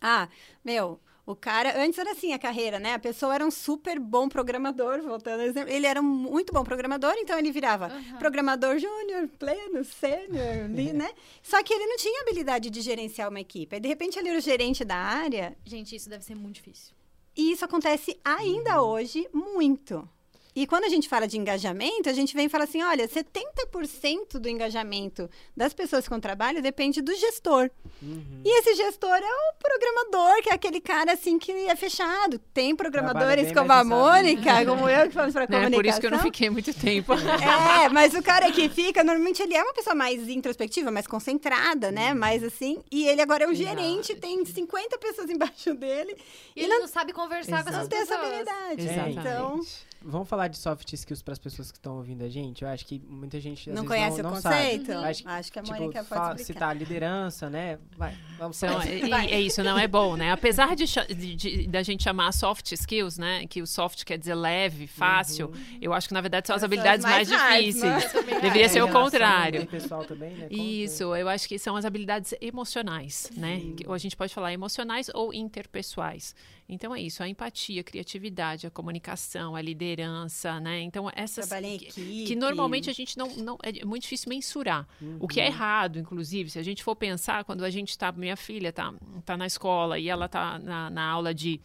ah, 0.00 0.28
meu, 0.64 1.00
o 1.28 1.36
cara, 1.36 1.78
antes 1.84 1.98
era 1.98 2.12
assim 2.12 2.32
a 2.32 2.38
carreira, 2.38 2.78
né? 2.78 2.94
A 2.94 2.98
pessoa 2.98 3.34
era 3.34 3.44
um 3.44 3.50
super 3.50 4.00
bom 4.00 4.30
programador, 4.30 5.02
voltando 5.02 5.40
ao 5.40 5.46
exemplo. 5.46 5.70
Ele 5.70 5.86
era 5.86 6.00
um 6.00 6.04
muito 6.04 6.54
bom 6.54 6.64
programador, 6.64 7.12
então 7.18 7.38
ele 7.38 7.52
virava 7.52 7.92
uhum. 7.92 8.16
programador 8.16 8.78
júnior, 8.78 9.28
pleno, 9.38 9.84
sênior, 9.84 10.64
ali, 10.64 10.94
né? 10.94 11.10
Só 11.42 11.62
que 11.62 11.74
ele 11.74 11.84
não 11.84 11.98
tinha 11.98 12.22
habilidade 12.22 12.70
de 12.70 12.80
gerenciar 12.80 13.28
uma 13.28 13.40
equipe. 13.40 13.76
Aí, 13.76 13.80
de 13.80 13.86
repente, 13.86 14.18
ele 14.18 14.30
era 14.30 14.38
o 14.38 14.40
gerente 14.40 14.86
da 14.86 14.96
área. 14.96 15.54
Gente, 15.66 15.94
isso 15.94 16.08
deve 16.08 16.24
ser 16.24 16.34
muito 16.34 16.54
difícil. 16.54 16.94
E 17.36 17.52
isso 17.52 17.62
acontece 17.62 18.18
ainda 18.24 18.82
uhum. 18.82 18.88
hoje 18.88 19.28
muito. 19.30 20.08
E 20.54 20.66
quando 20.66 20.84
a 20.84 20.88
gente 20.88 21.08
fala 21.08 21.26
de 21.28 21.38
engajamento, 21.38 22.08
a 22.08 22.12
gente 22.12 22.34
vem 22.34 22.46
e 22.46 22.48
fala 22.48 22.64
assim: 22.64 22.82
olha, 22.82 23.06
70% 23.08 24.38
do 24.38 24.48
engajamento 24.48 25.30
das 25.56 25.72
pessoas 25.72 26.08
com 26.08 26.18
trabalho 26.18 26.60
depende 26.60 27.00
do 27.00 27.14
gestor. 27.14 27.70
Uhum. 28.02 28.42
E 28.44 28.58
esse 28.58 28.74
gestor 28.74 29.16
é 29.16 29.20
o 29.20 29.54
programador, 29.58 30.42
que 30.42 30.50
é 30.50 30.54
aquele 30.54 30.80
cara 30.80 31.12
assim 31.12 31.38
que 31.38 31.52
é 31.52 31.76
fechado. 31.76 32.38
Tem 32.52 32.74
programadores 32.74 33.52
como 33.52 33.72
a 33.72 33.84
Mônica, 33.84 34.64
como 34.66 34.88
eu, 34.88 35.06
que 35.06 35.14
fomos 35.14 35.32
para 35.32 35.46
comunicação. 35.46 35.72
É 35.72 35.82
por 35.82 35.86
isso 35.86 36.00
que 36.00 36.06
eu 36.06 36.10
não 36.10 36.18
fiquei 36.20 36.50
muito 36.50 36.74
tempo. 36.74 37.12
é, 37.12 37.88
mas 37.90 38.14
o 38.14 38.22
cara 38.22 38.50
que 38.50 38.68
fica, 38.68 39.04
normalmente 39.04 39.42
ele 39.42 39.54
é 39.54 39.62
uma 39.62 39.74
pessoa 39.74 39.94
mais 39.94 40.28
introspectiva, 40.28 40.90
mais 40.90 41.06
concentrada, 41.06 41.90
né? 41.90 42.12
Uhum. 42.12 42.18
Mais 42.18 42.42
assim. 42.42 42.78
E 42.90 43.06
ele 43.06 43.20
agora 43.20 43.44
é 43.44 43.48
um 43.48 43.54
gerente, 43.54 44.14
tem 44.14 44.44
50 44.44 44.98
pessoas 44.98 45.30
embaixo 45.30 45.74
dele. 45.74 46.16
E, 46.56 46.60
e 46.60 46.64
ele 46.64 46.74
não, 46.74 46.80
não 46.80 46.88
sabe 46.88 47.12
conversar 47.12 47.60
Exato. 47.60 47.64
com 47.64 47.76
essas 47.76 47.88
pessoas. 47.88 48.08
Não 48.08 48.28
tem 48.28 48.40
essa 48.40 48.54
habilidade. 48.54 48.88
É, 48.88 49.10
então. 49.10 49.60
Vamos 50.00 50.28
falar 50.28 50.48
de 50.48 50.56
soft 50.56 50.92
skills 50.92 51.22
para 51.22 51.32
as 51.32 51.38
pessoas 51.38 51.72
que 51.72 51.78
estão 51.78 51.96
ouvindo 51.96 52.22
a 52.22 52.28
gente? 52.28 52.62
Eu 52.62 52.68
acho 52.68 52.86
que 52.86 53.02
muita 53.08 53.40
gente 53.40 53.68
não 53.70 53.84
conhece 53.84 54.22
não, 54.22 54.30
o 54.30 54.34
não 54.34 54.42
conceito. 54.42 54.86
Sabe. 54.86 55.04
Acho, 55.04 55.28
acho, 55.28 55.52
que 55.52 55.58
a 55.58 55.62
tipo, 55.62 55.76
Mônica 55.76 56.04
pode 56.04 56.40
explicar. 56.40 56.44
citar 56.44 56.76
liderança, 56.76 57.50
né? 57.50 57.78
Vai, 57.96 58.16
vamos 58.38 58.62
então, 58.62 58.80
é, 58.80 59.32
é, 59.32 59.40
isso, 59.40 59.62
não 59.62 59.78
é 59.78 59.88
bom, 59.88 60.16
né? 60.16 60.30
Apesar 60.30 60.76
de, 60.76 60.84
de, 60.84 61.34
de, 61.34 61.66
da 61.66 61.82
gente 61.82 62.04
chamar 62.04 62.32
soft 62.32 62.70
skills, 62.72 63.18
né? 63.18 63.46
Que 63.48 63.60
o 63.60 63.66
soft 63.66 64.04
quer 64.04 64.18
dizer 64.18 64.34
leve, 64.34 64.86
fácil. 64.86 65.48
Uhum. 65.48 65.78
Eu 65.80 65.92
acho 65.92 66.06
que 66.06 66.14
na 66.14 66.20
verdade 66.20 66.46
são 66.46 66.54
as 66.54 66.62
habilidades 66.62 67.04
mais, 67.04 67.28
mais 67.28 67.74
difíceis. 67.74 68.12
Deveria 68.40 68.66
é, 68.66 68.68
ser 68.68 68.82
o 68.82 68.88
contrário. 68.90 69.66
Pessoal 69.66 70.04
também, 70.04 70.34
né? 70.34 70.46
Isso, 70.50 71.14
eu 71.14 71.28
acho 71.28 71.48
que 71.48 71.58
são 71.58 71.74
as 71.76 71.84
habilidades 71.84 72.34
emocionais, 72.40 73.30
né? 73.36 73.60
Ou 73.86 73.94
a 73.94 73.98
gente 73.98 74.16
pode 74.16 74.32
falar 74.32 74.52
emocionais 74.52 75.10
ou 75.12 75.34
interpessoais. 75.34 76.34
Então 76.68 76.94
é 76.94 77.00
isso, 77.00 77.22
a 77.22 77.28
empatia, 77.28 77.80
a 77.80 77.84
criatividade, 77.84 78.66
a 78.66 78.70
comunicação, 78.70 79.56
a 79.56 79.62
liderança, 79.62 80.60
né? 80.60 80.80
Então 80.82 81.10
essas 81.14 81.48
que, 81.50 82.26
que, 82.26 82.36
normalmente 82.36 82.90
a 82.90 82.92
gente 82.92 83.16
não, 83.16 83.28
não 83.36 83.58
é 83.62 83.84
muito 83.86 84.02
difícil 84.02 84.28
mensurar. 84.28 84.86
Uhum. 85.00 85.16
O 85.20 85.26
que 85.26 85.40
é 85.40 85.44
uhum. 85.44 85.48
errado, 85.50 85.98
inclusive, 85.98 86.50
se 86.50 86.58
a 86.58 86.62
gente 86.62 86.84
for 86.84 86.94
pensar 86.94 87.44
quando 87.44 87.64
a 87.64 87.70
gente 87.70 87.90
está, 87.90 88.12
minha 88.12 88.36
filha 88.36 88.68
está 88.68 88.92
tá 89.24 89.36
na 89.36 89.46
escola 89.46 89.98
e 89.98 90.08
ela 90.08 90.26
está 90.26 90.58
na, 90.58 90.90
na 90.90 91.08
aula 91.08 91.32
de 91.32 91.58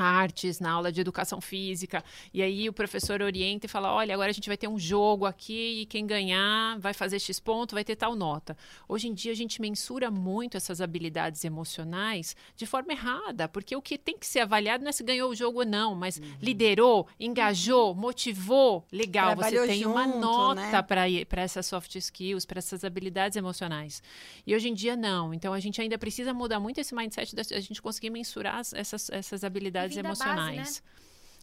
artes, 0.00 0.60
na 0.60 0.70
aula 0.70 0.90
de 0.90 1.00
educação 1.00 1.40
física, 1.40 2.02
e 2.32 2.42
aí 2.42 2.68
o 2.68 2.72
professor 2.72 3.20
orienta 3.22 3.66
e 3.66 3.68
fala: 3.68 3.92
olha, 3.92 4.14
agora 4.14 4.30
a 4.30 4.32
gente 4.32 4.48
vai 4.48 4.56
ter 4.56 4.68
um 4.68 4.78
jogo 4.78 5.26
aqui 5.26 5.82
e 5.82 5.86
quem 5.86 6.06
ganhar 6.06 6.78
vai 6.78 6.92
fazer 6.92 7.18
X 7.18 7.38
ponto, 7.38 7.74
vai 7.74 7.84
ter 7.84 7.96
tal 7.96 8.14
nota. 8.16 8.56
Hoje 8.88 9.08
em 9.08 9.14
dia 9.14 9.32
a 9.32 9.36
gente 9.36 9.60
mensura 9.60 10.10
muito 10.10 10.56
essas 10.56 10.80
habilidades 10.80 11.44
emocionais 11.44 12.34
de 12.56 12.66
forma 12.66 12.92
errada, 12.92 13.48
porque 13.48 13.76
o 13.76 13.82
que 13.82 13.98
tem 13.98 14.16
que 14.16 14.26
ser 14.26 14.40
avaliado 14.40 14.82
não 14.82 14.88
é 14.88 14.92
se 14.92 15.02
ganhou 15.02 15.30
o 15.30 15.34
jogo 15.34 15.60
ou 15.60 15.66
não, 15.66 15.94
mas 15.94 16.18
uhum. 16.18 16.24
liderou, 16.40 17.06
engajou, 17.18 17.94
motivou, 17.94 18.86
legal, 18.90 19.36
Trabalhou 19.36 19.64
você 19.64 19.72
tem 19.72 19.82
junto, 19.82 19.90
uma 19.90 20.06
nota 20.06 20.60
né? 20.60 21.24
para 21.24 21.42
essas 21.42 21.66
soft 21.66 21.94
skills, 21.94 22.44
para 22.44 22.58
essas 22.58 22.84
habilidades 22.84 23.36
emocionais. 23.36 24.02
E 24.46 24.54
hoje 24.54 24.68
em 24.68 24.74
dia 24.74 24.96
não. 24.96 25.34
Então 25.34 25.52
a 25.52 25.60
gente 25.60 25.80
ainda 25.80 25.98
precisa 25.98 26.32
mudar 26.32 26.60
muito 26.60 26.80
esse 26.80 26.94
mindset 26.94 27.34
da 27.34 27.42
a 27.50 27.60
gente 27.60 27.80
conseguir 27.82 28.10
mensurar 28.10 28.60
essas, 28.74 29.10
essas 29.10 29.44
habilidades 29.44 29.89
habilidades 29.98 30.20
emocionais. 30.20 30.56
Base, 30.56 30.82
né? 30.82 30.90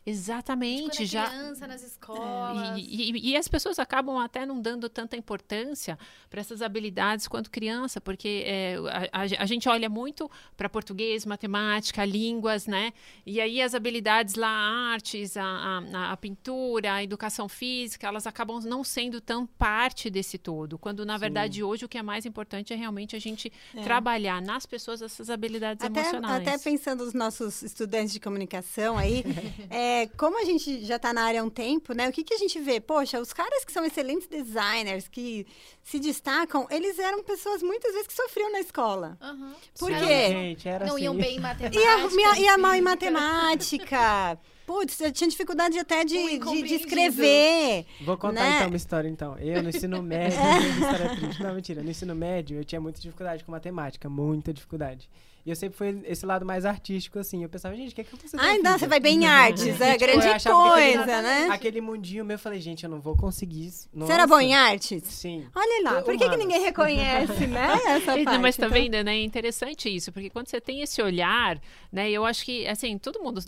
Exatamente, 0.09 1.05
já. 1.05 1.27
Criança 1.27 1.67
nas 1.67 1.83
escolas. 1.83 2.77
E, 2.77 3.11
e, 3.11 3.31
e, 3.31 3.35
as 3.35 3.49
pessoas 3.49 3.77
acabam 3.77 4.17
até 4.19 4.45
não 4.45 4.61
dando 4.61 4.87
tanta 4.87 5.17
importância 5.17 5.99
para 6.29 6.39
essas 6.39 6.61
habilidades 6.61 7.27
quanto 7.27 7.51
criança, 7.51 7.99
porque 7.99 8.43
é, 8.45 8.77
a, 9.11 9.23
a, 9.23 9.43
a, 9.43 9.45
gente 9.45 9.67
olha 9.67 9.89
muito 9.89 10.31
para 10.55 10.69
português, 10.69 11.25
matemática, 11.25 12.05
línguas, 12.05 12.67
né? 12.67 12.93
E 13.25 13.41
aí 13.41 13.61
as 13.61 13.75
habilidades 13.75 14.35
lá, 14.35 14.47
artes, 14.93 15.35
a, 15.35 15.43
a, 15.43 16.13
a, 16.13 16.15
pintura, 16.15 16.93
a 16.93 17.03
educação 17.03 17.49
física, 17.49 18.07
elas 18.07 18.25
acabam 18.25 18.61
não 18.61 18.85
sendo 18.85 19.19
tão 19.19 19.45
parte 19.45 20.09
desse 20.09 20.37
todo. 20.37 20.77
Quando 20.77 21.05
na 21.05 21.15
Sim. 21.15 21.19
verdade 21.19 21.63
hoje 21.63 21.83
o 21.83 21.89
que 21.89 21.97
é 21.97 22.03
mais 22.03 22.25
importante 22.25 22.71
é 22.71 22.77
realmente 22.77 23.13
a 23.13 23.19
gente 23.19 23.51
é. 23.75 23.81
trabalhar 23.81 24.41
nas 24.41 24.65
pessoas 24.65 25.01
essas 25.01 25.29
habilidades 25.29 25.85
até, 25.85 25.99
emocionais. 25.99 26.47
Até 26.47 26.57
pensando 26.57 27.03
nos 27.03 27.13
nossos 27.13 27.61
estudantes 27.61 28.13
de 28.13 28.21
comunicação 28.21 28.97
aí. 28.97 29.25
é, 29.69 29.96
É, 29.97 30.05
como 30.05 30.39
a 30.39 30.45
gente 30.45 30.85
já 30.85 30.97
está 30.97 31.11
na 31.11 31.23
área 31.23 31.41
há 31.41 31.43
um 31.43 31.49
tempo, 31.49 31.93
né? 31.93 32.07
O 32.07 32.11
que, 32.11 32.23
que 32.23 32.33
a 32.33 32.37
gente 32.37 32.59
vê? 32.59 32.79
Poxa, 32.79 33.19
os 33.19 33.33
caras 33.33 33.65
que 33.65 33.71
são 33.71 33.83
excelentes 33.83 34.27
designers, 34.27 35.07
que 35.07 35.47
se 35.83 35.99
destacam, 35.99 36.67
eles 36.69 36.99
eram 36.99 37.23
pessoas 37.23 37.63
muitas 37.63 37.91
vezes 37.93 38.07
que 38.07 38.13
sofriam 38.13 38.51
na 38.51 38.59
escola. 38.59 39.17
Uhum. 39.19 39.53
Por 39.79 39.89
quê? 39.89 40.27
Gente, 40.27 40.69
era 40.69 40.85
Não 40.85 40.95
assim. 40.95 41.03
iam 41.05 41.15
bem 41.15 41.37
em 41.37 41.39
matemática. 41.41 41.81
Ia, 41.81 42.39
ia 42.39 42.57
mal 42.59 42.75
em 42.75 42.81
matemática. 42.81 44.39
Putz, 44.67 44.99
eu 44.99 45.11
tinha 45.11 45.29
dificuldade 45.29 45.79
até 45.79 46.03
de, 46.03 46.37
de, 46.37 46.61
de, 46.61 46.75
escrever. 46.75 47.85
Vou 48.01 48.17
contar 48.17 48.41
né? 48.41 48.55
então 48.57 48.67
uma 48.67 48.75
história, 48.75 49.07
então. 49.07 49.37
Eu, 49.39 49.63
no 49.63 49.69
ensino 49.69 50.03
médio, 50.03 50.37
é. 50.37 50.59
história 50.59 51.15
triste. 51.15 51.41
Não, 51.41 51.55
mentira. 51.55 51.81
No 51.81 51.89
ensino 51.89 52.13
médio, 52.13 52.57
eu 52.57 52.65
tinha 52.65 52.81
muita 52.81 52.99
dificuldade 52.99 53.43
com 53.45 53.51
matemática. 53.51 54.09
Muita 54.09 54.53
dificuldade. 54.53 55.09
E 55.47 55.49
eu 55.49 55.55
sempre 55.55 55.77
fui 55.77 56.01
esse 56.03 56.25
lado 56.25 56.45
mais 56.45 56.65
artístico, 56.65 57.17
assim. 57.19 57.41
Eu 57.41 57.47
pensava, 57.47 57.73
gente, 57.73 57.93
o 57.93 57.95
que 57.95 58.01
é 58.01 58.03
que 58.03 58.13
eu 58.13 58.19
fazer? 58.19 58.37
Ah, 58.37 58.53
então 58.53 58.77
você 58.77 58.85
vai 58.85 58.99
bem 58.99 59.23
em 59.23 59.25
artes, 59.25 59.79
é 59.79 59.97
grande 59.97 60.27
coisa, 60.43 60.99
aquele, 60.99 61.21
né? 61.21 61.47
Aquele 61.49 61.79
mundinho 61.79 62.25
meu, 62.25 62.35
eu 62.35 62.39
falei, 62.39 62.59
gente, 62.59 62.83
eu 62.83 62.89
não 62.89 62.99
vou 62.99 63.15
conseguir 63.15 63.67
isso. 63.67 63.87
Você 63.93 64.11
era 64.11 64.27
bom 64.27 64.41
em 64.41 64.53
artes? 64.53 65.05
Sim. 65.05 65.47
Olha 65.55 65.83
lá, 65.85 66.01
por 66.01 66.17
que, 66.17 66.29
que 66.29 66.35
ninguém 66.35 66.59
reconhece, 66.59 67.47
né? 67.47 67.79
Essa 67.87 68.21
parte, 68.21 68.39
Mas 68.39 68.57
tá 68.57 68.65
então... 68.65 68.77
vendo, 68.77 69.01
né? 69.05 69.15
É 69.15 69.23
interessante 69.23 69.87
isso, 69.87 70.11
porque 70.11 70.29
quando 70.29 70.49
você 70.49 70.59
tem 70.59 70.81
esse 70.81 71.01
olhar, 71.01 71.57
né? 71.93 72.11
Eu 72.11 72.25
acho 72.25 72.43
que, 72.43 72.67
assim, 72.67 72.97
todo 72.97 73.21
mundo, 73.21 73.39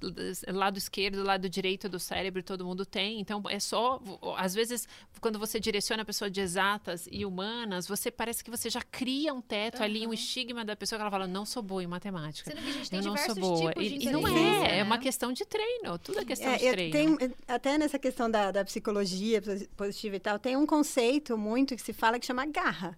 lado 0.47 0.77
esquerdo, 0.77 1.21
lado 1.21 1.49
direito 1.49 1.89
do 1.89 1.99
cérebro, 1.99 2.41
todo 2.41 2.63
mundo 2.63 2.85
tem. 2.85 3.19
Então, 3.19 3.43
é 3.49 3.59
só, 3.59 4.01
às 4.37 4.53
vezes, 4.53 4.87
quando 5.19 5.37
você 5.37 5.59
direciona 5.59 6.03
a 6.03 6.05
pessoa 6.05 6.31
de 6.31 6.39
exatas 6.39 7.09
e 7.11 7.25
humanas, 7.25 7.89
você 7.89 8.09
parece 8.09 8.41
que 8.41 8.49
você 8.49 8.69
já 8.69 8.81
cria 8.81 9.33
um 9.33 9.41
teto 9.41 9.79
uhum. 9.79 9.83
ali, 9.83 10.07
um 10.07 10.13
estigma 10.13 10.63
da 10.63 10.77
pessoa 10.77 10.97
que 10.97 11.01
ela 11.01 11.11
fala, 11.11 11.27
não 11.27 11.45
sou 11.45 11.61
boa 11.61 11.83
em 11.83 11.88
matemática. 11.89 12.49
Sendo 12.49 12.61
que 12.61 12.69
a 12.69 12.73
gente 12.73 12.89
tem 12.89 12.99
eu 12.99 13.05
não 13.05 13.17
sou 13.17 13.35
boa. 13.35 13.73
E, 13.77 14.05
e 14.05 14.11
não 14.11 14.27
é, 14.27 14.31
né? 14.31 14.79
é 14.79 14.83
uma 14.83 14.97
questão 14.97 15.33
de 15.33 15.45
treino, 15.45 15.97
tudo 15.99 16.19
é 16.19 16.25
questão 16.25 16.51
é, 16.51 16.57
de 16.57 16.71
treino. 16.71 17.17
Tem, 17.17 17.33
até 17.47 17.77
nessa 17.77 17.99
questão 17.99 18.29
da, 18.29 18.51
da 18.51 18.63
psicologia 18.63 19.41
positiva 19.75 20.15
e 20.15 20.19
tal, 20.19 20.39
tem 20.39 20.55
um 20.55 20.65
conceito 20.65 21.37
muito 21.37 21.75
que 21.75 21.81
se 21.81 21.93
fala 21.93 22.19
que 22.19 22.25
chama 22.25 22.45
garra. 22.45 22.97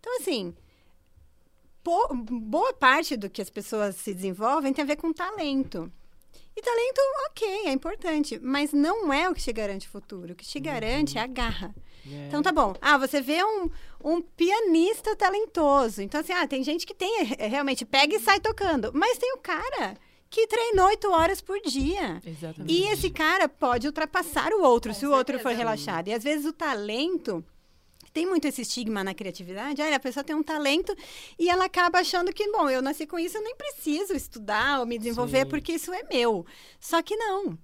Então, 0.00 0.16
assim, 0.18 0.54
boa 2.42 2.72
parte 2.74 3.16
do 3.16 3.30
que 3.30 3.40
as 3.40 3.50
pessoas 3.50 3.96
se 3.96 4.12
desenvolvem 4.12 4.72
tem 4.72 4.82
a 4.82 4.86
ver 4.86 4.96
com 4.96 5.12
talento. 5.12 5.90
E 6.56 6.60
talento, 6.60 7.00
ok, 7.30 7.66
é 7.66 7.72
importante, 7.72 8.38
mas 8.42 8.72
não 8.72 9.12
é 9.12 9.28
o 9.30 9.34
que 9.34 9.40
te 9.40 9.52
garante 9.52 9.86
o 9.86 9.90
futuro. 9.90 10.32
O 10.32 10.36
que 10.36 10.44
te 10.44 10.58
garante 10.58 11.14
uhum. 11.14 11.20
é 11.20 11.24
a 11.24 11.26
garra. 11.26 11.74
É. 12.12 12.26
Então 12.28 12.42
tá 12.42 12.52
bom. 12.52 12.74
Ah, 12.80 12.98
você 12.98 13.20
vê 13.20 13.42
um, 13.44 13.70
um 14.02 14.20
pianista 14.20 15.14
talentoso. 15.16 16.02
Então, 16.02 16.20
assim, 16.20 16.32
ah, 16.32 16.46
tem 16.46 16.62
gente 16.62 16.86
que 16.86 16.94
tem, 16.94 17.34
é, 17.38 17.46
realmente 17.46 17.84
pega 17.84 18.16
e 18.16 18.20
sai 18.20 18.40
tocando. 18.40 18.90
Mas 18.94 19.18
tem 19.18 19.32
o 19.34 19.38
cara 19.38 19.96
que 20.30 20.46
treina 20.46 20.86
oito 20.86 21.10
horas 21.10 21.40
por 21.40 21.60
dia. 21.60 22.20
Exatamente. 22.24 22.72
E 22.72 22.88
esse 22.88 23.10
cara 23.10 23.48
pode 23.48 23.86
ultrapassar 23.86 24.52
o 24.52 24.62
outro, 24.62 24.92
se 24.92 25.06
o 25.06 25.12
outro 25.12 25.38
for 25.38 25.52
relaxado. 25.52 26.08
E 26.08 26.14
às 26.14 26.22
vezes 26.22 26.46
o 26.46 26.52
talento 26.52 27.44
tem 28.12 28.26
muito 28.26 28.46
esse 28.46 28.62
estigma 28.62 29.04
na 29.04 29.14
criatividade. 29.14 29.80
Ah, 29.80 29.94
a 29.94 30.00
pessoa 30.00 30.24
tem 30.24 30.34
um 30.34 30.42
talento 30.42 30.94
e 31.38 31.48
ela 31.48 31.64
acaba 31.64 32.00
achando 32.00 32.32
que, 32.32 32.50
bom, 32.50 32.68
eu 32.68 32.82
nasci 32.82 33.06
com 33.06 33.18
isso, 33.18 33.38
eu 33.38 33.42
nem 33.42 33.54
preciso 33.56 34.12
estudar 34.14 34.80
ou 34.80 34.86
me 34.86 34.98
desenvolver 34.98 35.44
Sim. 35.44 35.50
porque 35.50 35.72
isso 35.72 35.92
é 35.92 36.02
meu. 36.02 36.44
Só 36.80 37.00
que 37.02 37.16
não. 37.16 37.58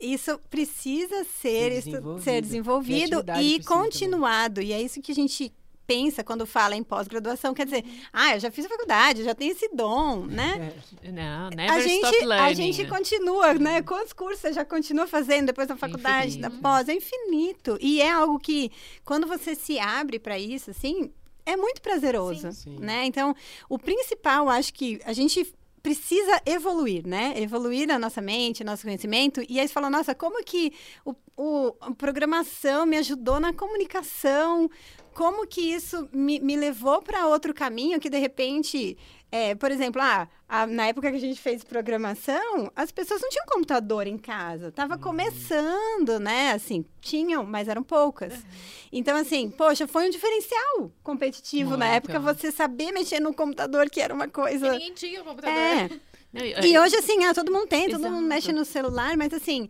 Isso 0.00 0.38
precisa 0.48 1.24
ser, 1.24 1.82
ser 1.82 1.82
desenvolvido, 1.82 2.24
ser 2.24 2.42
desenvolvido 2.42 3.24
e 3.40 3.62
continuado. 3.62 4.54
Também. 4.54 4.70
E 4.70 4.72
é 4.72 4.80
isso 4.80 5.02
que 5.02 5.12
a 5.12 5.14
gente 5.14 5.52
pensa 5.90 6.22
quando 6.22 6.46
fala 6.46 6.76
em 6.76 6.84
pós-graduação. 6.84 7.52
Quer 7.52 7.64
dizer, 7.64 7.84
ah, 8.12 8.36
eu 8.36 8.40
já 8.40 8.48
fiz 8.48 8.64
a 8.64 8.68
faculdade, 8.68 9.24
já 9.24 9.34
tenho 9.34 9.50
esse 9.50 9.68
dom, 9.74 10.24
né? 10.24 10.72
Não, 11.02 11.50
never 11.50 11.72
a 11.72 11.80
gente, 11.80 12.04
stop 12.04 12.24
learning. 12.26 12.50
A 12.50 12.54
gente 12.54 12.86
continua, 12.86 13.54
né? 13.54 13.82
Quantos 13.82 14.12
cursos 14.12 14.40
você 14.40 14.52
já 14.52 14.64
continua 14.64 15.08
fazendo 15.08 15.46
depois 15.46 15.66
da 15.66 15.76
faculdade, 15.76 16.38
da 16.38 16.48
pós? 16.48 16.88
É 16.88 16.94
infinito. 16.94 17.76
E 17.80 18.00
é 18.00 18.08
algo 18.08 18.38
que, 18.38 18.70
quando 19.04 19.26
você 19.26 19.56
se 19.56 19.80
abre 19.80 20.20
para 20.20 20.38
isso, 20.38 20.70
assim, 20.70 21.10
é 21.44 21.56
muito 21.56 21.82
prazeroso, 21.82 22.52
Sim. 22.52 22.78
né? 22.78 23.04
Então, 23.06 23.34
o 23.68 23.76
principal, 23.76 24.48
acho 24.48 24.72
que 24.72 25.00
a 25.04 25.12
gente 25.12 25.52
precisa 25.82 26.40
evoluir, 26.44 27.06
né? 27.06 27.34
Evoluir 27.36 27.90
a 27.90 27.98
nossa 27.98 28.20
mente, 28.20 28.64
nosso 28.64 28.84
conhecimento. 28.84 29.42
E 29.48 29.58
aí 29.58 29.66
você 29.66 29.72
fala, 29.72 29.90
nossa, 29.90 30.14
como 30.14 30.42
que 30.44 30.72
o, 31.04 31.14
o 31.36 31.74
a 31.80 31.92
programação 31.92 32.84
me 32.86 32.96
ajudou 32.98 33.40
na 33.40 33.52
comunicação, 33.52 34.70
como 35.14 35.46
que 35.46 35.60
isso 35.60 36.08
me, 36.12 36.38
me 36.40 36.56
levou 36.56 37.02
para 37.02 37.26
outro 37.26 37.52
caminho 37.52 38.00
que 38.00 38.10
de 38.10 38.18
repente, 38.18 38.96
é, 39.32 39.54
por 39.54 39.70
exemplo, 39.70 40.02
ah, 40.02 40.28
a, 40.48 40.66
na 40.66 40.86
época 40.88 41.08
que 41.10 41.16
a 41.16 41.20
gente 41.20 41.40
fez 41.40 41.62
programação, 41.62 42.70
as 42.74 42.90
pessoas 42.90 43.22
não 43.22 43.28
tinham 43.28 43.46
computador 43.46 44.06
em 44.08 44.18
casa, 44.18 44.72
tava 44.72 44.94
uhum. 44.94 45.00
começando, 45.00 46.18
né? 46.18 46.50
Assim, 46.50 46.84
tinham, 47.00 47.44
mas 47.44 47.68
eram 47.68 47.82
poucas. 47.82 48.34
Uhum. 48.34 48.50
Então, 48.92 49.16
assim, 49.16 49.48
poxa, 49.50 49.86
foi 49.86 50.08
um 50.08 50.10
diferencial 50.10 50.90
competitivo 51.04 51.70
Muito. 51.70 51.80
na 51.80 51.86
época 51.86 52.18
você 52.18 52.50
saber 52.50 52.90
mexer 52.90 53.20
no 53.20 53.32
computador, 53.32 53.88
que 53.88 54.00
era 54.00 54.12
uma 54.12 54.26
coisa. 54.26 54.66
E 54.66 54.70
ninguém 54.70 54.94
tinha 54.94 55.22
computador. 55.22 55.56
É. 55.56 55.90
e 56.66 56.78
hoje, 56.78 56.96
assim, 56.96 57.24
ah, 57.24 57.32
todo 57.32 57.52
mundo 57.52 57.68
tem, 57.68 57.88
todo 57.88 58.00
Exato. 58.00 58.14
mundo 58.14 58.26
mexe 58.26 58.52
no 58.52 58.64
celular, 58.64 59.16
mas 59.16 59.32
assim, 59.32 59.68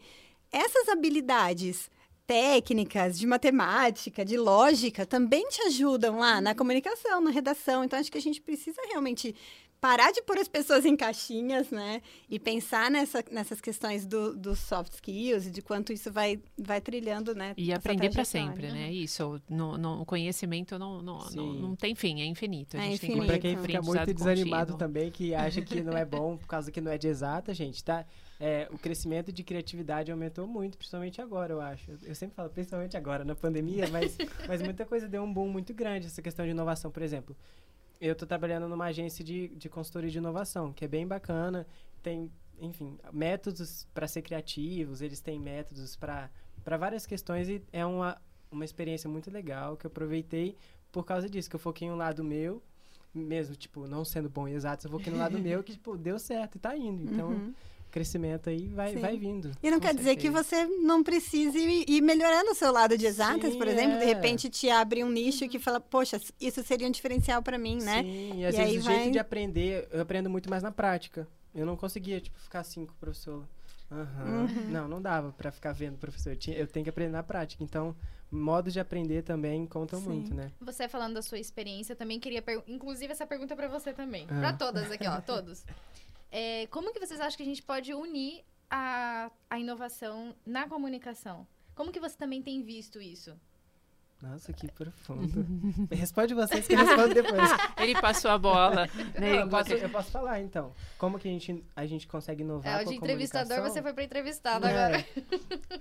essas 0.50 0.88
habilidades 0.88 1.90
técnicas, 2.30 3.18
de 3.18 3.26
matemática, 3.26 4.24
de 4.24 4.36
lógica, 4.36 5.04
também 5.04 5.48
te 5.48 5.62
ajudam 5.62 6.20
lá 6.20 6.40
na 6.40 6.54
comunicação, 6.54 7.20
na 7.20 7.30
redação. 7.30 7.82
Então, 7.82 7.98
acho 7.98 8.12
que 8.12 8.18
a 8.18 8.20
gente 8.20 8.40
precisa 8.40 8.80
realmente 8.88 9.34
parar 9.80 10.12
de 10.12 10.22
pôr 10.22 10.38
as 10.38 10.46
pessoas 10.46 10.84
em 10.84 10.94
caixinhas, 10.94 11.70
né? 11.70 12.00
E 12.28 12.38
pensar 12.38 12.88
nessa, 12.88 13.24
nessas 13.32 13.60
questões 13.60 14.06
dos 14.06 14.36
do 14.36 14.54
soft 14.54 14.92
skills 14.92 15.46
e 15.46 15.50
de 15.50 15.60
quanto 15.60 15.92
isso 15.92 16.12
vai, 16.12 16.38
vai 16.56 16.80
trilhando, 16.80 17.34
né? 17.34 17.52
E 17.56 17.72
aprender 17.72 18.10
para 18.10 18.24
sempre, 18.24 18.70
né? 18.70 18.92
Isso, 18.92 19.42
no, 19.48 19.76
no, 19.76 20.02
o 20.02 20.06
conhecimento 20.06 20.78
não, 20.78 21.02
não, 21.02 21.18
não, 21.30 21.52
não, 21.54 21.74
tem 21.74 21.96
fim, 21.96 22.20
é 22.20 22.26
infinito. 22.26 22.76
A 22.76 22.80
é 22.80 22.82
gente 22.90 23.06
infinito. 23.06 23.26
Tem 23.26 23.26
que 23.26 23.26
para 23.26 23.38
quem 23.40 23.56
fica 23.56 23.82
muito 23.82 24.14
desanimado 24.14 24.74
contínuo. 24.74 24.78
também, 24.78 25.10
que 25.10 25.34
acha 25.34 25.62
que 25.62 25.80
não 25.82 25.96
é 25.96 26.04
bom 26.06 26.36
por 26.36 26.46
causa 26.46 26.70
que 26.70 26.80
não 26.80 26.92
é 26.92 26.98
de 26.98 27.08
exata, 27.08 27.52
gente, 27.52 27.82
tá? 27.82 28.06
É, 28.40 28.66
o 28.72 28.78
crescimento 28.78 29.30
de 29.30 29.44
criatividade 29.44 30.10
aumentou 30.10 30.46
muito, 30.46 30.78
principalmente 30.78 31.20
agora, 31.20 31.52
eu 31.52 31.60
acho. 31.60 31.92
Eu 32.02 32.14
sempre 32.14 32.34
falo, 32.34 32.48
principalmente 32.48 32.96
agora, 32.96 33.22
na 33.22 33.34
pandemia, 33.34 33.86
mas, 33.88 34.16
mas 34.48 34.62
muita 34.62 34.86
coisa 34.86 35.06
deu 35.06 35.22
um 35.22 35.30
boom 35.30 35.48
muito 35.48 35.74
grande, 35.74 36.06
essa 36.06 36.22
questão 36.22 36.46
de 36.46 36.52
inovação, 36.52 36.90
por 36.90 37.02
exemplo. 37.02 37.36
Eu 38.00 38.12
estou 38.12 38.26
trabalhando 38.26 38.66
numa 38.66 38.86
agência 38.86 39.22
de, 39.22 39.48
de 39.48 39.68
consultoria 39.68 40.08
de 40.08 40.16
inovação, 40.16 40.72
que 40.72 40.86
é 40.86 40.88
bem 40.88 41.06
bacana, 41.06 41.66
tem, 42.02 42.32
enfim, 42.58 42.98
métodos 43.12 43.86
para 43.92 44.08
ser 44.08 44.22
criativos, 44.22 45.02
eles 45.02 45.20
têm 45.20 45.38
métodos 45.38 45.94
para 45.94 46.30
várias 46.78 47.04
questões 47.04 47.46
e 47.46 47.62
é 47.70 47.84
uma, 47.84 48.16
uma 48.50 48.64
experiência 48.64 49.08
muito 49.08 49.30
legal 49.30 49.76
que 49.76 49.84
eu 49.84 49.90
aproveitei 49.90 50.56
por 50.90 51.04
causa 51.04 51.28
disso, 51.28 51.50
que 51.50 51.56
eu 51.56 51.60
foquei 51.60 51.88
em 51.88 51.90
um 51.90 51.96
lado 51.96 52.24
meu, 52.24 52.62
mesmo, 53.12 53.54
tipo, 53.54 53.86
não 53.86 54.02
sendo 54.02 54.30
bom 54.30 54.48
e 54.48 54.54
exato, 54.54 54.86
eu 54.86 54.90
foquei 54.90 55.12
no 55.12 55.18
lado 55.18 55.38
meu 55.38 55.62
que, 55.62 55.72
tipo, 55.72 55.94
deu 55.98 56.18
certo 56.18 56.54
e 56.54 56.56
está 56.56 56.74
indo. 56.74 57.02
Então, 57.02 57.28
uhum 57.28 57.52
crescimento 57.90 58.48
aí 58.48 58.68
vai, 58.68 58.94
vai 58.96 59.16
vindo. 59.18 59.50
E 59.62 59.70
não 59.70 59.78
quer 59.80 59.88
certeza. 59.88 60.10
dizer 60.14 60.16
que 60.16 60.30
você 60.30 60.64
não 60.82 61.02
precise 61.02 61.58
ir 61.86 62.00
melhorando 62.00 62.50
o 62.50 62.54
seu 62.54 62.72
lado 62.72 62.96
de 62.96 63.06
exatas, 63.06 63.52
Sim, 63.52 63.58
por 63.58 63.66
exemplo, 63.68 63.96
é. 63.96 63.98
de 64.00 64.04
repente 64.06 64.48
te 64.48 64.70
abre 64.70 65.02
um 65.04 65.10
nicho 65.10 65.48
que 65.48 65.58
fala, 65.58 65.80
poxa, 65.80 66.20
isso 66.40 66.62
seria 66.62 66.86
um 66.86 66.90
diferencial 66.90 67.42
para 67.42 67.58
mim, 67.58 67.78
né? 67.82 68.02
Sim, 68.02 68.40
e 68.40 68.46
às 68.46 68.54
e 68.54 68.58
vezes 68.58 68.82
o 68.82 68.84
vai... 68.84 68.94
jeito 68.96 69.12
de 69.12 69.18
aprender, 69.18 69.88
eu 69.92 70.00
aprendo 70.00 70.30
muito 70.30 70.48
mais 70.48 70.62
na 70.62 70.70
prática. 70.70 71.26
eu 71.54 71.66
não 71.66 71.76
conseguia, 71.76 72.20
tipo, 72.20 72.38
ficar 72.38 72.60
assim 72.60 72.86
com 72.86 72.92
o 72.92 72.96
professor. 72.96 73.44
Aham. 73.90 74.46
Uhum. 74.48 74.70
Não, 74.70 74.86
não 74.88 75.02
dava 75.02 75.32
pra 75.32 75.50
ficar 75.50 75.72
vendo 75.72 75.94
o 75.94 75.98
professor. 75.98 76.30
Eu, 76.30 76.36
tinha- 76.36 76.56
eu 76.56 76.66
tenho 76.66 76.84
que 76.84 76.90
aprender 76.90 77.10
na 77.10 77.24
prática. 77.24 77.64
Então, 77.64 77.92
modos 78.30 78.72
de 78.72 78.78
aprender 78.78 79.22
também 79.22 79.66
contam 79.66 79.98
Sim. 80.00 80.06
muito, 80.06 80.32
né? 80.32 80.52
Você 80.60 80.88
falando 80.88 81.14
da 81.14 81.22
sua 81.22 81.40
experiência, 81.40 81.94
eu 81.94 81.96
também 81.96 82.20
queria 82.20 82.40
perguntar, 82.40 82.70
inclusive 82.70 83.10
essa 83.12 83.26
pergunta 83.26 83.56
pra 83.56 83.66
você 83.66 83.92
também, 83.92 84.26
Ah. 84.30 84.38
Pra 84.38 84.52
todas 84.52 84.92
aqui, 84.92 85.08
ó, 85.08 85.18
todos. 85.26 85.64
É, 86.30 86.66
como 86.68 86.92
que 86.92 87.00
vocês 87.00 87.20
acham 87.20 87.36
que 87.36 87.42
a 87.42 87.46
gente 87.46 87.62
pode 87.62 87.92
unir 87.92 88.44
a, 88.70 89.30
a 89.48 89.58
inovação 89.58 90.34
na 90.46 90.68
comunicação? 90.68 91.46
Como 91.74 91.90
que 91.90 92.00
você 92.00 92.16
também 92.16 92.42
tem 92.42 92.62
visto 92.62 93.00
isso? 93.00 93.36
Nossa, 94.22 94.52
que 94.52 94.70
profundo. 94.70 95.46
Responde 95.90 96.34
vocês 96.34 96.66
que 96.66 96.74
eu 96.74 96.78
respondo 96.78 97.14
depois. 97.14 97.50
Ele 97.78 97.98
passou 97.98 98.30
a 98.30 98.36
bola. 98.36 98.86
Não, 99.14 99.20
né? 99.20 99.42
eu, 99.42 99.48
posso, 99.48 99.72
eu 99.72 99.88
posso 99.88 100.10
falar, 100.10 100.40
então. 100.40 100.74
Como 100.98 101.18
que 101.18 101.26
a 101.26 101.30
gente, 101.30 101.64
a 101.74 101.86
gente 101.86 102.06
consegue 102.06 102.42
inovar 102.42 102.80
É, 102.80 102.82
o 102.82 102.84
com 102.84 102.90
de 102.90 102.96
entrevistador, 102.96 103.62
você 103.62 103.80
foi 103.80 103.94
pra 103.94 104.04
entrevistado 104.04 104.66
É. 104.66 104.70
agora. 104.70 105.06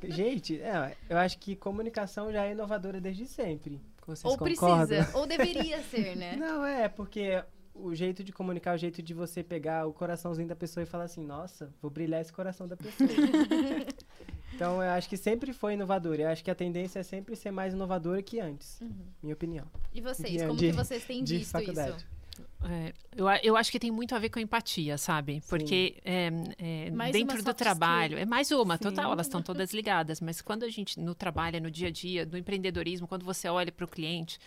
Gente, 0.03 0.59
é, 0.61 0.95
eu 1.09 1.17
acho 1.17 1.37
que 1.37 1.53
comunicação 1.55 2.31
já 2.31 2.45
é 2.45 2.53
inovadora 2.53 3.01
desde 3.01 3.25
sempre. 3.25 3.81
Vocês 4.07 4.31
Ou 4.31 4.37
concordam? 4.37 4.87
precisa, 4.87 5.17
ou 5.17 5.27
deveria 5.27 5.83
ser, 5.83 6.15
né? 6.15 6.35
Não, 6.37 6.65
é, 6.65 6.87
porque 6.87 7.43
o 7.81 7.93
jeito 7.95 8.23
de 8.23 8.31
comunicar, 8.31 8.75
o 8.75 8.77
jeito 8.77 9.01
de 9.01 9.13
você 9.13 9.43
pegar 9.43 9.87
o 9.87 9.93
coraçãozinho 9.93 10.47
da 10.47 10.55
pessoa 10.55 10.83
e 10.83 10.85
falar 10.85 11.05
assim, 11.05 11.23
nossa, 11.25 11.73
vou 11.81 11.89
brilhar 11.89 12.21
esse 12.21 12.31
coração 12.33 12.67
da 12.67 12.75
pessoa. 12.77 13.09
então, 14.53 14.81
eu 14.83 14.89
acho 14.91 15.07
que 15.09 15.17
sempre 15.17 15.53
foi 15.53 15.73
inovador. 15.73 16.15
Eu 16.19 16.27
acho 16.29 16.43
que 16.43 16.51
a 16.51 16.55
tendência 16.55 16.99
é 16.99 17.03
sempre 17.03 17.35
ser 17.35 17.51
mais 17.51 17.73
inovadora 17.73 18.21
que 18.21 18.39
antes, 18.39 18.79
Uhum. 18.81 18.89
minha 19.23 19.33
opinião. 19.33 19.65
E 19.93 20.01
vocês, 20.01 20.33
De- 20.33 20.39
como 20.47 20.55
de- 20.59 20.67
que 20.67 20.75
vocês 20.75 21.03
têm 21.05 21.23
de 21.23 21.37
visto 21.37 21.51
faculdade. 21.51 21.97
isso? 21.97 22.19
É, 22.63 22.93
eu, 23.17 23.27
eu 23.43 23.57
acho 23.57 23.69
que 23.71 23.79
tem 23.79 23.91
muito 23.91 24.13
a 24.15 24.19
ver 24.19 24.29
com 24.29 24.39
a 24.39 24.41
empatia, 24.41 24.97
sabe? 24.97 25.41
Porque 25.49 25.95
é, 26.05 26.29
é, 26.57 27.11
dentro 27.11 27.41
do 27.43 27.53
trabalho, 27.53 28.17
é 28.17 28.25
mais 28.25 28.49
uma, 28.51 28.77
Sim. 28.77 28.83
total, 28.83 29.11
elas 29.11 29.27
estão 29.27 29.41
todas 29.41 29.73
ligadas. 29.73 30.21
Mas 30.21 30.41
quando 30.41 30.63
a 30.63 30.69
gente, 30.69 30.99
no 30.99 31.13
trabalho, 31.15 31.61
no 31.61 31.69
dia 31.71 31.87
a 31.89 31.91
dia, 31.91 32.25
no 32.25 32.37
empreendedorismo, 32.37 33.07
quando 33.07 33.25
você 33.25 33.47
olha 33.49 33.71
para 33.71 33.83
o 33.85 33.87
cliente 33.87 34.39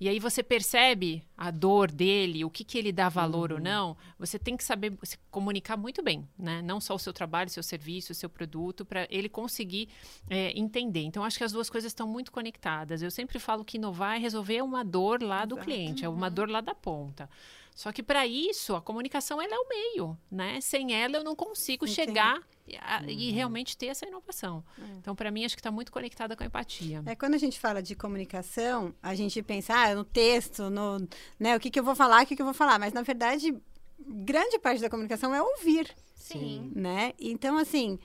e 0.00 0.08
aí 0.08 0.18
você 0.18 0.42
percebe 0.42 1.22
a 1.36 1.50
dor 1.50 1.90
dele, 1.90 2.42
o 2.42 2.48
que, 2.48 2.64
que 2.64 2.78
ele 2.78 2.90
dá 2.90 3.10
valor 3.10 3.52
ou 3.52 3.60
não, 3.60 3.94
você 4.18 4.38
tem 4.38 4.56
que 4.56 4.64
saber 4.64 4.96
se 5.02 5.18
comunicar 5.30 5.76
muito 5.76 6.02
bem, 6.02 6.26
né? 6.38 6.62
Não 6.62 6.80
só 6.80 6.94
o 6.94 6.98
seu 6.98 7.12
trabalho, 7.12 7.48
o 7.48 7.52
seu 7.52 7.62
serviço, 7.62 8.12
o 8.12 8.14
seu 8.14 8.30
produto, 8.30 8.82
para 8.82 9.06
ele 9.10 9.28
conseguir 9.28 9.90
é, 10.28 10.58
entender. 10.58 11.02
Então, 11.02 11.22
acho 11.22 11.36
que 11.36 11.44
as 11.44 11.52
duas 11.52 11.68
coisas 11.68 11.90
estão 11.90 12.08
muito 12.08 12.32
conectadas. 12.32 13.02
Eu 13.02 13.10
sempre 13.10 13.38
falo 13.38 13.62
que 13.62 13.76
inovar 13.76 14.16
é 14.16 14.18
resolver 14.18 14.62
uma 14.62 14.82
dor 14.82 15.22
lá 15.22 15.44
do 15.44 15.56
Exato. 15.56 15.66
cliente, 15.66 16.04
é 16.04 16.08
uma 16.08 16.30
dor 16.30 16.48
lá 16.48 16.62
da 16.62 16.74
ponta. 16.74 17.28
Só 17.80 17.90
que 17.92 18.02
para 18.02 18.26
isso, 18.26 18.76
a 18.76 18.82
comunicação 18.82 19.40
ela 19.40 19.54
é 19.54 19.58
o 19.58 19.66
meio, 19.66 20.18
né? 20.30 20.60
Sem 20.60 20.92
ela 20.92 21.16
eu 21.16 21.24
não 21.24 21.34
consigo 21.34 21.88
Sim, 21.88 21.94
chegar 21.94 22.38
e, 22.68 22.76
a- 22.76 23.02
e 23.08 23.30
realmente 23.30 23.74
ter 23.74 23.86
essa 23.86 24.06
inovação. 24.06 24.62
Então, 24.98 25.16
para 25.16 25.30
mim, 25.30 25.46
acho 25.46 25.56
que 25.56 25.60
está 25.60 25.70
muito 25.70 25.90
conectada 25.90 26.36
com 26.36 26.42
a 26.42 26.46
empatia. 26.46 27.02
É, 27.06 27.16
quando 27.16 27.36
a 27.36 27.38
gente 27.38 27.58
fala 27.58 27.82
de 27.82 27.94
comunicação, 27.96 28.94
a 29.02 29.14
gente 29.14 29.42
pensa 29.42 29.72
ah, 29.74 29.94
no 29.94 30.04
texto, 30.04 30.68
no, 30.68 31.08
né, 31.38 31.56
o 31.56 31.60
que, 31.60 31.70
que 31.70 31.80
eu 31.80 31.82
vou 31.82 31.94
falar, 31.96 32.22
o 32.22 32.26
que, 32.26 32.36
que 32.36 32.42
eu 32.42 32.46
vou 32.46 32.52
falar. 32.52 32.78
Mas, 32.78 32.92
na 32.92 33.00
verdade, 33.00 33.56
grande 33.98 34.58
parte 34.58 34.82
da 34.82 34.90
comunicação 34.90 35.34
é 35.34 35.40
ouvir, 35.40 35.88
Sim. 36.14 36.70
né? 36.76 37.14
Então, 37.18 37.56
assim, 37.56 37.98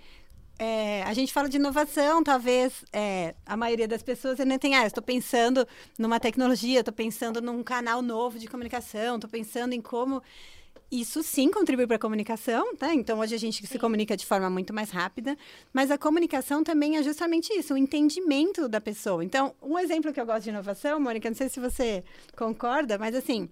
é, 0.57 1.03
a 1.03 1.13
gente 1.13 1.33
fala 1.33 1.49
de 1.49 1.57
inovação, 1.57 2.23
talvez 2.23 2.85
é, 2.93 3.35
a 3.45 3.57
maioria 3.57 3.87
das 3.87 4.01
pessoas 4.01 4.39
ainda 4.39 4.57
tem, 4.57 4.75
ah, 4.75 4.85
estou 4.85 5.03
pensando 5.03 5.67
numa 5.97 6.19
tecnologia, 6.19 6.79
estou 6.79 6.93
pensando 6.93 7.41
num 7.41 7.61
canal 7.63 8.01
novo 8.01 8.39
de 8.39 8.47
comunicação, 8.47 9.15
estou 9.15 9.29
pensando 9.29 9.73
em 9.73 9.81
como... 9.81 10.21
Isso 10.91 11.23
sim 11.23 11.49
contribui 11.49 11.87
para 11.87 11.95
a 11.95 11.99
comunicação, 11.99 12.75
tá? 12.75 12.93
Então 12.93 13.19
hoje 13.19 13.33
a 13.33 13.39
gente 13.39 13.65
se 13.65 13.73
Sim. 13.73 13.79
comunica 13.79 14.15
de 14.15 14.23
forma 14.23 14.49
muito 14.51 14.71
mais 14.71 14.91
rápida, 14.91 15.35
mas 15.73 15.89
a 15.89 15.97
comunicação 15.97 16.63
também 16.63 16.95
é 16.95 17.03
justamente 17.03 17.51
isso, 17.51 17.73
o 17.73 17.77
entendimento 17.77 18.69
da 18.69 18.79
pessoa. 18.79 19.25
Então, 19.25 19.53
um 19.63 19.79
exemplo 19.79 20.13
que 20.13 20.21
eu 20.21 20.25
gosto 20.25 20.43
de 20.43 20.51
inovação, 20.51 20.99
Mônica, 20.99 21.27
não 21.27 21.35
sei 21.35 21.49
se 21.49 21.59
você 21.59 22.03
concorda, 22.37 22.99
mas 22.99 23.15
assim, 23.15 23.49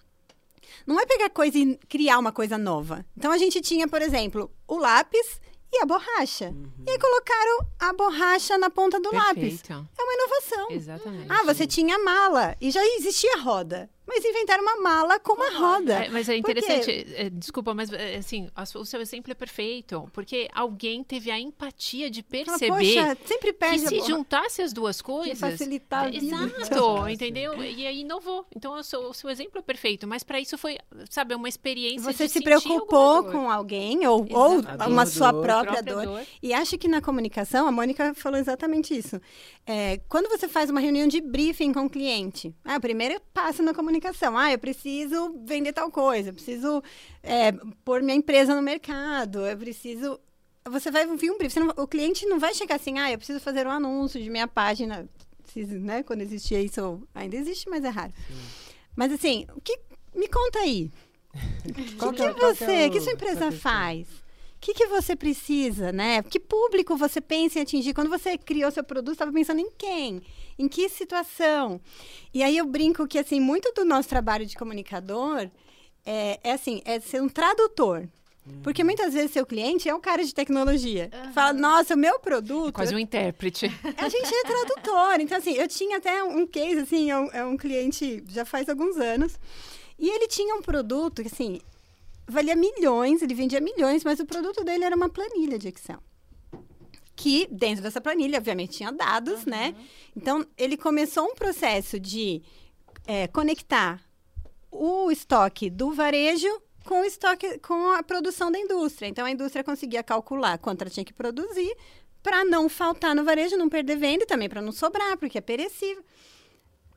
não 0.85 0.99
é 0.99 1.05
pegar 1.07 1.29
coisa 1.31 1.57
e 1.57 1.75
criar 1.89 2.19
uma 2.19 2.31
coisa 2.31 2.57
nova. 2.57 3.03
Então 3.17 3.31
a 3.31 3.37
gente 3.37 3.59
tinha, 3.61 3.87
por 3.87 4.01
exemplo, 4.01 4.51
o 4.67 4.77
lápis 4.77 5.41
e 5.73 5.81
a 5.81 5.85
borracha. 5.85 6.53
E 6.85 6.91
aí 6.91 6.99
colocaram 6.99 7.67
a 7.79 7.93
borracha 7.93 8.57
na 8.57 8.69
ponta 8.69 8.99
do 8.99 9.13
lápis. 9.13 9.61
Perfeito. 9.61 9.89
É 9.97 10.03
uma 10.03 10.13
inovação. 10.13 10.67
Exatamente. 10.69 11.27
Ah, 11.29 11.43
você 11.43 11.65
tinha 11.65 11.97
mala 11.97 12.55
e 12.61 12.69
já 12.69 12.85
existia 12.85 13.39
roda. 13.39 13.89
Mas 14.05 14.23
inventaram 14.25 14.61
uma 14.63 14.81
mala 14.81 15.19
com 15.19 15.33
uma 15.33 15.49
roda. 15.51 16.05
É, 16.05 16.09
mas 16.09 16.27
é 16.27 16.35
interessante, 16.35 17.07
é, 17.15 17.29
desculpa, 17.29 17.73
mas 17.73 17.91
é, 17.91 18.17
assim, 18.17 18.49
a 18.55 18.63
o 18.75 18.85
seu 18.85 18.99
exemplo 19.01 19.31
é 19.31 19.35
perfeito, 19.35 20.09
porque 20.11 20.49
alguém 20.53 21.03
teve 21.03 21.31
a 21.31 21.39
empatia 21.39 22.09
de 22.09 22.21
Fala, 22.21 22.57
perceber 22.59 22.69
Poxa, 22.69 23.17
sempre 23.25 23.53
que 23.53 23.57
perde 23.59 23.85
a 23.85 23.89
se 23.89 23.95
borra- 23.97 24.07
juntasse 24.09 24.61
as 24.61 24.73
duas 24.73 25.01
coisas, 25.01 25.39
facilitar 25.39 26.07
a 26.07 26.09
vida. 26.09 26.25
Exato, 26.59 27.07
entendeu? 27.07 27.63
E 27.63 27.87
aí 27.87 28.01
inovou. 28.01 28.45
Então 28.55 28.73
o 28.77 28.83
seu, 28.83 29.09
o 29.09 29.13
seu 29.13 29.29
exemplo 29.29 29.59
é 29.59 29.61
perfeito, 29.61 30.05
mas 30.07 30.23
para 30.23 30.39
isso 30.39 30.57
foi, 30.57 30.77
sabe, 31.09 31.33
uma 31.35 31.47
experiência 31.47 32.11
Você 32.11 32.25
de 32.27 32.33
se 32.33 32.41
preocupou 32.41 33.23
com 33.25 33.49
alguém 33.49 34.05
ou, 34.05 34.27
ou 34.31 34.59
Exato. 34.59 34.83
A 34.83 34.87
uma 34.87 35.05
dor 35.05 35.11
sua 35.11 35.31
própria, 35.31 35.83
Própria 35.83 35.83
dor. 35.83 36.05
dor. 36.05 36.21
E 36.41 36.53
acho 36.53 36.77
que 36.77 36.87
na 36.87 36.99
comunicação, 37.01 37.67
a 37.67 37.71
Mônica 37.71 38.13
falou 38.15 38.37
exatamente 38.39 38.95
isso. 38.97 39.19
É, 39.65 39.99
quando 40.09 40.27
você 40.29 40.47
faz 40.47 40.69
uma 40.69 40.79
reunião 40.81 41.07
de 41.07 41.21
briefing 41.21 41.71
com 41.71 41.85
o 41.85 41.89
cliente, 41.89 42.53
ah, 42.65 42.75
o 42.77 42.81
primeiro 42.81 43.19
passo 43.33 43.63
na 43.63 43.73
comunicação. 43.73 43.92
Ah, 44.37 44.51
eu 44.51 44.59
preciso 44.59 45.35
vender 45.45 45.73
tal 45.73 45.89
coisa, 45.91 46.29
eu 46.29 46.33
preciso 46.33 46.81
é, 47.21 47.51
pôr 47.83 48.01
minha 48.01 48.15
empresa 48.17 48.55
no 48.55 48.61
mercado, 48.61 49.45
eu 49.45 49.57
preciso. 49.57 50.19
Você 50.69 50.89
vai 50.91 51.05
ouvir 51.07 51.29
um 51.29 51.37
briefing. 51.37 51.59
não- 51.59 51.73
o 51.83 51.87
cliente 51.87 52.25
não 52.25 52.39
vai 52.39 52.53
chegar 52.53 52.75
assim, 52.75 52.97
ah, 52.99 53.11
eu 53.11 53.17
preciso 53.17 53.39
fazer 53.39 53.67
um 53.67 53.71
anúncio 53.71 54.21
de 54.21 54.29
minha 54.29 54.47
página. 54.47 55.09
Preciso, 55.43 55.77
né? 55.79 56.03
Quando 56.03 56.21
existia 56.21 56.61
isso, 56.61 57.01
ainda 57.13 57.35
existe, 57.35 57.69
mas 57.69 57.83
é 57.83 57.89
raro. 57.89 58.13
Mas 58.95 59.11
assim, 59.11 59.45
o 59.55 59.61
que 59.61 59.77
me 60.15 60.27
conta 60.27 60.59
aí? 60.59 60.89
Qual 61.97 62.11
O 62.11 62.13
que 62.13 62.21
que, 62.21 62.27
é- 62.27 62.33
que 62.33 62.39
você, 62.39 62.71
é 62.71 62.87
o- 62.87 62.91
que 62.91 63.01
sua 63.01 63.13
empresa 63.13 63.45
é 63.45 63.49
o- 63.49 63.51
faz? 63.51 64.07
O 64.07 64.65
que, 64.65 64.73
que 64.73 64.87
você 64.87 65.13
precisa, 65.15 65.91
né? 65.91 66.23
Que 66.23 66.39
público 66.39 66.95
você 66.95 67.19
pensa 67.19 67.59
em 67.59 67.63
atingir? 67.63 67.93
Quando 67.93 68.09
você 68.09 68.37
criou 68.37 68.71
seu 68.71 68.83
produto, 68.83 69.11
estava 69.13 69.33
pensando 69.33 69.59
em 69.59 69.69
quem? 69.77 70.21
Em 70.57 70.67
que 70.67 70.87
situação? 70.89 71.81
E 72.33 72.43
aí 72.43 72.57
eu 72.57 72.65
brinco 72.65 73.07
que, 73.07 73.17
assim, 73.17 73.39
muito 73.39 73.71
do 73.73 73.83
nosso 73.83 74.09
trabalho 74.09 74.45
de 74.45 74.55
comunicador 74.55 75.49
é, 76.05 76.39
é 76.43 76.51
assim, 76.51 76.81
é 76.85 76.99
ser 76.99 77.21
um 77.21 77.29
tradutor. 77.29 78.07
Porque 78.61 78.83
muitas 78.83 79.13
vezes 79.13 79.31
seu 79.31 79.45
cliente 79.45 79.87
é 79.87 79.95
um 79.95 80.01
cara 80.01 80.23
de 80.23 80.33
tecnologia. 80.33 81.09
que 81.09 81.33
Fala, 81.33 81.53
nossa, 81.53 81.95
o 81.95 81.97
meu 81.97 82.19
produto... 82.19 82.69
É 82.69 82.71
quase 82.73 82.93
um 82.93 82.99
intérprete. 82.99 83.67
A 83.97 84.09
gente 84.09 84.33
é 84.33 84.43
tradutor. 84.43 85.19
Então, 85.21 85.37
assim, 85.37 85.53
eu 85.53 85.67
tinha 85.67 85.97
até 85.97 86.21
um 86.23 86.45
case, 86.45 86.79
assim, 86.79 87.09
é 87.09 87.17
um, 87.17 87.31
é 87.31 87.45
um 87.45 87.55
cliente 87.55 88.21
já 88.27 88.43
faz 88.43 88.67
alguns 88.67 88.97
anos. 88.97 89.39
E 89.97 90.09
ele 90.09 90.27
tinha 90.27 90.55
um 90.55 90.61
produto 90.61 91.21
que, 91.21 91.29
assim, 91.29 91.61
valia 92.27 92.55
milhões, 92.55 93.21
ele 93.21 93.33
vendia 93.33 93.61
milhões, 93.61 94.03
mas 94.03 94.19
o 94.19 94.25
produto 94.25 94.63
dele 94.63 94.83
era 94.83 94.95
uma 94.95 95.07
planilha 95.07 95.57
de 95.57 95.69
Excel. 95.69 95.99
Que 97.15 97.47
dentro 97.51 97.83
dessa 97.83 98.01
planilha, 98.01 98.37
obviamente, 98.39 98.77
tinha 98.77 98.91
dados, 98.91 99.45
né? 99.45 99.75
Então, 100.15 100.45
ele 100.57 100.75
começou 100.75 101.25
um 101.25 101.35
processo 101.35 101.99
de 101.99 102.41
é, 103.05 103.27
conectar 103.27 104.01
o 104.71 105.11
estoque 105.11 105.69
do 105.69 105.91
varejo 105.91 106.47
com 106.85 107.01
o 107.01 107.05
estoque 107.05 107.59
com 107.59 107.91
a 107.91 108.01
produção 108.03 108.51
da 108.51 108.57
indústria. 108.59 109.07
Então 109.07 109.25
a 109.25 109.31
indústria 109.31 109.63
conseguia 109.63 110.01
calcular 110.03 110.57
quanto 110.57 110.81
ela 110.81 110.89
tinha 110.89 111.05
que 111.05 111.13
produzir 111.13 111.73
para 112.21 112.43
não 112.43 112.67
faltar 112.67 113.15
no 113.15 113.23
varejo, 113.23 113.55
não 113.55 113.69
perder 113.69 113.95
venda 113.97 114.23
e 114.23 114.27
também 114.27 114.49
para 114.49 114.61
não 114.61 114.71
sobrar, 114.71 115.15
porque 115.17 115.37
é 115.37 115.41
perecível. 115.41 116.03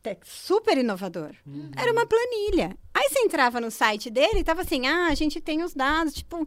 Te- 0.03 0.19
Super 0.25 0.79
inovador. 0.79 1.35
Era 1.77 1.93
uma 1.93 2.07
planilha. 2.07 2.77
Aí 2.95 3.09
você 3.11 3.21
entrava 3.21 3.61
no 3.61 3.71
site 3.71 4.09
dele 4.11 4.41
e 4.41 4.45
tava 4.45 4.62
assim: 4.62 4.87
"Ah, 4.87 5.09
a 5.09 5.14
gente 5.14 5.41
tem 5.41 5.62
os 5.62 5.75
dados, 5.75 6.14
tipo, 6.14 6.47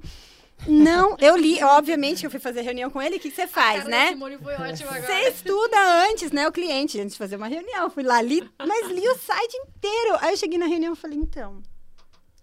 não, 0.68 1.16
eu 1.20 1.38
li, 1.38 1.64
obviamente 1.64 2.20
que 2.20 2.26
eu 2.26 2.32
fui 2.32 2.40
fazer 2.40 2.62
reunião 2.62 2.90
com 2.90 3.02
ele, 3.02 3.18
o 3.18 3.20
que, 3.20 3.32
você 3.32 3.48
faz, 3.48 3.86
né? 3.86 4.10
Simone 4.10 4.38
foi 4.38 4.54
ótimo 4.56 4.90
agora. 4.90 5.06
Você 5.06 5.30
estuda 5.30 6.06
antes, 6.10 6.32
né? 6.32 6.48
O 6.48 6.52
cliente, 6.52 7.00
antes 7.00 7.14
de 7.14 7.18
fazer 7.18 7.36
uma 7.36 7.48
reunião. 7.48 7.84
Eu 7.84 7.90
Fui 7.90 8.04
lá, 8.04 8.22
li, 8.22 8.48
mas 8.60 8.88
li 8.88 9.08
o 9.08 9.18
site 9.18 9.56
inteiro. 9.58 10.18
Aí 10.22 10.34
eu 10.34 10.38
cheguei 10.38 10.58
na 10.58 10.66
reunião 10.66 10.94
e 10.94 10.96
falei, 10.96 11.18
então, 11.18 11.62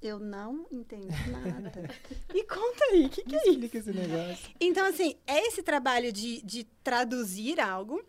eu 0.03 0.19
não 0.19 0.67
entendo 0.71 1.09
nada. 1.31 1.91
Me 2.33 2.43
conta 2.45 2.85
aí, 2.91 3.07
o 3.07 3.11
que, 3.11 3.23
que 3.23 3.35
é 3.35 3.39
isso? 3.41 3.51
Explica 3.51 3.79
esse 3.79 3.93
negócio. 3.93 4.51
Então, 4.61 4.87
assim, 4.87 5.17
é 5.27 5.47
esse 5.47 5.63
trabalho 5.63 6.13
de, 6.13 6.43
de 6.43 6.65
traduzir 6.83 7.61
algo. 7.61 8.03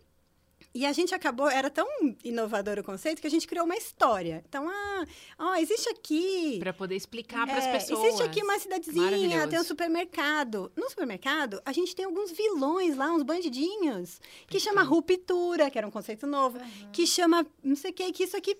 E 0.78 0.86
a 0.86 0.92
gente 0.92 1.12
acabou, 1.12 1.50
era 1.50 1.68
tão 1.68 1.88
inovador 2.22 2.78
o 2.78 2.84
conceito 2.84 3.20
que 3.20 3.26
a 3.26 3.30
gente 3.30 3.48
criou 3.48 3.64
uma 3.64 3.76
história. 3.76 4.44
Então, 4.48 4.68
ah, 4.68 5.04
ó, 5.36 5.56
existe 5.56 5.88
aqui 5.88 6.58
Para 6.60 6.72
poder 6.72 6.94
explicar 6.94 7.48
para 7.48 7.58
as 7.58 7.66
é, 7.66 7.72
pessoas. 7.72 8.04
Existe 8.04 8.22
aqui 8.22 8.40
uma 8.44 8.56
cidadezinha, 8.60 9.48
tem 9.48 9.58
um 9.58 9.64
supermercado. 9.64 10.70
No 10.76 10.88
supermercado, 10.88 11.60
a 11.66 11.72
gente 11.72 11.96
tem 11.96 12.04
alguns 12.04 12.30
vilões 12.30 12.96
lá, 12.96 13.12
uns 13.12 13.24
bandidinhos, 13.24 14.20
que 14.46 14.60
chama 14.60 14.84
ruptura, 14.84 15.68
que 15.68 15.78
era 15.78 15.84
um 15.84 15.90
conceito 15.90 16.28
novo, 16.28 16.60
que 16.92 17.08
chama 17.08 17.44
não 17.60 17.74
sei 17.74 17.90
o 17.90 17.94
que, 17.94 18.12
que 18.12 18.22
isso 18.22 18.36
aqui 18.36 18.56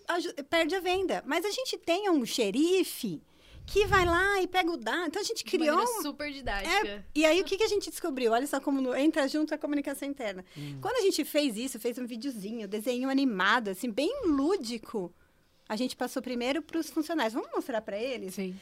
perde 0.51 0.75
a 0.75 0.81
venda. 0.81 1.23
Mas 1.25 1.45
a 1.45 1.53
gente 1.53 1.79
tem 1.79 2.11
um 2.11 2.27
xerife 2.27 3.23
que 3.71 3.87
vai 3.87 4.05
lá 4.05 4.41
e 4.43 4.47
pega 4.47 4.71
o 4.71 4.77
dado. 4.77 5.07
Então 5.09 5.21
a 5.21 5.25
gente 5.25 5.45
criou. 5.45 5.77
maneira 5.77 5.99
um- 5.99 6.03
super 6.03 6.33
didática. 6.33 6.89
É, 6.89 7.03
e 7.15 7.25
aí 7.27 7.41
o 7.41 7.45
que, 7.45 7.57
que 7.57 7.63
a 7.65 7.69
gente 7.69 7.91
descobriu? 7.91 8.33
Olha 8.33 8.47
só 8.47 8.61
como 8.61 8.81
no- 8.81 8.95
entra 8.97 9.29
junto 9.29 9.55
a 9.55 9.59
comunicação 9.59 10.09
interna. 10.09 10.45
Hum. 10.57 10.79
Quando 10.81 10.97
a 10.97 11.01
gente 11.03 11.25
fez 11.25 11.57
isso, 11.57 11.79
fez 11.79 11.99
um 11.99 12.07
videozinho, 12.07 12.67
desenho 12.67 13.09
animado, 13.11 13.69
assim, 13.69 13.91
bem 13.91 14.11
lúdico, 14.27 15.13
a 15.69 15.77
gente 15.77 15.95
passou 15.97 16.23
primeiro 16.23 16.63
para 16.63 16.79
os 16.81 16.89
funcionários. 16.89 17.35
Vamos 17.35 17.51
mostrar 17.55 17.81
para 17.83 17.99
eles? 17.99 18.35
Sim. 18.35 18.57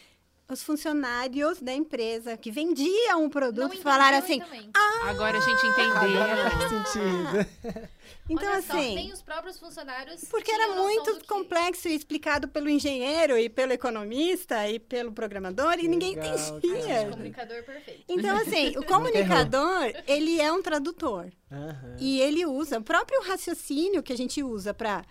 Os 0.48 0.62
funcionários 0.62 1.60
da 1.60 1.72
empresa 1.74 2.36
que 2.36 2.52
vendiam 2.52 3.24
um 3.24 3.28
produto 3.28 3.76
falaram 3.78 4.18
assim. 4.18 4.38
também. 4.38 4.70
Agora 5.04 5.38
a 5.38 5.40
gente 5.40 5.66
Agora 5.66 6.06
entendeu. 6.06 6.50
faz 6.50 6.70
sentido. 6.70 7.88
Então, 8.28 8.48
Olha 8.52 8.60
só, 8.62 8.76
assim. 8.76 8.94
nem 8.96 9.12
os 9.12 9.22
próprios 9.22 9.56
funcionários 9.56 10.24
Porque 10.24 10.50
era 10.50 10.74
muito 10.74 11.12
do 11.14 11.20
que- 11.20 11.26
complexo 11.28 11.86
e 11.88 11.94
explicado 11.94 12.48
pelo 12.48 12.68
engenheiro 12.68 13.38
e 13.38 13.48
pelo 13.48 13.72
economista 13.72 14.68
e 14.68 14.80
pelo 14.80 15.12
programador 15.12 15.74
e 15.78 15.86
ninguém 15.86 16.16
Legal, 16.16 16.56
entendia. 16.56 16.86
cara. 16.86 17.10
Comunicador 17.10 17.62
perfeito. 17.62 18.04
Então, 18.08 18.34
assim, 18.42 18.76
o 18.78 18.84
comunicador, 18.84 19.92
ele 20.08 20.40
é 20.40 20.50
um 20.50 20.60
tradutor. 20.60 21.30
Aham. 21.52 21.96
E 22.00 22.20
ele 22.20 22.44
usa 22.44 22.78
o 22.78 22.82
próprio 22.82 23.22
raciocínio 23.22 24.02
que 24.02 24.12
a 24.12 24.16
gente 24.16 24.42
usa 24.42 24.74
para 24.74 25.04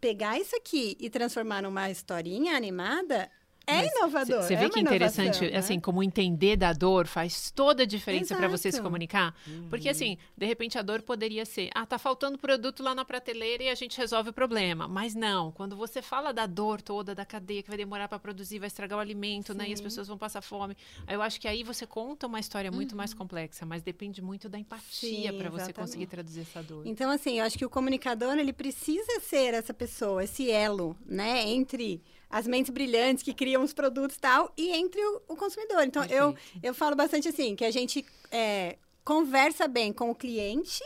pegar 0.00 0.38
isso 0.38 0.56
aqui 0.56 0.96
e 0.98 1.10
transformar 1.10 1.60
numa 1.62 1.90
historinha 1.90 2.56
animada 2.56 3.30
é 3.66 3.76
Mas 3.76 3.92
inovador. 3.92 4.42
Você 4.42 4.54
é 4.54 4.56
vê 4.56 4.64
uma 4.64 4.70
que 4.72 4.80
interessante, 4.80 5.50
né? 5.50 5.56
assim, 5.56 5.78
como 5.78 6.02
entender 6.02 6.56
da 6.56 6.72
dor 6.72 7.06
faz 7.06 7.50
toda 7.50 7.82
a 7.84 7.86
diferença 7.86 8.34
para 8.36 8.48
você 8.48 8.70
se 8.72 8.80
comunicar. 8.82 9.34
Uhum. 9.46 9.68
Porque, 9.68 9.88
assim, 9.88 10.18
de 10.36 10.46
repente 10.46 10.78
a 10.78 10.82
dor 10.82 11.02
poderia 11.02 11.44
ser, 11.44 11.70
ah, 11.74 11.86
tá 11.86 11.98
faltando 11.98 12.38
produto 12.38 12.82
lá 12.82 12.94
na 12.94 13.04
prateleira 13.04 13.62
e 13.64 13.68
a 13.68 13.74
gente 13.74 13.96
resolve 13.98 14.30
o 14.30 14.32
problema. 14.32 14.88
Mas 14.88 15.14
não, 15.14 15.52
quando 15.52 15.76
você 15.76 16.02
fala 16.02 16.32
da 16.32 16.46
dor 16.46 16.80
toda, 16.82 17.14
da 17.14 17.24
cadeia 17.24 17.62
que 17.62 17.68
vai 17.68 17.76
demorar 17.78 18.08
para 18.08 18.18
produzir, 18.18 18.58
vai 18.58 18.66
estragar 18.66 18.98
o 18.98 19.00
alimento, 19.00 19.54
né? 19.54 19.68
E 19.68 19.72
as 19.72 19.78
Sim. 19.78 19.84
pessoas 19.84 20.08
vão 20.08 20.18
passar 20.18 20.42
fome. 20.42 20.76
Eu 21.08 21.22
acho 21.22 21.40
que 21.40 21.46
aí 21.48 21.62
você 21.62 21.86
conta 21.86 22.26
uma 22.26 22.40
história 22.40 22.70
muito 22.70 22.92
Uhum. 22.92 22.96
mais 22.98 23.14
complexa, 23.14 23.64
mas 23.64 23.82
depende 23.82 24.20
muito 24.20 24.48
da 24.48 24.58
empatia 24.58 25.30
Sim, 25.32 25.38
para 25.38 25.50
você 25.50 25.72
conseguir 25.72 26.06
traduzir 26.06 26.40
essa 26.42 26.62
dor. 26.62 26.86
Então, 26.86 27.10
assim, 27.10 27.38
eu 27.38 27.44
acho 27.44 27.56
que 27.56 27.64
o 27.64 27.70
comunicador, 27.70 28.36
ele 28.38 28.52
precisa 28.52 29.20
ser 29.20 29.54
essa 29.54 29.72
pessoa, 29.72 30.24
esse 30.24 30.50
elo, 30.50 30.96
né? 31.06 31.48
Entre 31.48 32.02
as 32.32 32.46
mentes 32.46 32.72
brilhantes 32.72 33.22
que 33.22 33.34
criam 33.34 33.62
os 33.62 33.74
produtos 33.74 34.16
e 34.16 34.20
tal, 34.20 34.50
e 34.56 34.70
entre 34.70 34.98
o, 35.04 35.22
o 35.28 35.36
consumidor. 35.36 35.82
Então, 35.82 36.02
eu, 36.04 36.32
Perfeito. 36.32 36.60
eu 36.66 36.74
falo 36.74 36.96
bastante 36.96 37.28
assim, 37.28 37.54
que 37.54 37.64
a 37.64 37.70
gente 37.70 38.04
é, 38.30 38.78
conversa 39.04 39.68
bem 39.68 39.92
com 39.92 40.10
o 40.10 40.14
cliente 40.14 40.82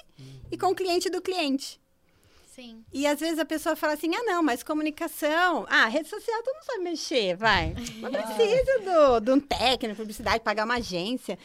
e 0.51 0.59
com 0.59 0.67
o 0.67 0.75
cliente 0.75 1.09
do 1.09 1.23
cliente. 1.23 1.81
Sim. 2.53 2.83
E 2.93 3.07
às 3.07 3.21
vezes 3.21 3.39
a 3.39 3.45
pessoa 3.45 3.77
fala 3.77 3.93
assim: 3.93 4.13
ah, 4.15 4.23
não, 4.25 4.43
mas 4.43 4.63
comunicação. 4.63 5.67
Ah, 5.69 5.87
rede 5.87 6.09
social 6.09 6.43
todo 6.43 6.55
mundo 6.55 6.65
sabe 6.65 6.85
mexer, 6.85 7.37
vai. 7.37 7.75
Não 8.01 8.11
precisa 8.35 8.79
do, 8.81 9.21
de 9.21 9.31
um 9.31 9.39
técnico, 9.39 9.97
publicidade, 9.97 10.43
pagar 10.43 10.65
uma 10.65 10.77
agência. 10.77 11.39